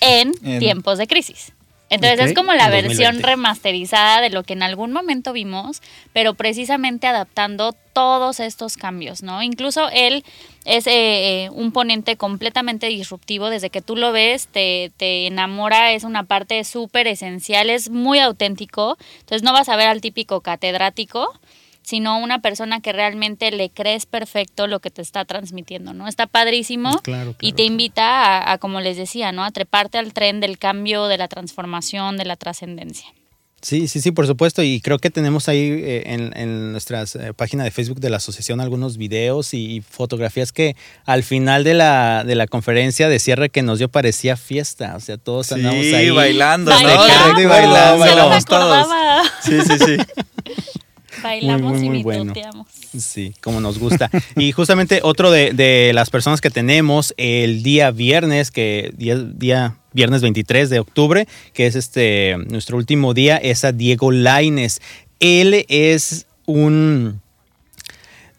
en, 0.00 0.32
En- 0.42 0.58
tiempos 0.58 0.98
de 0.98 1.06
crisis. 1.06 1.52
Entonces 1.90 2.20
es 2.20 2.34
como 2.34 2.52
la 2.52 2.68
versión 2.68 3.14
2020. 3.14 3.26
remasterizada 3.26 4.20
de 4.20 4.28
lo 4.28 4.42
que 4.42 4.52
en 4.52 4.62
algún 4.62 4.92
momento 4.92 5.32
vimos, 5.32 5.80
pero 6.12 6.34
precisamente 6.34 7.06
adaptando 7.06 7.74
todos 7.94 8.40
estos 8.40 8.76
cambios, 8.76 9.22
¿no? 9.22 9.42
Incluso 9.42 9.88
él 9.88 10.22
es 10.66 10.86
eh, 10.86 10.90
eh, 11.46 11.50
un 11.50 11.72
ponente 11.72 12.16
completamente 12.16 12.88
disruptivo, 12.88 13.48
desde 13.48 13.70
que 13.70 13.80
tú 13.80 13.96
lo 13.96 14.12
ves 14.12 14.48
te, 14.48 14.92
te 14.98 15.26
enamora, 15.28 15.92
es 15.92 16.04
una 16.04 16.24
parte 16.24 16.62
súper 16.64 17.06
esencial, 17.06 17.70
es 17.70 17.88
muy 17.88 18.18
auténtico, 18.18 18.98
entonces 19.20 19.42
no 19.42 19.54
vas 19.54 19.70
a 19.70 19.76
ver 19.76 19.88
al 19.88 20.02
típico 20.02 20.42
catedrático, 20.42 21.32
sino 21.88 22.18
una 22.18 22.40
persona 22.42 22.80
que 22.80 22.92
realmente 22.92 23.50
le 23.50 23.70
crees 23.70 24.04
perfecto 24.04 24.66
lo 24.66 24.78
que 24.80 24.90
te 24.90 25.00
está 25.00 25.24
transmitiendo, 25.24 25.94
¿no? 25.94 26.06
Está 26.06 26.26
padrísimo 26.26 26.98
Claro, 27.02 27.34
y 27.40 27.54
te 27.54 27.62
invita 27.64 28.04
a, 28.24 28.52
a, 28.52 28.58
como 28.58 28.82
les 28.82 28.98
decía, 28.98 29.32
¿no? 29.32 29.42
A 29.42 29.50
treparte 29.52 29.96
al 29.96 30.12
tren 30.12 30.40
del 30.40 30.58
cambio, 30.58 31.06
de 31.06 31.16
la 31.16 31.28
transformación, 31.28 32.18
de 32.18 32.26
la 32.26 32.36
trascendencia. 32.36 33.06
Sí, 33.62 33.88
sí, 33.88 34.00
sí, 34.00 34.12
por 34.12 34.26
supuesto. 34.26 34.62
Y 34.62 34.80
creo 34.80 34.98
que 34.98 35.10
tenemos 35.10 35.48
ahí 35.48 35.58
eh, 35.62 36.02
en, 36.06 36.36
en 36.36 36.70
nuestras 36.72 37.16
eh, 37.16 37.32
página 37.34 37.64
de 37.64 37.70
Facebook 37.72 37.98
de 38.00 38.08
la 38.10 38.18
asociación 38.18 38.60
algunos 38.60 38.98
videos 38.98 39.52
y 39.54 39.80
fotografías 39.80 40.52
que 40.52 40.76
al 41.06 41.24
final 41.24 41.64
de 41.64 41.74
la, 41.74 42.22
de 42.24 42.34
la 42.36 42.46
conferencia 42.46 43.08
de 43.08 43.18
cierre 43.18 43.48
que 43.48 43.62
nos 43.62 43.78
dio 43.78 43.88
parecía 43.88 44.36
fiesta. 44.36 44.94
O 44.94 45.00
sea, 45.00 45.16
todos 45.16 45.50
andamos 45.52 45.84
Sí, 45.86 45.94
ahí. 45.94 46.10
bailando, 46.10 46.70
¿no? 46.70 46.76
Bailando, 46.86 47.48
bailando, 47.98 48.38
todos. 48.46 48.86
Sí, 49.42 49.58
sí, 49.62 49.78
sí. 49.78 49.96
Bailamos 51.22 51.78
muy, 51.78 51.86
y 51.86 51.88
muy 51.88 52.02
bueno. 52.02 52.32
Sí, 52.98 53.34
como 53.40 53.60
nos 53.60 53.78
gusta. 53.78 54.10
y 54.36 54.52
justamente 54.52 55.00
otro 55.02 55.30
de, 55.30 55.52
de 55.52 55.92
las 55.94 56.10
personas 56.10 56.40
que 56.40 56.50
tenemos 56.50 57.14
el 57.16 57.62
día 57.62 57.90
viernes, 57.90 58.50
que 58.50 58.92
día, 58.96 59.16
día 59.16 59.76
viernes 59.92 60.22
23 60.22 60.70
de 60.70 60.80
octubre, 60.80 61.26
que 61.52 61.66
es 61.66 61.74
este 61.74 62.36
nuestro 62.48 62.76
último 62.76 63.14
día, 63.14 63.36
es 63.36 63.64
a 63.64 63.72
Diego 63.72 64.10
Laines. 64.10 64.80
Él 65.20 65.64
es 65.68 66.26
un 66.46 67.20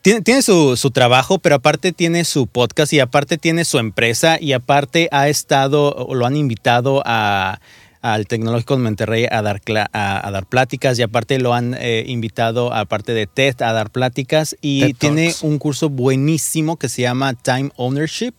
tiene, 0.02 0.22
tiene 0.22 0.42
su, 0.42 0.78
su 0.78 0.92
trabajo, 0.92 1.40
pero 1.40 1.56
aparte 1.56 1.92
tiene 1.92 2.24
su 2.24 2.48
podcast 2.48 2.94
y 2.94 3.00
aparte 3.00 3.38
tiene 3.38 3.66
su 3.66 3.80
empresa 3.80 4.38
y 4.40 4.54
aparte 4.54 5.10
ha 5.12 5.28
estado 5.28 5.94
o 5.94 6.16
lo 6.16 6.26
han 6.26 6.38
invitado 6.38 7.04
a, 7.06 7.60
al 8.02 8.28
Tecnológico 8.28 8.78
de 8.78 8.84
Monterrey 8.84 9.26
a 9.30 9.42
dar, 9.42 9.62
a, 9.92 10.28
a 10.28 10.32
dar 10.32 10.46
pláticas 10.46 10.98
y 11.00 11.02
aparte 11.02 11.40
lo 11.40 11.54
han 11.54 11.76
eh, 11.78 12.06
invitado 12.08 12.74
aparte 12.74 13.14
de 13.14 13.28
TED 13.28 13.62
a 13.62 13.74
dar 13.74 13.92
pláticas 13.92 14.56
y 14.62 14.82
TED 14.82 14.96
tiene 14.98 15.26
Talks. 15.28 15.44
un 15.44 15.60
curso 15.60 15.90
buenísimo 15.90 16.78
que 16.78 16.90
se 16.90 17.02
llama 17.02 17.34
Time 17.34 17.72
Ownership 17.76 18.34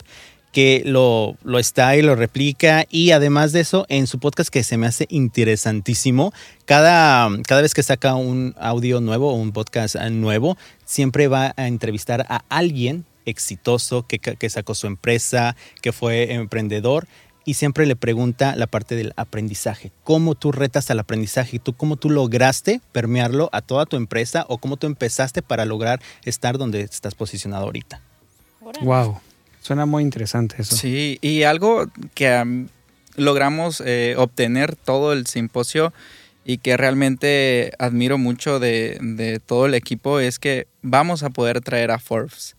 que 0.53 0.83
lo, 0.85 1.37
lo 1.45 1.59
está 1.59 1.97
y 1.97 2.03
lo 2.03 2.17
replica 2.17 2.85
y 2.91 3.13
además 3.13 3.53
de 3.53 3.61
eso 3.61 3.87
en 3.89 4.07
su 4.07 4.19
podcast 4.19 4.51
que 4.51 4.65
se 4.65 4.77
me 4.77 4.87
hace 4.87 5.07
interesantísimo 5.09 6.33
cada, 6.65 7.29
cada 7.47 7.63
vez 7.63 7.75
que 7.75 7.83
saca 7.83 8.15
un 8.15 8.55
audio 8.59 9.01
nuevo 9.01 9.31
o 9.31 9.35
un 9.35 9.53
podcast 9.53 9.97
nuevo 9.97 10.57
siempre 10.85 11.29
va 11.29 11.55
a 11.57 11.69
entrevistar 11.69 12.27
a 12.29 12.43
alguien 12.49 13.05
exitoso 13.27 14.07
que, 14.07 14.19
que 14.19 14.51
sacó 14.51 14.75
su 14.75 14.87
empresa 14.87 15.55
que 15.83 15.93
fue 15.93 16.33
emprendedor 16.33 17.07
y 17.45 17.55
siempre 17.55 17.87
le 17.87 17.97
pregunta 17.97 18.55
la 18.57 18.67
parte 18.67 18.97
del 18.97 19.13
aprendizaje. 19.17 19.93
¿Cómo 20.05 20.35
tú 20.35 20.53
retas 20.53 20.91
al 20.91 20.99
aprendizaje? 20.99 21.59
¿Tú 21.59 21.73
cómo 21.75 21.97
tú 21.97 22.11
lograste 22.11 22.81
permearlo 22.93 23.49
a 23.53 23.63
toda 23.63 23.87
tu 23.87 23.97
empresa 23.97 24.45
o 24.49 24.59
cómo 24.59 24.77
tú 24.77 24.87
empezaste 24.87 25.43
para 25.43 25.65
lograr 25.65 26.01
estar 26.25 26.59
donde 26.59 26.83
estás 26.83 27.15
posicionado 27.15 27.65
ahorita? 27.65 28.01
Wow. 28.83 29.21
Suena 29.61 29.87
muy 29.87 30.03
interesante 30.03 30.57
eso. 30.59 30.77
Sí, 30.77 31.19
y 31.21 31.43
algo 31.43 31.87
que 32.15 32.29
am, 32.29 32.69
logramos 33.17 33.83
eh, 33.85 34.15
obtener 34.17 34.77
todo 34.77 35.13
el 35.13 35.27
simposio 35.27 35.93
y 36.45 36.59
que 36.59 36.77
realmente 36.77 37.73
admiro 37.79 38.17
mucho 38.17 38.59
de, 38.59 38.99
de 39.01 39.39
todo 39.41 39.67
el 39.67 39.75
equipo 39.75 40.21
es 40.21 40.39
que 40.39 40.67
vamos 40.83 41.23
a 41.23 41.31
poder 41.31 41.61
traer 41.61 41.91
a 41.91 41.99
Forbes. 41.99 42.57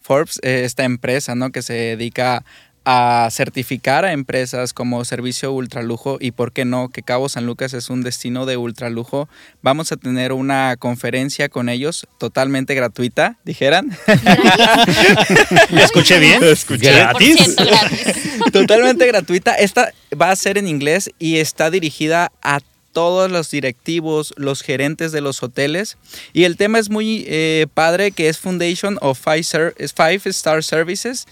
Forbes, 0.00 0.40
eh, 0.42 0.62
esta 0.64 0.84
empresa 0.84 1.34
¿no? 1.34 1.52
que 1.52 1.60
se 1.60 1.74
dedica 1.74 2.44
a 2.90 3.28
certificar 3.30 4.06
a 4.06 4.12
empresas 4.12 4.72
como 4.72 5.04
servicio 5.04 5.52
ultralujo 5.52 6.16
y 6.18 6.30
por 6.30 6.52
qué 6.52 6.64
no, 6.64 6.88
que 6.88 7.02
Cabo 7.02 7.28
San 7.28 7.44
Lucas 7.44 7.74
es 7.74 7.90
un 7.90 8.02
destino 8.02 8.46
de 8.46 8.56
ultralujo. 8.56 9.28
Vamos 9.60 9.92
a 9.92 9.98
tener 9.98 10.32
una 10.32 10.74
conferencia 10.78 11.50
con 11.50 11.68
ellos 11.68 12.06
totalmente 12.16 12.74
gratuita, 12.74 13.36
dijeran. 13.44 13.94
¿Escuché 15.70 16.18
bien? 16.18 16.42
Escuché. 16.42 16.90
¿Gratis? 16.90 17.58
100% 17.58 17.66
gratis. 17.66 18.52
Totalmente 18.52 19.06
gratuita. 19.06 19.54
Esta 19.54 19.92
va 20.18 20.30
a 20.30 20.36
ser 20.36 20.56
en 20.56 20.66
inglés 20.66 21.10
y 21.18 21.40
está 21.40 21.70
dirigida 21.70 22.32
a 22.40 22.60
todos 22.94 23.30
los 23.30 23.50
directivos, 23.50 24.32
los 24.38 24.62
gerentes 24.62 25.12
de 25.12 25.20
los 25.20 25.42
hoteles. 25.42 25.98
Y 26.32 26.44
el 26.44 26.56
tema 26.56 26.78
es 26.78 26.88
muy 26.88 27.26
eh, 27.28 27.66
padre, 27.74 28.12
que 28.12 28.30
es 28.30 28.38
Foundation 28.38 28.96
of 29.02 29.20
Five 29.22 30.22
Star 30.24 30.64
Services, 30.64 31.26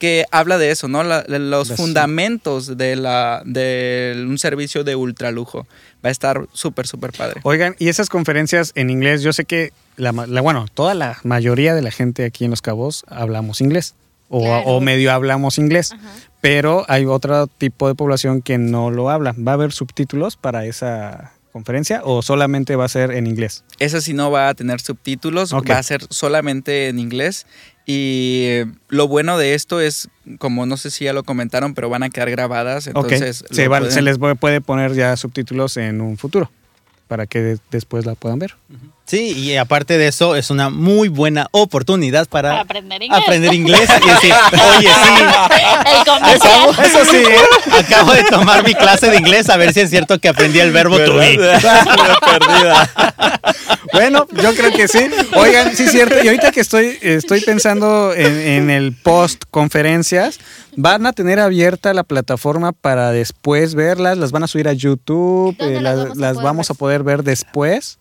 que 0.00 0.24
habla 0.32 0.58
de 0.58 0.72
eso, 0.72 0.88
¿no? 0.88 1.04
La- 1.04 1.22
de 1.22 1.38
los 1.38 1.68
Las- 1.68 1.76
fundamentos 1.76 2.76
de, 2.76 2.96
la, 2.96 3.42
de 3.44 4.24
un 4.26 4.38
servicio 4.38 4.82
de 4.82 4.96
ultralujo. 4.96 5.68
Va 6.04 6.08
a 6.08 6.10
estar 6.10 6.46
súper, 6.52 6.88
súper 6.88 7.12
padre. 7.12 7.40
Oigan, 7.44 7.76
y 7.78 7.88
esas 7.88 8.08
conferencias 8.08 8.72
en 8.74 8.90
inglés, 8.90 9.22
yo 9.22 9.32
sé 9.32 9.44
que 9.44 9.72
la, 9.96 10.10
ma- 10.12 10.26
la- 10.26 10.40
bueno, 10.40 10.66
toda 10.74 10.94
la 10.94 11.18
mayoría 11.22 11.74
de 11.74 11.82
la 11.82 11.92
gente 11.92 12.24
aquí 12.24 12.44
en 12.44 12.50
Los 12.50 12.62
Cabos 12.62 13.04
hablamos 13.06 13.60
inglés 13.60 13.94
o, 14.28 14.40
Claro. 14.42 14.64
o 14.66 14.80
medio 14.80 15.12
hablamos 15.12 15.58
inglés, 15.58 15.92
Ajá. 15.92 16.08
pero 16.40 16.84
hay 16.88 17.04
otro 17.04 17.46
tipo 17.46 17.86
de 17.86 17.94
población 17.94 18.40
que 18.42 18.58
no 18.58 18.90
lo 18.90 19.10
habla. 19.10 19.34
¿Va 19.38 19.52
a 19.52 19.54
haber 19.54 19.72
subtítulos 19.72 20.36
para 20.36 20.64
esa 20.64 21.32
conferencia 21.52 22.00
o 22.04 22.22
solamente 22.22 22.76
va 22.76 22.84
a 22.84 22.88
ser 22.88 23.10
en 23.10 23.26
inglés? 23.26 23.64
Esa 23.80 24.00
sí 24.00 24.14
no 24.14 24.30
va 24.30 24.48
a 24.48 24.54
tener 24.54 24.80
subtítulos, 24.80 25.52
va 25.52 25.78
a 25.78 25.82
ser 25.82 26.02
solamente 26.08 26.86
en 26.88 26.98
inglés. 27.00 27.44
Y 27.86 28.42
eh, 28.46 28.66
lo 28.88 29.08
bueno 29.08 29.36
de 29.38 29.54
esto 29.54 29.80
es, 29.80 30.08
como 30.38 30.66
no 30.66 30.76
sé 30.76 30.90
si 30.90 31.04
ya 31.06 31.12
lo 31.12 31.24
comentaron, 31.24 31.74
pero 31.74 31.88
van 31.88 32.02
a 32.02 32.10
quedar 32.10 32.30
grabadas. 32.30 32.86
Entonces, 32.86 33.44
se, 33.50 33.62
pueden- 33.80 33.92
se 33.94 34.02
les 34.02 34.18
puede 34.38 34.60
poner 34.60 34.94
ya 34.94 35.16
subtítulos 35.16 35.76
en 35.76 36.00
un 36.00 36.16
futuro 36.16 36.50
para 37.10 37.26
que 37.26 37.40
de- 37.42 37.58
después 37.72 38.06
la 38.06 38.14
puedan 38.14 38.38
ver. 38.38 38.54
Sí, 39.04 39.32
y 39.36 39.56
aparte 39.56 39.98
de 39.98 40.06
eso, 40.06 40.36
es 40.36 40.50
una 40.50 40.70
muy 40.70 41.08
buena 41.08 41.48
oportunidad 41.50 42.28
para, 42.28 42.50
Para 42.50 42.60
aprender 42.60 43.02
inglés. 43.02 43.20
aprender 43.20 43.52
inglés 43.54 43.90
y 44.00 44.08
decir, 44.08 44.32
oye, 44.78 44.88
sí, 44.88 45.22
eso 46.84 47.04
sí, 47.10 47.16
¿eh? 47.16 47.74
acabo 47.76 48.12
de 48.12 48.22
tomar 48.22 48.62
mi 48.64 48.72
clase 48.74 49.10
de 49.10 49.16
inglés 49.16 49.50
a 49.50 49.56
ver 49.56 49.72
si 49.74 49.80
es 49.80 49.90
cierto 49.90 50.20
que 50.20 50.28
aprendí 50.28 50.60
el 50.60 50.70
verbo 50.70 50.96
to 51.00 51.16
be. 51.16 51.36
Bueno, 53.92 54.24
yo 54.40 54.54
creo 54.54 54.70
que 54.72 54.86
sí. 54.86 55.10
Oigan, 55.34 55.74
sí 55.76 55.82
es 55.82 55.90
cierto. 55.90 56.14
Y 56.22 56.28
ahorita 56.28 56.52
que 56.52 56.60
estoy, 56.60 56.96
estoy 57.02 57.40
pensando 57.40 58.14
en, 58.14 58.38
en 58.38 58.70
el 58.70 58.92
post 58.92 59.42
conferencias, 59.50 60.38
van 60.76 61.06
a 61.06 61.12
tener 61.12 61.38
abierta 61.38 61.94
la 61.94 62.04
plataforma 62.04 62.72
para 62.72 63.12
después 63.12 63.74
verlas, 63.74 64.18
las 64.18 64.32
van 64.32 64.42
a 64.42 64.46
subir 64.46 64.68
a 64.68 64.72
YouTube, 64.72 65.56
¿Dónde 65.58 65.78
eh, 65.78 65.80
las 65.80 65.96
las, 65.96 66.08
vamos 66.08 66.18
a 66.18 66.20
las 66.20 66.34
poder 66.34 66.44
vamos 66.44 66.68
ver? 66.68 66.76
a 66.76 66.78
poder 66.78 67.02
ver 67.02 67.22
después. 67.24 67.98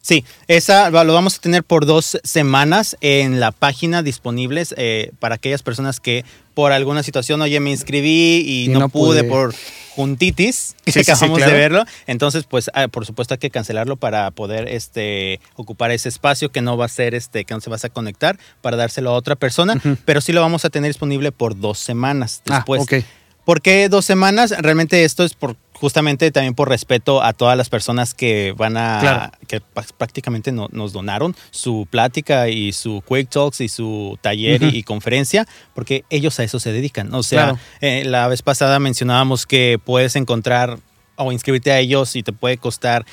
Sí, 0.00 0.24
esa 0.46 0.90
lo 0.90 1.12
vamos 1.12 1.36
a 1.36 1.40
tener 1.40 1.64
por 1.64 1.84
dos 1.84 2.18
semanas 2.22 2.96
en 3.00 3.40
la 3.40 3.52
página 3.52 4.02
disponibles 4.02 4.74
eh, 4.78 5.10
para 5.18 5.34
aquellas 5.34 5.62
personas 5.62 6.00
que 6.00 6.24
por 6.58 6.72
alguna 6.72 7.04
situación, 7.04 7.40
oye, 7.40 7.60
me 7.60 7.70
inscribí 7.70 8.42
y, 8.44 8.64
Y 8.64 8.68
no, 8.68 8.80
no 8.80 8.88
pude, 8.88 9.22
por 9.22 9.54
juntitis, 9.94 10.74
Sí, 10.86 10.92
que 10.92 11.04
sí, 11.04 11.10
acabamos 11.12 11.38
claro. 11.38 11.52
de 11.52 11.56
verlo. 11.56 11.84
Entonces, 12.08 12.46
pues, 12.50 12.68
ah, 12.74 12.88
por 12.88 13.06
supuesto 13.06 13.34
hay 13.34 13.38
que 13.38 13.50
cancelarlo 13.50 13.94
para 13.94 14.28
poder 14.32 14.66
este, 14.66 15.38
ocupar 15.54 15.92
ese 15.92 16.08
espacio 16.08 16.50
que 16.50 16.60
no 16.60 16.76
va 16.76 16.86
a 16.86 16.88
ser, 16.88 17.14
este, 17.14 17.44
que 17.44 17.54
no 17.54 17.60
se 17.60 17.70
vas 17.70 17.84
a 17.84 17.90
conectar 17.90 18.40
para 18.60 18.76
dárselo 18.76 19.10
a 19.10 19.12
otra 19.12 19.36
persona, 19.36 19.80
pero 20.04 20.20
sí 20.20 20.32
lo 20.32 20.40
vamos 20.40 20.64
a 20.64 20.70
tener 20.70 20.88
disponible 20.88 21.30
por 21.30 21.56
dos 21.56 21.78
semanas 21.78 22.42
después. 22.44 22.80
Ah, 22.80 22.82
ok. 22.82 23.04
¿Por 23.48 23.62
qué 23.62 23.88
dos 23.88 24.04
semanas? 24.04 24.50
Realmente 24.58 25.04
esto 25.04 25.24
es 25.24 25.32
por 25.32 25.56
justamente 25.72 26.30
también 26.30 26.52
por 26.54 26.68
respeto 26.68 27.22
a 27.22 27.32
todas 27.32 27.56
las 27.56 27.70
personas 27.70 28.12
que 28.12 28.52
van 28.54 28.76
a 28.76 28.98
Claro. 29.00 29.32
que 29.46 29.62
prácticamente 29.96 30.52
no- 30.52 30.68
nos 30.70 30.92
donaron 30.92 31.34
su 31.50 31.86
plática 31.90 32.50
y 32.50 32.72
su 32.72 33.02
quick 33.08 33.30
talks 33.30 33.62
y 33.62 33.70
su 33.70 34.18
taller 34.20 34.62
y, 34.64 34.76
y 34.76 34.82
conferencia 34.82 35.46
porque 35.74 36.04
ellos 36.10 36.38
a 36.40 36.44
eso 36.44 36.60
se 36.60 36.72
dedican. 36.72 37.14
O 37.14 37.22
sea, 37.22 37.44
Claro. 37.44 37.58
eh, 37.80 38.02
la 38.04 38.28
vez 38.28 38.42
pasada 38.42 38.78
mencionábamos 38.80 39.46
que 39.46 39.80
puedes 39.82 40.14
encontrar 40.16 40.78
o 41.16 41.32
inscribirte 41.32 41.72
a 41.72 41.78
ellos 41.78 42.16
y 42.16 42.22
te 42.22 42.34
puede 42.34 42.58
costar 42.58 43.06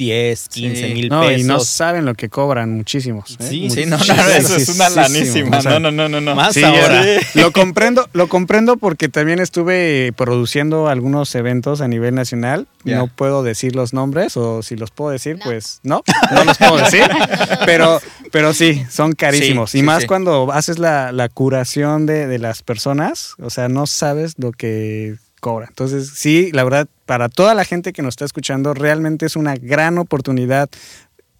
10, 0.00 0.48
15 0.48 0.86
Sí. 0.88 0.94
mil 0.94 1.08
No, 1.10 1.20
pesos. 1.20 1.40
y 1.40 1.44
no 1.44 1.60
saben 1.60 2.06
lo 2.06 2.14
que 2.14 2.30
cobran 2.30 2.74
muchísimos. 2.74 3.36
¿eh? 3.38 3.46
Sí, 3.50 3.68
Sí, 3.68 3.84
no, 3.84 3.98
no, 3.98 4.04
eso 4.30 4.56
es 4.56 4.68
una 4.70 4.88
lanísima. 4.88 5.58
O 5.58 5.62
sea, 5.62 5.72
No, 5.72 5.78
no, 5.78 5.90
no, 5.90 6.08
no, 6.08 6.22
no. 6.22 6.34
Más 6.34 6.54
Sí, 6.54 6.64
ahora. 6.64 7.04
Lo 7.34 7.52
comprendo, 7.52 8.08
lo 8.14 8.26
comprendo 8.28 8.78
porque 8.78 9.10
también 9.10 9.40
estuve 9.40 10.12
produciendo 10.16 10.88
algunos 10.88 11.34
eventos 11.34 11.82
a 11.82 11.88
nivel 11.88 12.14
nacional. 12.14 12.66
No 12.84 13.08
puedo 13.08 13.42
decir 13.42 13.76
los 13.76 13.92
nombres 13.92 14.38
o 14.38 14.62
si 14.62 14.74
los 14.76 14.90
puedo 14.90 15.10
decir, 15.10 15.36
No. 15.36 15.44
pues 15.44 15.80
no, 15.82 16.02
no 16.32 16.44
los 16.44 16.56
puedo 16.56 16.78
decir. 16.78 17.02
pero, 17.66 18.00
pero 18.32 18.54
sí, 18.54 18.82
son 18.90 19.12
carísimos. 19.12 19.72
Sí, 19.72 19.78
y 19.78 19.80
sí, 19.82 19.86
más 19.86 20.00
sí. 20.02 20.06
cuando 20.06 20.50
haces 20.50 20.78
la, 20.78 21.12
la 21.12 21.28
curación 21.28 22.06
de, 22.06 22.26
de 22.26 22.38
las 22.38 22.62
personas, 22.62 23.34
o 23.38 23.50
sea, 23.50 23.68
no 23.68 23.86
sabes 23.86 24.34
lo 24.38 24.52
que 24.52 25.16
cobra. 25.40 25.66
Entonces, 25.68 26.12
sí, 26.14 26.50
la 26.52 26.64
verdad, 26.64 26.88
para 27.06 27.28
toda 27.28 27.54
la 27.54 27.64
gente 27.64 27.92
que 27.92 28.02
nos 28.02 28.12
está 28.12 28.24
escuchando, 28.24 28.74
realmente 28.74 29.26
es 29.26 29.36
una 29.36 29.56
gran 29.56 29.98
oportunidad 29.98 30.70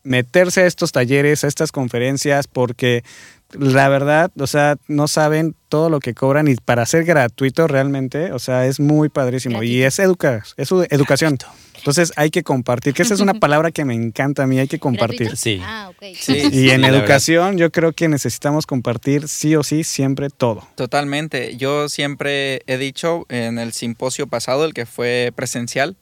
meterse 0.03 0.63
a 0.63 0.67
estos 0.67 0.93
talleres, 0.93 1.45
a 1.45 1.49
estas 1.49 1.73
conferencias, 1.73 2.49
porque 2.49 3.05
la 3.53 3.89
verdad, 3.89 4.31
o 4.39 4.47
sea, 4.47 4.77
no 4.89 5.09
saben 5.09 5.55
todo 5.69 5.91
lo 5.91 6.01
que 6.01 6.15
cobran 6.15 6.49
y 6.49 6.55
para 6.57 6.87
ser 6.87 7.05
gratuito 7.05 7.67
realmente, 7.67 8.33
o 8.33 8.39
sea, 8.39 8.67
es 8.67 8.81
muy 8.81 9.09
padrísimo 9.09 9.63
y 9.63 9.83
es 9.83 9.99
educar, 9.99 10.43
es 10.57 10.71
educación. 10.91 11.37
Entonces 11.81 12.13
hay 12.17 12.31
que 12.31 12.43
compartir, 12.43 12.95
que 12.95 13.03
esa 13.03 13.15
es 13.15 13.21
una 13.21 13.35
palabra 13.41 13.71
que 13.73 13.85
me 13.85 13.95
encanta 13.95 14.43
a 14.43 14.47
mí, 14.47 14.59
hay 14.59 14.69
que 14.69 14.79
compartir. 14.79 15.37
Sí. 15.37 15.61
Ah, 15.65 15.91
ok. 15.91 16.15
Sí, 16.15 16.49
Y 16.53 16.71
en 16.71 16.85
educación 16.85 17.57
yo 17.57 17.73
creo 17.73 17.93
que 17.93 18.09
necesitamos 18.09 18.67
compartir 18.67 19.29
sí 19.29 19.57
o 19.57 19.63
sí 19.63 19.83
siempre 19.85 20.29
todo. 20.31 20.67
Totalmente. 20.75 21.57
Yo 21.57 21.89
siempre 21.89 22.63
he 22.67 22.77
dicho 22.77 23.27
en 23.29 23.59
el 23.59 23.73
simposio 23.73 24.27
pasado, 24.27 24.65
el 24.65 24.75
que 24.75 24.87
fue 24.87 25.33
presencial, 25.35 25.97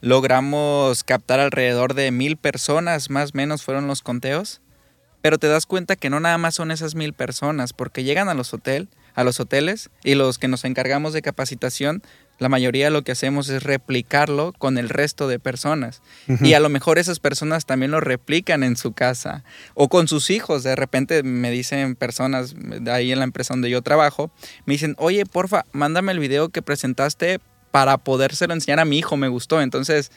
logramos 0.00 1.02
captar 1.04 1.40
alrededor 1.40 1.94
de 1.94 2.10
mil 2.12 2.36
personas, 2.36 3.10
más 3.10 3.30
o 3.30 3.36
menos 3.36 3.62
fueron 3.62 3.86
los 3.86 4.02
conteos. 4.02 4.60
Pero 5.22 5.38
te 5.38 5.48
das 5.48 5.66
cuenta 5.66 5.96
que 5.96 6.08
no 6.08 6.20
nada 6.20 6.38
más 6.38 6.54
son 6.54 6.70
esas 6.70 6.94
mil 6.94 7.12
personas, 7.12 7.72
porque 7.72 8.04
llegan 8.04 8.28
a 8.28 8.34
los 8.34 8.54
hotel, 8.54 8.88
a 9.14 9.24
los 9.24 9.40
hoteles, 9.40 9.90
y 10.04 10.14
los 10.14 10.38
que 10.38 10.46
nos 10.46 10.64
encargamos 10.64 11.12
de 11.12 11.22
capacitación, 11.22 12.02
la 12.38 12.48
mayoría 12.48 12.90
lo 12.90 13.02
que 13.02 13.12
hacemos 13.12 13.48
es 13.48 13.62
replicarlo 13.62 14.52
con 14.58 14.78
el 14.78 14.88
resto 14.88 15.28
de 15.28 15.38
personas. 15.38 16.02
Y 16.42 16.52
a 16.52 16.60
lo 16.60 16.68
mejor 16.68 16.98
esas 16.98 17.18
personas 17.18 17.64
también 17.66 17.90
lo 17.90 18.00
replican 18.00 18.62
en 18.62 18.76
su 18.76 18.92
casa 18.92 19.44
o 19.74 19.88
con 19.88 20.08
sus 20.08 20.30
hijos. 20.30 20.62
De 20.62 20.76
repente 20.76 21.22
me 21.22 21.50
dicen 21.50 21.94
personas 21.96 22.54
de 22.56 22.90
ahí 22.90 23.12
en 23.12 23.18
la 23.18 23.24
empresa 23.24 23.54
donde 23.54 23.70
yo 23.70 23.82
trabajo, 23.82 24.30
me 24.66 24.74
dicen, 24.74 24.94
oye, 24.98 25.24
porfa, 25.24 25.64
mándame 25.72 26.12
el 26.12 26.18
video 26.18 26.50
que 26.50 26.62
presentaste 26.62 27.40
para 27.70 27.98
podérselo 27.98 28.54
enseñar 28.54 28.80
a 28.80 28.84
mi 28.84 28.98
hijo, 28.98 29.16
me 29.16 29.28
gustó. 29.28 29.62
Entonces 29.62 30.10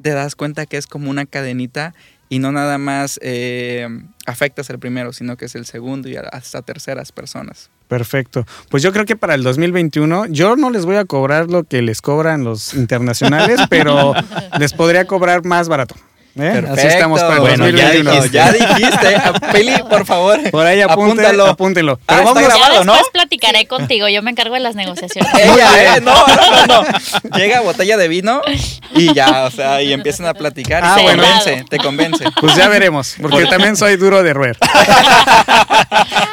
te 0.00 0.10
das 0.10 0.34
cuenta 0.34 0.66
que 0.66 0.76
es 0.76 0.86
como 0.86 1.10
una 1.10 1.26
cadenita 1.26 1.94
y 2.28 2.38
no 2.38 2.50
nada 2.50 2.78
más 2.78 3.20
eh, 3.22 3.86
afectas 4.26 4.70
el 4.70 4.78
primero, 4.78 5.12
sino 5.12 5.36
que 5.36 5.44
es 5.44 5.54
el 5.54 5.66
segundo 5.66 6.08
y 6.08 6.16
hasta 6.16 6.62
terceras 6.62 7.12
personas. 7.12 7.70
Perfecto. 7.92 8.46
Pues 8.70 8.82
yo 8.82 8.90
creo 8.90 9.04
que 9.04 9.16
para 9.16 9.34
el 9.34 9.42
2021 9.42 10.24
yo 10.30 10.56
no 10.56 10.70
les 10.70 10.86
voy 10.86 10.96
a 10.96 11.04
cobrar 11.04 11.50
lo 11.50 11.64
que 11.64 11.82
les 11.82 12.00
cobran 12.00 12.42
los 12.42 12.72
internacionales, 12.72 13.60
pero 13.68 14.14
les 14.58 14.72
podría 14.72 15.04
cobrar 15.06 15.44
más 15.44 15.68
barato. 15.68 15.94
¿eh? 16.36 16.64
Así 16.70 16.86
estamos 16.86 17.20
para 17.20 17.34
el 17.34 17.40
Bueno, 17.42 17.68
ya 17.68 17.92
2021. 17.92 18.10
dijiste. 18.12 18.32
Ya 18.38 18.50
dijiste, 18.52 19.16
a 19.16 19.32
Pili, 19.52 19.74
por 19.90 20.06
favor. 20.06 20.40
Por 20.50 20.64
ahí 20.64 20.80
apúntalo. 20.80 21.44
Apúntalo. 21.44 21.46
apúntelo. 21.48 22.00
Ah, 22.06 22.14
Pero 22.16 22.24
vamos 22.24 22.42
grabado, 22.44 22.74
Ya 22.78 22.84
¿no? 22.84 22.92
después 22.94 23.10
platicaré 23.12 23.66
contigo, 23.66 24.08
yo 24.08 24.22
me 24.22 24.30
encargo 24.30 24.54
de 24.54 24.60
las 24.60 24.74
negociaciones. 24.74 25.30
Ella, 25.38 25.96
eh, 25.96 26.00
no, 26.00 26.14
no, 26.14 26.66
no, 26.66 26.82
no. 26.84 27.36
Llega 27.36 27.60
botella 27.60 27.98
de 27.98 28.08
vino 28.08 28.40
y 28.94 29.12
ya, 29.12 29.44
o 29.44 29.50
sea, 29.50 29.82
y 29.82 29.92
empiezan 29.92 30.24
a 30.24 30.32
platicar 30.32 30.82
y 30.82 30.86
Ah, 30.86 30.94
te 30.96 31.02
bueno. 31.02 31.22
convence, 31.22 31.64
te 31.68 31.76
convence. 31.76 32.24
Pues 32.40 32.56
ya 32.56 32.68
veremos, 32.68 33.16
porque 33.20 33.44
también 33.44 33.76
soy 33.76 33.96
duro 33.96 34.22
de 34.22 34.32
roer. 34.32 34.56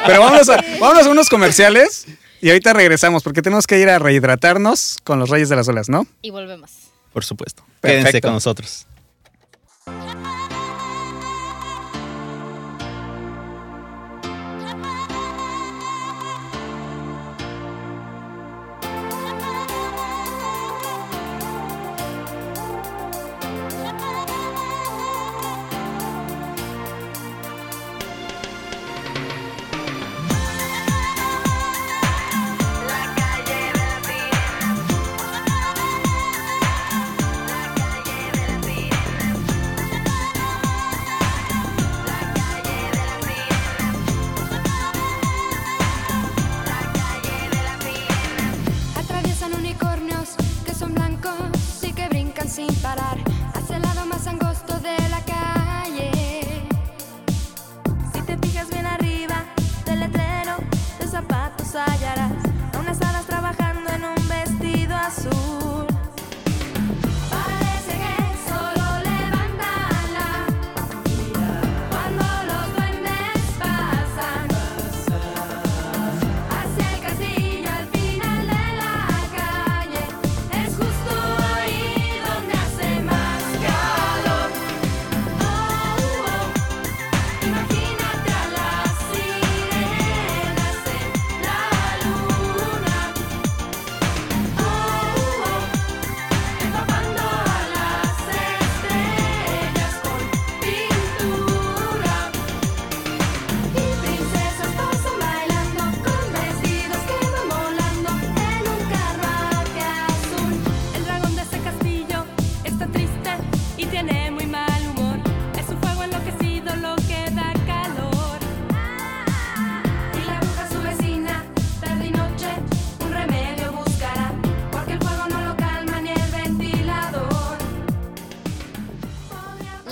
Pero 0.06 0.20
vamos 0.20 0.48
a, 0.48 0.56
vámonos 0.80 1.06
a 1.06 1.10
unos 1.10 1.28
comerciales 1.28 2.06
Y 2.40 2.48
ahorita 2.48 2.72
regresamos 2.72 3.22
porque 3.22 3.42
tenemos 3.42 3.66
que 3.66 3.78
ir 3.78 3.88
a 3.88 3.98
rehidratarnos 3.98 4.98
con 5.04 5.18
los 5.18 5.28
Reyes 5.28 5.48
de 5.48 5.56
las 5.56 5.68
Olas, 5.68 5.88
¿no? 5.88 6.06
Y 6.22 6.30
volvemos. 6.30 6.70
Por 7.12 7.24
supuesto. 7.24 7.62
Quédense 7.82 8.04
Perfecto. 8.04 8.28
con 8.28 8.34
nosotros. 8.34 8.86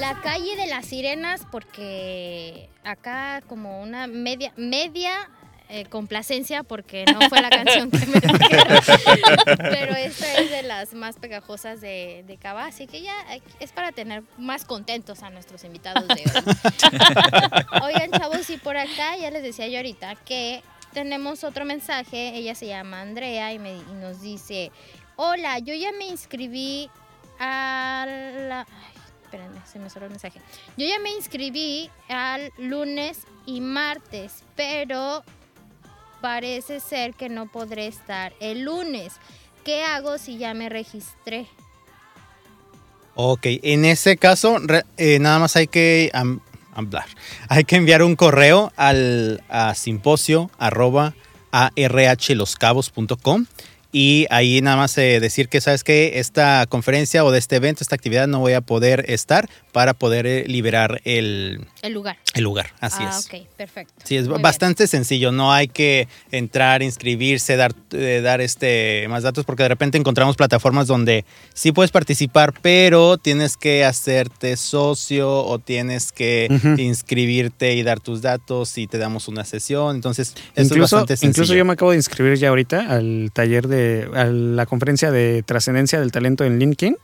La 0.08 0.22
calle 0.22 0.56
de 0.56 0.66
las 0.66 0.86
sirenas, 0.86 1.42
porque 1.50 2.70
acá 2.82 3.42
como 3.46 3.82
una 3.82 4.06
media, 4.06 4.54
media 4.56 5.28
eh, 5.68 5.84
complacencia, 5.84 6.62
porque 6.62 7.04
no 7.12 7.28
fue 7.28 7.42
la 7.42 7.50
canción 7.50 7.90
que 7.90 8.06
me. 8.06 8.18
Pero 9.58 9.94
esta 9.96 10.32
es 10.38 10.50
de 10.50 10.62
las 10.62 10.94
más 10.94 11.16
pegajosas 11.16 11.82
de, 11.82 12.24
de 12.26 12.38
Cava, 12.38 12.64
así 12.64 12.86
que 12.86 13.02
ya 13.02 13.34
eh, 13.34 13.42
es 13.60 13.72
para 13.72 13.92
tener 13.92 14.22
más 14.38 14.64
contentos 14.64 15.22
a 15.22 15.28
nuestros 15.28 15.62
invitados 15.64 16.08
de 16.08 16.14
hoy. 16.14 17.82
Oigan, 17.82 18.10
chavos, 18.10 18.48
y 18.48 18.56
por 18.56 18.78
acá 18.78 19.14
ya 19.18 19.30
les 19.30 19.42
decía 19.42 19.68
yo 19.68 19.76
ahorita 19.76 20.14
que 20.14 20.62
tenemos 20.94 21.44
otro 21.44 21.66
mensaje. 21.66 22.34
Ella 22.34 22.54
se 22.54 22.66
llama 22.66 23.02
Andrea 23.02 23.52
y, 23.52 23.58
me, 23.58 23.76
y 23.76 23.94
nos 24.00 24.22
dice: 24.22 24.72
Hola, 25.16 25.58
yo 25.58 25.74
ya 25.74 25.92
me 25.92 26.06
inscribí 26.06 26.88
a 27.38 28.06
la. 28.08 28.60
ay, 28.60 28.97
espérenme, 29.28 29.60
se 29.70 29.78
me 29.78 29.90
cerró 29.90 30.06
el 30.06 30.12
mensaje. 30.12 30.40
Yo 30.78 30.86
ya 30.86 30.98
me 30.98 31.10
inscribí 31.10 31.90
al 32.08 32.50
lunes 32.56 33.18
y 33.44 33.60
martes, 33.60 34.42
pero 34.56 35.22
parece 36.22 36.80
ser 36.80 37.12
que 37.12 37.28
no 37.28 37.46
podré 37.46 37.86
estar 37.86 38.32
el 38.40 38.62
lunes. 38.62 39.14
¿Qué 39.64 39.84
hago 39.84 40.16
si 40.16 40.38
ya 40.38 40.54
me 40.54 40.70
registré? 40.70 41.46
Ok, 43.14 43.46
en 43.62 43.84
ese 43.84 44.16
caso, 44.16 44.56
eh, 44.96 45.18
nada 45.18 45.38
más 45.38 45.56
hay 45.56 45.66
que 45.66 46.10
hablar. 46.72 47.06
Hay 47.48 47.64
que 47.64 47.76
enviar 47.76 48.02
un 48.02 48.14
correo 48.16 48.72
al 48.76 49.42
a 49.48 49.74
simposio 49.74 50.50
arroba 50.58 51.14
arhloscabos.com 51.50 53.46
y 53.92 54.26
ahí 54.30 54.60
nada 54.60 54.76
más 54.76 54.96
eh, 54.98 55.18
decir 55.20 55.48
que 55.48 55.60
sabes 55.60 55.82
que 55.84 56.18
esta 56.18 56.66
conferencia 56.68 57.24
o 57.24 57.30
de 57.30 57.38
este 57.38 57.56
evento, 57.56 57.82
esta 57.82 57.94
actividad 57.94 58.26
no 58.26 58.40
voy 58.40 58.52
a 58.52 58.60
poder 58.60 59.04
estar 59.08 59.48
para 59.72 59.94
poder 59.94 60.26
eh, 60.26 60.44
liberar 60.46 61.00
el, 61.04 61.66
El 61.82 61.92
lugar. 61.92 62.16
el 62.34 62.44
lugar. 62.44 62.70
Así 62.80 63.02
ah, 63.02 63.10
es. 63.18 63.26
ok, 63.26 63.46
perfecto. 63.56 63.94
Sí, 64.04 64.16
es 64.16 64.24
Muy 64.24 64.34
bien. 64.34 64.42
bastante 64.42 64.86
sencillo. 64.86 65.32
No 65.32 65.52
hay 65.52 65.68
que 65.68 66.08
entrar, 66.30 66.82
inscribirse, 66.82 67.56
dar, 67.56 67.74
eh, 67.92 68.20
dar 68.22 68.40
este 68.40 69.06
más 69.08 69.22
datos, 69.22 69.44
porque 69.44 69.62
de 69.64 69.68
repente 69.70 69.98
encontramos 69.98 70.36
plataformas 70.36 70.86
donde 70.86 71.24
sí 71.54 71.72
puedes 71.72 71.90
participar, 71.90 72.54
pero 72.62 73.18
tienes 73.18 73.56
que 73.56 73.84
hacerte 73.84 74.56
socio 74.56 75.44
o 75.44 75.58
tienes 75.58 76.12
que 76.12 76.48
inscribirte 76.78 77.74
y 77.74 77.82
dar 77.82 78.00
tus 78.00 78.22
datos 78.22 78.76
y 78.78 78.86
te 78.86 78.98
damos 78.98 79.28
una 79.28 79.44
sesión. 79.44 79.96
Entonces, 79.96 80.28
esto 80.28 80.42
es 80.56 80.66
Incluso, 80.66 80.96
bastante 80.96 81.16
sencillo. 81.16 81.30
incluso 81.30 81.54
yo 81.54 81.64
me 81.64 81.72
acabo 81.74 81.90
de 81.92 81.96
inscribir 81.98 82.36
ya 82.38 82.48
ahorita 82.48 82.90
al 82.92 83.30
taller 83.32 83.68
de, 83.68 84.08
a 84.14 84.24
la 84.24 84.66
conferencia 84.66 85.10
de 85.10 85.42
trascendencia 85.42 86.00
del 86.00 86.12
talento 86.12 86.44
en 86.44 86.58
LinkedIn 86.58 86.96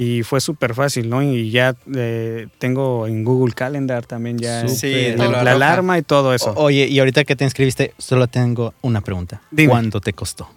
y 0.00 0.22
fue 0.22 0.40
súper 0.40 0.74
fácil, 0.74 1.10
¿no? 1.10 1.22
Y 1.24 1.50
ya 1.50 1.74
eh, 1.94 2.46
tengo 2.58 3.08
en 3.08 3.24
Google 3.24 3.52
Calendar 3.52 4.06
también 4.06 4.38
ya 4.38 4.60
Súper. 4.60 4.76
Sí, 4.76 5.16
te 5.16 5.16
la 5.28 5.40
alarma 5.40 5.98
y 5.98 6.02
todo 6.02 6.32
eso. 6.34 6.52
O- 6.52 6.66
Oye, 6.66 6.86
y 6.86 6.98
ahorita 7.00 7.24
que 7.24 7.34
te 7.34 7.42
inscribiste, 7.42 7.92
solo 7.98 8.28
tengo 8.28 8.74
una 8.80 9.00
pregunta. 9.00 9.40
Dime. 9.50 9.70
¿Cuánto 9.70 10.00
te 10.00 10.12
costó? 10.12 10.48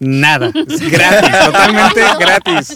Nada, 0.00 0.50
gratis, 0.52 1.30
totalmente 1.44 2.00
gratis. 2.18 2.74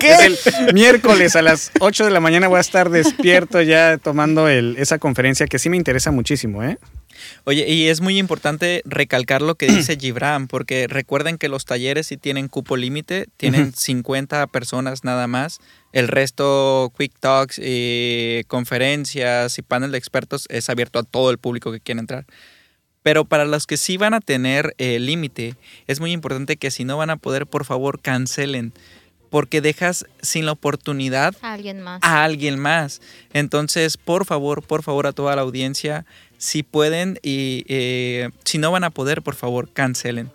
Es 0.00 0.20
el 0.66 0.74
miércoles 0.74 1.36
a 1.36 1.42
las 1.42 1.70
8 1.80 2.06
de 2.06 2.10
la 2.10 2.20
mañana 2.20 2.48
voy 2.48 2.56
a 2.56 2.60
estar 2.62 2.88
despierto 2.88 3.60
ya 3.60 3.98
tomando 3.98 4.48
el, 4.48 4.76
esa 4.78 4.98
conferencia 4.98 5.46
que 5.46 5.58
sí 5.58 5.68
me 5.68 5.76
interesa 5.76 6.10
muchísimo, 6.10 6.62
¿eh? 6.64 6.78
Oye, 7.44 7.68
y 7.68 7.88
es 7.88 8.00
muy 8.00 8.18
importante 8.18 8.82
recalcar 8.84 9.42
lo 9.42 9.54
que 9.54 9.66
dice 9.66 9.96
Gibran, 10.00 10.46
porque 10.48 10.86
recuerden 10.86 11.38
que 11.38 11.48
los 11.48 11.64
talleres 11.64 12.06
sí 12.06 12.16
tienen 12.16 12.48
cupo 12.48 12.76
límite, 12.76 13.26
tienen 13.36 13.68
Ujú. 13.68 13.72
50 13.76 14.46
personas 14.48 15.04
nada 15.04 15.26
más. 15.26 15.58
El 15.92 16.08
resto, 16.08 16.92
Quick 16.98 17.12
Talks, 17.20 17.60
y 17.62 18.42
conferencias 18.48 19.58
y 19.58 19.62
panel 19.62 19.92
de 19.92 19.98
expertos 19.98 20.46
es 20.50 20.68
abierto 20.70 20.98
a 20.98 21.02
todo 21.04 21.30
el 21.30 21.38
público 21.38 21.70
que 21.72 21.80
quiera 21.80 22.00
entrar. 22.00 22.26
Pero 23.02 23.24
para 23.26 23.44
los 23.44 23.66
que 23.66 23.76
sí 23.76 23.96
van 23.98 24.14
a 24.14 24.20
tener 24.20 24.74
eh, 24.78 24.98
límite, 24.98 25.54
es 25.86 26.00
muy 26.00 26.12
importante 26.12 26.56
que 26.56 26.70
si 26.70 26.84
no 26.84 26.96
van 26.96 27.10
a 27.10 27.16
poder, 27.18 27.46
por 27.46 27.64
favor, 27.66 28.00
cancelen, 28.00 28.72
porque 29.30 29.60
dejas 29.60 30.06
sin 30.22 30.46
la 30.46 30.52
oportunidad 30.52 31.34
A 31.42 31.52
alguien 31.52 31.82
más. 31.82 32.00
a 32.02 32.24
alguien 32.24 32.58
más. 32.58 33.02
Entonces, 33.32 33.96
por 33.98 34.24
favor, 34.24 34.62
por 34.62 34.82
favor, 34.82 35.06
a 35.06 35.12
toda 35.12 35.36
la 35.36 35.42
audiencia, 35.42 36.06
si 36.38 36.62
pueden 36.62 37.18
y 37.22 37.64
eh, 37.68 38.30
si 38.44 38.58
no 38.58 38.70
van 38.70 38.84
a 38.84 38.90
poder, 38.90 39.22
por 39.22 39.34
favor, 39.34 39.68
cancelen. 39.72 40.30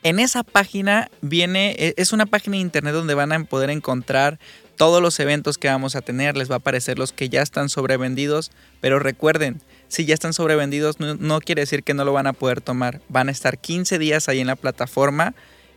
En 0.02 0.20
esa 0.20 0.42
página 0.42 1.10
viene, 1.20 1.74
e- 1.78 1.94
es 1.96 2.12
una 2.12 2.26
página 2.26 2.56
de 2.56 2.62
internet 2.62 2.94
donde 2.94 3.14
van 3.14 3.32
a 3.32 3.44
poder 3.44 3.70
encontrar 3.70 4.38
todos 4.76 5.02
los 5.02 5.18
eventos 5.18 5.58
que 5.58 5.68
vamos 5.68 5.96
a 5.96 6.02
tener. 6.02 6.36
Les 6.36 6.50
va 6.50 6.54
a 6.54 6.58
aparecer 6.58 6.98
los 6.98 7.12
que 7.12 7.28
ya 7.28 7.42
están 7.42 7.68
sobrevendidos, 7.68 8.52
pero 8.80 8.98
recuerden, 9.00 9.60
si 9.88 10.04
ya 10.04 10.14
están 10.14 10.32
sobrevendidos 10.32 11.00
no, 11.00 11.14
no 11.16 11.40
quiere 11.40 11.62
decir 11.62 11.82
que 11.82 11.94
no 11.94 12.04
lo 12.04 12.12
van 12.12 12.26
a 12.26 12.32
poder 12.32 12.60
tomar. 12.60 13.00
Van 13.08 13.28
a 13.28 13.32
estar 13.32 13.58
15 13.58 13.98
días 13.98 14.28
ahí 14.28 14.40
en 14.40 14.46
la 14.46 14.56
plataforma 14.56 15.34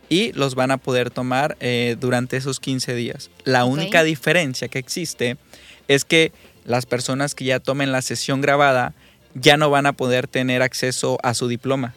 y 0.08 0.32
los 0.32 0.54
van 0.54 0.70
a 0.70 0.76
poder 0.78 1.10
tomar 1.10 1.56
eh, 1.60 1.96
durante 1.98 2.36
esos 2.36 2.60
15 2.60 2.94
días. 2.94 3.30
La 3.44 3.64
única 3.64 4.04
diferencia 4.04 4.68
que 4.68 4.78
existe 4.78 5.36
es 5.88 6.04
que 6.04 6.32
las 6.64 6.86
personas 6.86 7.34
que 7.34 7.44
ya 7.44 7.60
tomen 7.60 7.92
la 7.92 8.02
sesión 8.02 8.40
grabada 8.40 8.94
ya 9.34 9.56
no 9.56 9.70
van 9.70 9.86
a 9.86 9.94
poder 9.94 10.28
tener 10.28 10.62
acceso 10.62 11.18
a 11.22 11.34
su 11.34 11.48
diploma. 11.48 11.94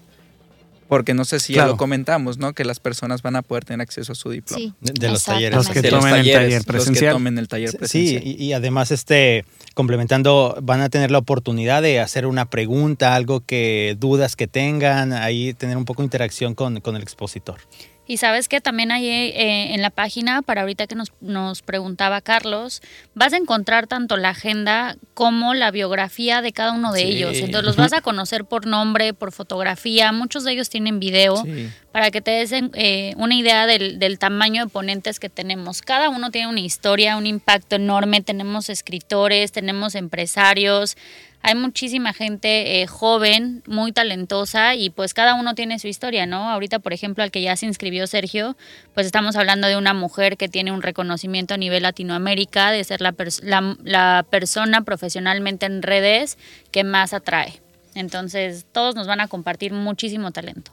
Porque 0.88 1.14
no 1.16 1.26
sé 1.26 1.40
si 1.40 1.54
ya 1.54 1.66
lo 1.66 1.78
comentamos, 1.78 2.38
¿no? 2.38 2.54
Que 2.54 2.64
las 2.64 2.80
personas 2.80 3.24
van 3.24 3.36
a 3.36 3.42
poder 3.42 3.66
tener 3.66 3.82
acceso 3.82 4.12
a 4.12 4.16
su 4.16 4.30
diploma. 4.30 4.60
Sí. 4.62 4.74
De, 4.82 4.94
de 4.94 5.10
los 5.10 5.24
talleres. 5.24 5.56
Los 5.58 5.70
que 5.70 5.82
De 5.82 5.90
los 5.90 6.00
tomen 6.02 6.14
el 6.16 6.22
talleres, 6.22 6.40
taller 6.42 6.56
los 6.58 6.66
que 6.66 6.72
presencial. 6.72 7.14
tomen 7.14 7.38
el 7.40 7.48
taller 7.48 7.70
Sí, 7.72 7.78
presencial. 7.78 8.24
y, 8.24 8.44
y 8.44 8.54
además, 8.54 8.92
este, 8.92 9.46
complementando, 9.74 10.58
van 10.62 10.82
a 10.82 10.90
tener 10.90 11.10
la 11.12 11.18
oportunidad 11.18 11.82
de 11.82 12.00
hacer 12.00 12.26
una 12.28 12.46
pregunta, 12.50 13.16
algo 13.16 13.40
que 13.46 13.98
dudas 14.00 14.36
que 14.36 14.48
tengan, 14.48 15.12
ahí 15.14 15.54
tener 15.56 15.76
un 15.78 15.86
poco 15.86 16.02
de 16.04 16.06
interacción 16.06 16.54
con, 16.56 16.80
con 16.82 16.96
el 16.96 17.02
expositor. 17.02 17.60
Y 18.08 18.18
sabes 18.18 18.48
que 18.48 18.62
también 18.62 18.92
ahí 18.92 19.08
eh, 19.08 19.74
en 19.74 19.82
la 19.82 19.90
página, 19.90 20.42
para 20.42 20.62
ahorita 20.62 20.86
que 20.88 20.96
nos, 20.96 21.12
nos 21.22 21.62
preguntaba 21.64 22.22
Carlos, 22.22 22.82
vas 23.16 23.34
a 23.34 23.38
encontrar 23.38 23.88
tanto 23.88 24.16
la 24.18 24.30
agenda 24.30 24.96
como 25.16 25.54
la 25.56 25.72
biografía 25.72 26.42
de 26.42 26.52
cada 26.52 26.72
uno 26.74 26.92
de 26.94 27.00
Sí. 27.02 27.08
ellos. 27.08 27.38
Entonces 27.38 27.64
los 27.64 27.76
vas 27.78 27.94
a 27.94 28.02
conocer 28.02 28.46
por 28.46 28.68
nombre, 28.68 29.14
por 29.14 29.32
fotografía, 29.32 30.12
muchos 30.12 30.44
de 30.44 30.52
ellos 30.52 30.70
tienen 30.70 31.00
video. 31.00 31.38
Sí. 31.44 31.70
para 31.92 32.12
que 32.12 32.20
te 32.20 32.32
des 32.32 32.52
eh, 32.52 33.14
una 33.16 33.36
idea 33.36 33.66
del, 33.68 34.00
del 34.00 34.20
tamaño 34.20 34.66
de 34.66 34.70
ponentes 34.70 35.18
que 35.18 35.30
tenemos. 35.30 35.82
Cada 35.82 36.10
uno 36.10 36.30
tiene 36.30 36.50
una 36.50 36.60
historia, 36.60 37.16
un 37.16 37.26
impacto 37.26 37.78
enorme. 37.78 38.20
Tenemos 38.20 38.68
escritores, 38.68 39.54
tenemos 39.54 39.96
empresarios, 39.96 40.98
hay 41.46 41.54
muchísima 41.54 42.12
gente 42.12 42.82
eh, 42.82 42.88
joven, 42.88 43.62
muy 43.68 43.92
talentosa 43.92 44.74
y 44.74 44.90
pues 44.90 45.14
cada 45.14 45.36
uno 45.36 45.54
tiene 45.54 45.78
su 45.78 45.88
historia, 45.88 46.26
¿no? 46.26 46.50
Ahorita, 46.50 46.80
por 46.80 46.92
ejemplo, 46.92 47.24
al 47.24 47.30
que 47.30 47.44
ya 47.44 47.56
se 47.56 47.68
inscribió 47.68 48.08
Sergio, 48.08 48.58
pues 48.96 49.06
estamos 49.06 49.36
hablando 49.36 49.68
de 49.68 49.78
una 49.78 49.94
mujer 49.94 50.38
que 50.38 50.50
tiene 50.50 50.72
un 50.72 50.82
reconocimiento 50.82 51.54
a 51.54 51.58
nivel 51.58 51.84
Latinoamérica, 51.84 52.72
de 52.72 52.84
ser 52.84 53.00
la, 53.00 53.14
la, 53.44 53.78
la 53.84 54.26
persona 54.28 54.82
profesionalmente 54.82 55.68
en 55.68 55.84
redes 55.84 56.40
que 56.72 56.84
más 56.84 57.14
atrae. 57.14 57.62
Entonces, 57.94 58.66
todos 58.72 58.96
nos 58.96 59.06
van 59.06 59.22
a 59.22 59.28
compartir 59.28 59.72
muchísimo 59.72 60.32
talento. 60.32 60.72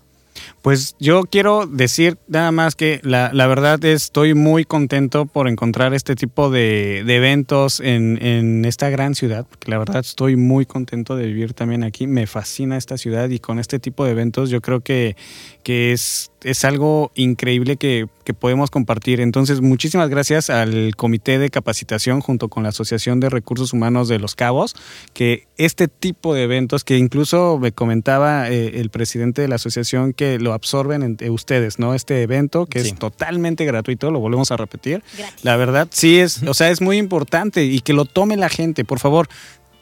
Pues 0.62 0.96
yo 0.98 1.22
quiero 1.24 1.66
decir 1.66 2.18
nada 2.28 2.52
más 2.52 2.74
que 2.74 3.00
la, 3.02 3.30
la 3.32 3.46
verdad 3.46 3.84
estoy 3.84 4.34
muy 4.34 4.64
contento 4.64 5.26
por 5.26 5.48
encontrar 5.48 5.94
este 5.94 6.14
tipo 6.14 6.50
de, 6.50 7.04
de 7.04 7.16
eventos 7.16 7.80
en, 7.80 8.24
en 8.24 8.64
esta 8.64 8.90
gran 8.90 9.14
ciudad, 9.14 9.46
porque 9.48 9.70
la 9.70 9.78
verdad 9.78 10.00
estoy 10.00 10.36
muy 10.36 10.66
contento 10.66 11.16
de 11.16 11.26
vivir 11.26 11.54
también 11.54 11.84
aquí, 11.84 12.06
me 12.06 12.26
fascina 12.26 12.76
esta 12.76 12.98
ciudad 12.98 13.28
y 13.30 13.38
con 13.38 13.58
este 13.58 13.78
tipo 13.78 14.04
de 14.04 14.12
eventos 14.12 14.50
yo 14.50 14.60
creo 14.60 14.80
que, 14.80 15.16
que 15.62 15.92
es, 15.92 16.31
es 16.44 16.64
algo 16.64 17.12
increíble 17.14 17.76
que, 17.76 18.06
que 18.24 18.34
podemos 18.34 18.70
compartir. 18.70 19.20
Entonces 19.20 19.60
muchísimas 19.60 20.08
gracias 20.08 20.50
al 20.50 20.94
Comité 20.96 21.38
de 21.38 21.50
Capacitación 21.50 22.20
junto 22.20 22.48
con 22.48 22.62
la 22.62 22.70
Asociación 22.70 23.20
de 23.20 23.28
Recursos 23.30 23.72
Humanos 23.72 24.08
de 24.08 24.18
Los 24.18 24.34
Cabos, 24.34 24.74
que 25.12 25.46
este 25.56 25.88
tipo 25.88 26.34
de 26.34 26.42
eventos 26.44 26.84
que 26.84 26.98
incluso 26.98 27.58
me 27.60 27.72
comentaba 27.72 28.48
eh, 28.50 28.80
el 28.80 28.90
presidente 28.90 29.42
de 29.42 29.48
la 29.48 29.54
asociación 29.56 30.12
que 30.12 30.38
lo 30.38 30.52
absorben 30.52 31.02
entre 31.02 31.30
ustedes, 31.30 31.78
¿no? 31.78 31.94
Este 31.94 32.22
evento 32.22 32.66
que 32.66 32.80
Sí. 32.80 32.88
es 32.88 32.98
totalmente 32.98 33.64
gratuito, 33.64 34.10
lo 34.10 34.20
volvemos 34.20 34.50
a 34.50 34.56
repetir. 34.56 35.02
Gratis. 35.16 35.44
La 35.44 35.56
verdad, 35.56 35.88
sí 35.90 36.18
es, 36.18 36.42
o 36.42 36.54
sea, 36.54 36.70
es 36.70 36.80
muy 36.80 36.98
importante 36.98 37.64
y 37.64 37.80
que 37.80 37.92
lo 37.92 38.04
tome 38.04 38.36
la 38.36 38.48
gente, 38.48 38.84
por 38.84 38.98
favor. 38.98 39.28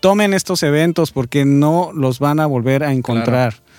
Tomen 0.01 0.33
estos 0.33 0.63
eventos 0.63 1.11
porque 1.13 1.45
no 1.45 1.91
los 1.95 2.21
van 2.21 2.41
a 2.41 2.47
volver 2.47 2.85
a 2.85 2.93
encontrar. 2.93 3.53
Claro, 3.53 3.70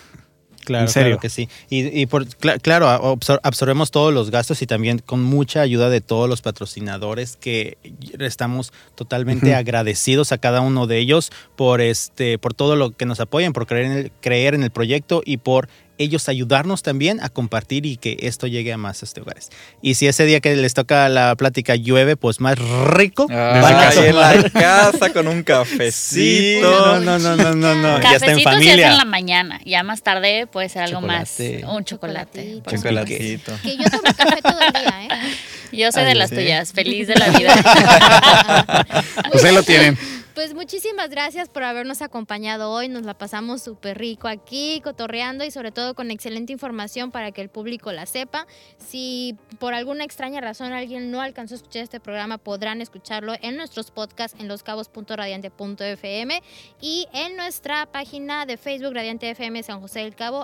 En 0.68 0.88
serio. 0.88 1.18
claro 1.18 1.20
que 1.20 1.30
sí. 1.30 1.50
Y, 1.70 1.88
y 2.02 2.06
por, 2.06 2.26
cla- 2.28 2.60
claro, 2.62 2.88
absor- 2.88 3.40
absorbemos 3.44 3.92
todos 3.92 4.14
los 4.14 4.32
gastos 4.32 4.62
y 4.62 4.68
también 4.68 5.00
con 5.00 5.22
mucha 5.24 5.62
ayuda 5.62 5.90
de 5.90 6.02
todos 6.02 6.30
los 6.30 6.42
patrocinadores 6.42 7.36
que 7.38 7.78
estamos 8.20 8.74
totalmente 8.96 9.56
agradecidos 9.56 10.32
a 10.32 10.38
cada 10.38 10.62
uno 10.62 10.88
de 10.88 11.00
ellos 11.00 11.32
por 11.56 11.82
este, 11.82 12.38
por 12.38 12.54
todo 12.54 12.76
lo 12.76 12.92
que 12.92 13.06
nos 13.06 13.20
apoyan, 13.20 13.54
por 13.54 13.68
creer 13.68 13.86
en 13.86 13.92
el, 13.94 14.12
creer 14.22 14.54
en 14.56 14.64
el 14.64 14.72
proyecto 14.72 15.22
y 15.26 15.38
por 15.38 15.68
ellos 15.98 16.28
ayudarnos 16.30 16.82
también 16.84 17.22
a 17.22 17.30
compartir 17.30 17.86
y 17.86 17.98
que 17.98 18.18
esto 18.22 18.48
llegue 18.48 18.74
a 18.74 18.78
más 18.78 19.04
este 19.04 19.22
hogares. 19.22 19.50
Y 19.82 19.96
si 19.96 20.08
ese 20.08 20.26
día 20.26 20.40
que 20.40 20.56
les 20.56 20.74
toca 20.74 21.08
la 21.10 21.36
plática 21.36 21.76
llueve, 21.76 22.18
pues 22.18 22.40
más 22.40 22.58
rico. 22.58 23.28
Ah, 23.30 23.60
van 23.62 23.76
a 23.76 24.08
en 24.08 24.16
la 24.16 24.50
casa 24.54 25.12
con 25.14 25.28
un 25.28 25.38
Sí, 25.40 25.44
cafecito. 25.44 27.00
no, 27.00 27.00
no, 27.00 27.20
no, 27.20 27.36
no, 27.36 27.54
no, 27.56 27.76
no. 27.76 28.02
Ya 28.02 28.14
está 28.14 28.32
en 28.32 28.40
Cafecito 28.42 28.50
se 28.50 28.50
hace 28.50 28.64
familia. 28.66 28.92
en 28.92 28.98
la 28.98 29.06
mañana, 29.06 29.62
ya 29.66 29.84
más 29.84 30.02
tarde 30.02 30.48
puede 30.48 30.70
ser 30.70 30.84
algo 30.84 31.02
Chocolate. 31.02 31.62
más, 31.64 31.74
un 31.76 31.84
chocolate. 31.86 32.62
Chocolatito. 32.70 33.52
Que 33.62 33.78
yo 33.78 33.84
tomo 33.90 34.04
café 34.16 34.42
todo 34.42 34.60
el 34.60 34.74
día, 34.74 35.04
¿eh? 35.06 35.34
Yo 35.72 35.92
soy 35.92 36.04
de 36.04 36.16
las 36.16 36.30
sí. 36.30 36.36
tuyas, 36.36 36.74
feliz 36.74 37.08
de 37.08 37.16
la 37.16 37.30
vida. 37.30 37.56
Pues 39.32 39.44
ahí 39.44 39.54
lo 39.54 39.64
tienen. 39.64 39.98
Pues 40.42 40.56
muchísimas 40.56 41.12
gracias 41.12 41.50
por 41.50 41.62
habernos 41.62 42.02
acompañado 42.02 42.72
hoy. 42.72 42.90
Nos 42.90 43.04
la 43.04 43.14
pasamos 43.16 43.62
súper 43.62 44.00
rico 44.00 44.28
aquí, 44.28 44.82
cotorreando 44.84 45.44
y 45.44 45.52
sobre 45.52 45.72
todo 45.72 45.94
con 45.94 46.10
excelente 46.10 46.52
información 46.52 47.12
para 47.12 47.32
que 47.32 47.42
el 47.42 47.50
público 47.50 47.92
la 47.92 48.08
sepa. 48.08 48.48
Si 48.80 49.38
por 49.60 49.76
alguna 49.76 50.04
extraña 50.04 50.42
razón 50.42 50.74
alguien 50.74 51.12
no 51.12 51.22
alcanzó 51.22 51.54
a 51.54 51.58
escuchar 51.58 51.84
este 51.84 52.00
programa, 52.00 52.40
podrán 52.40 52.82
escucharlo 52.82 53.36
en 53.40 53.56
nuestros 53.56 53.92
podcasts 53.92 54.36
en 54.40 54.48
loscabos.radiante.fm 54.48 56.42
y 56.82 57.08
en 57.14 57.38
nuestra 57.38 57.86
página 57.86 58.48
de 58.48 58.58
Facebook 58.58 58.96
Radiante 58.96 59.30
FM 59.30 59.62
San 59.62 59.80
José 59.80 60.00
del 60.00 60.16
Cabo. 60.16 60.40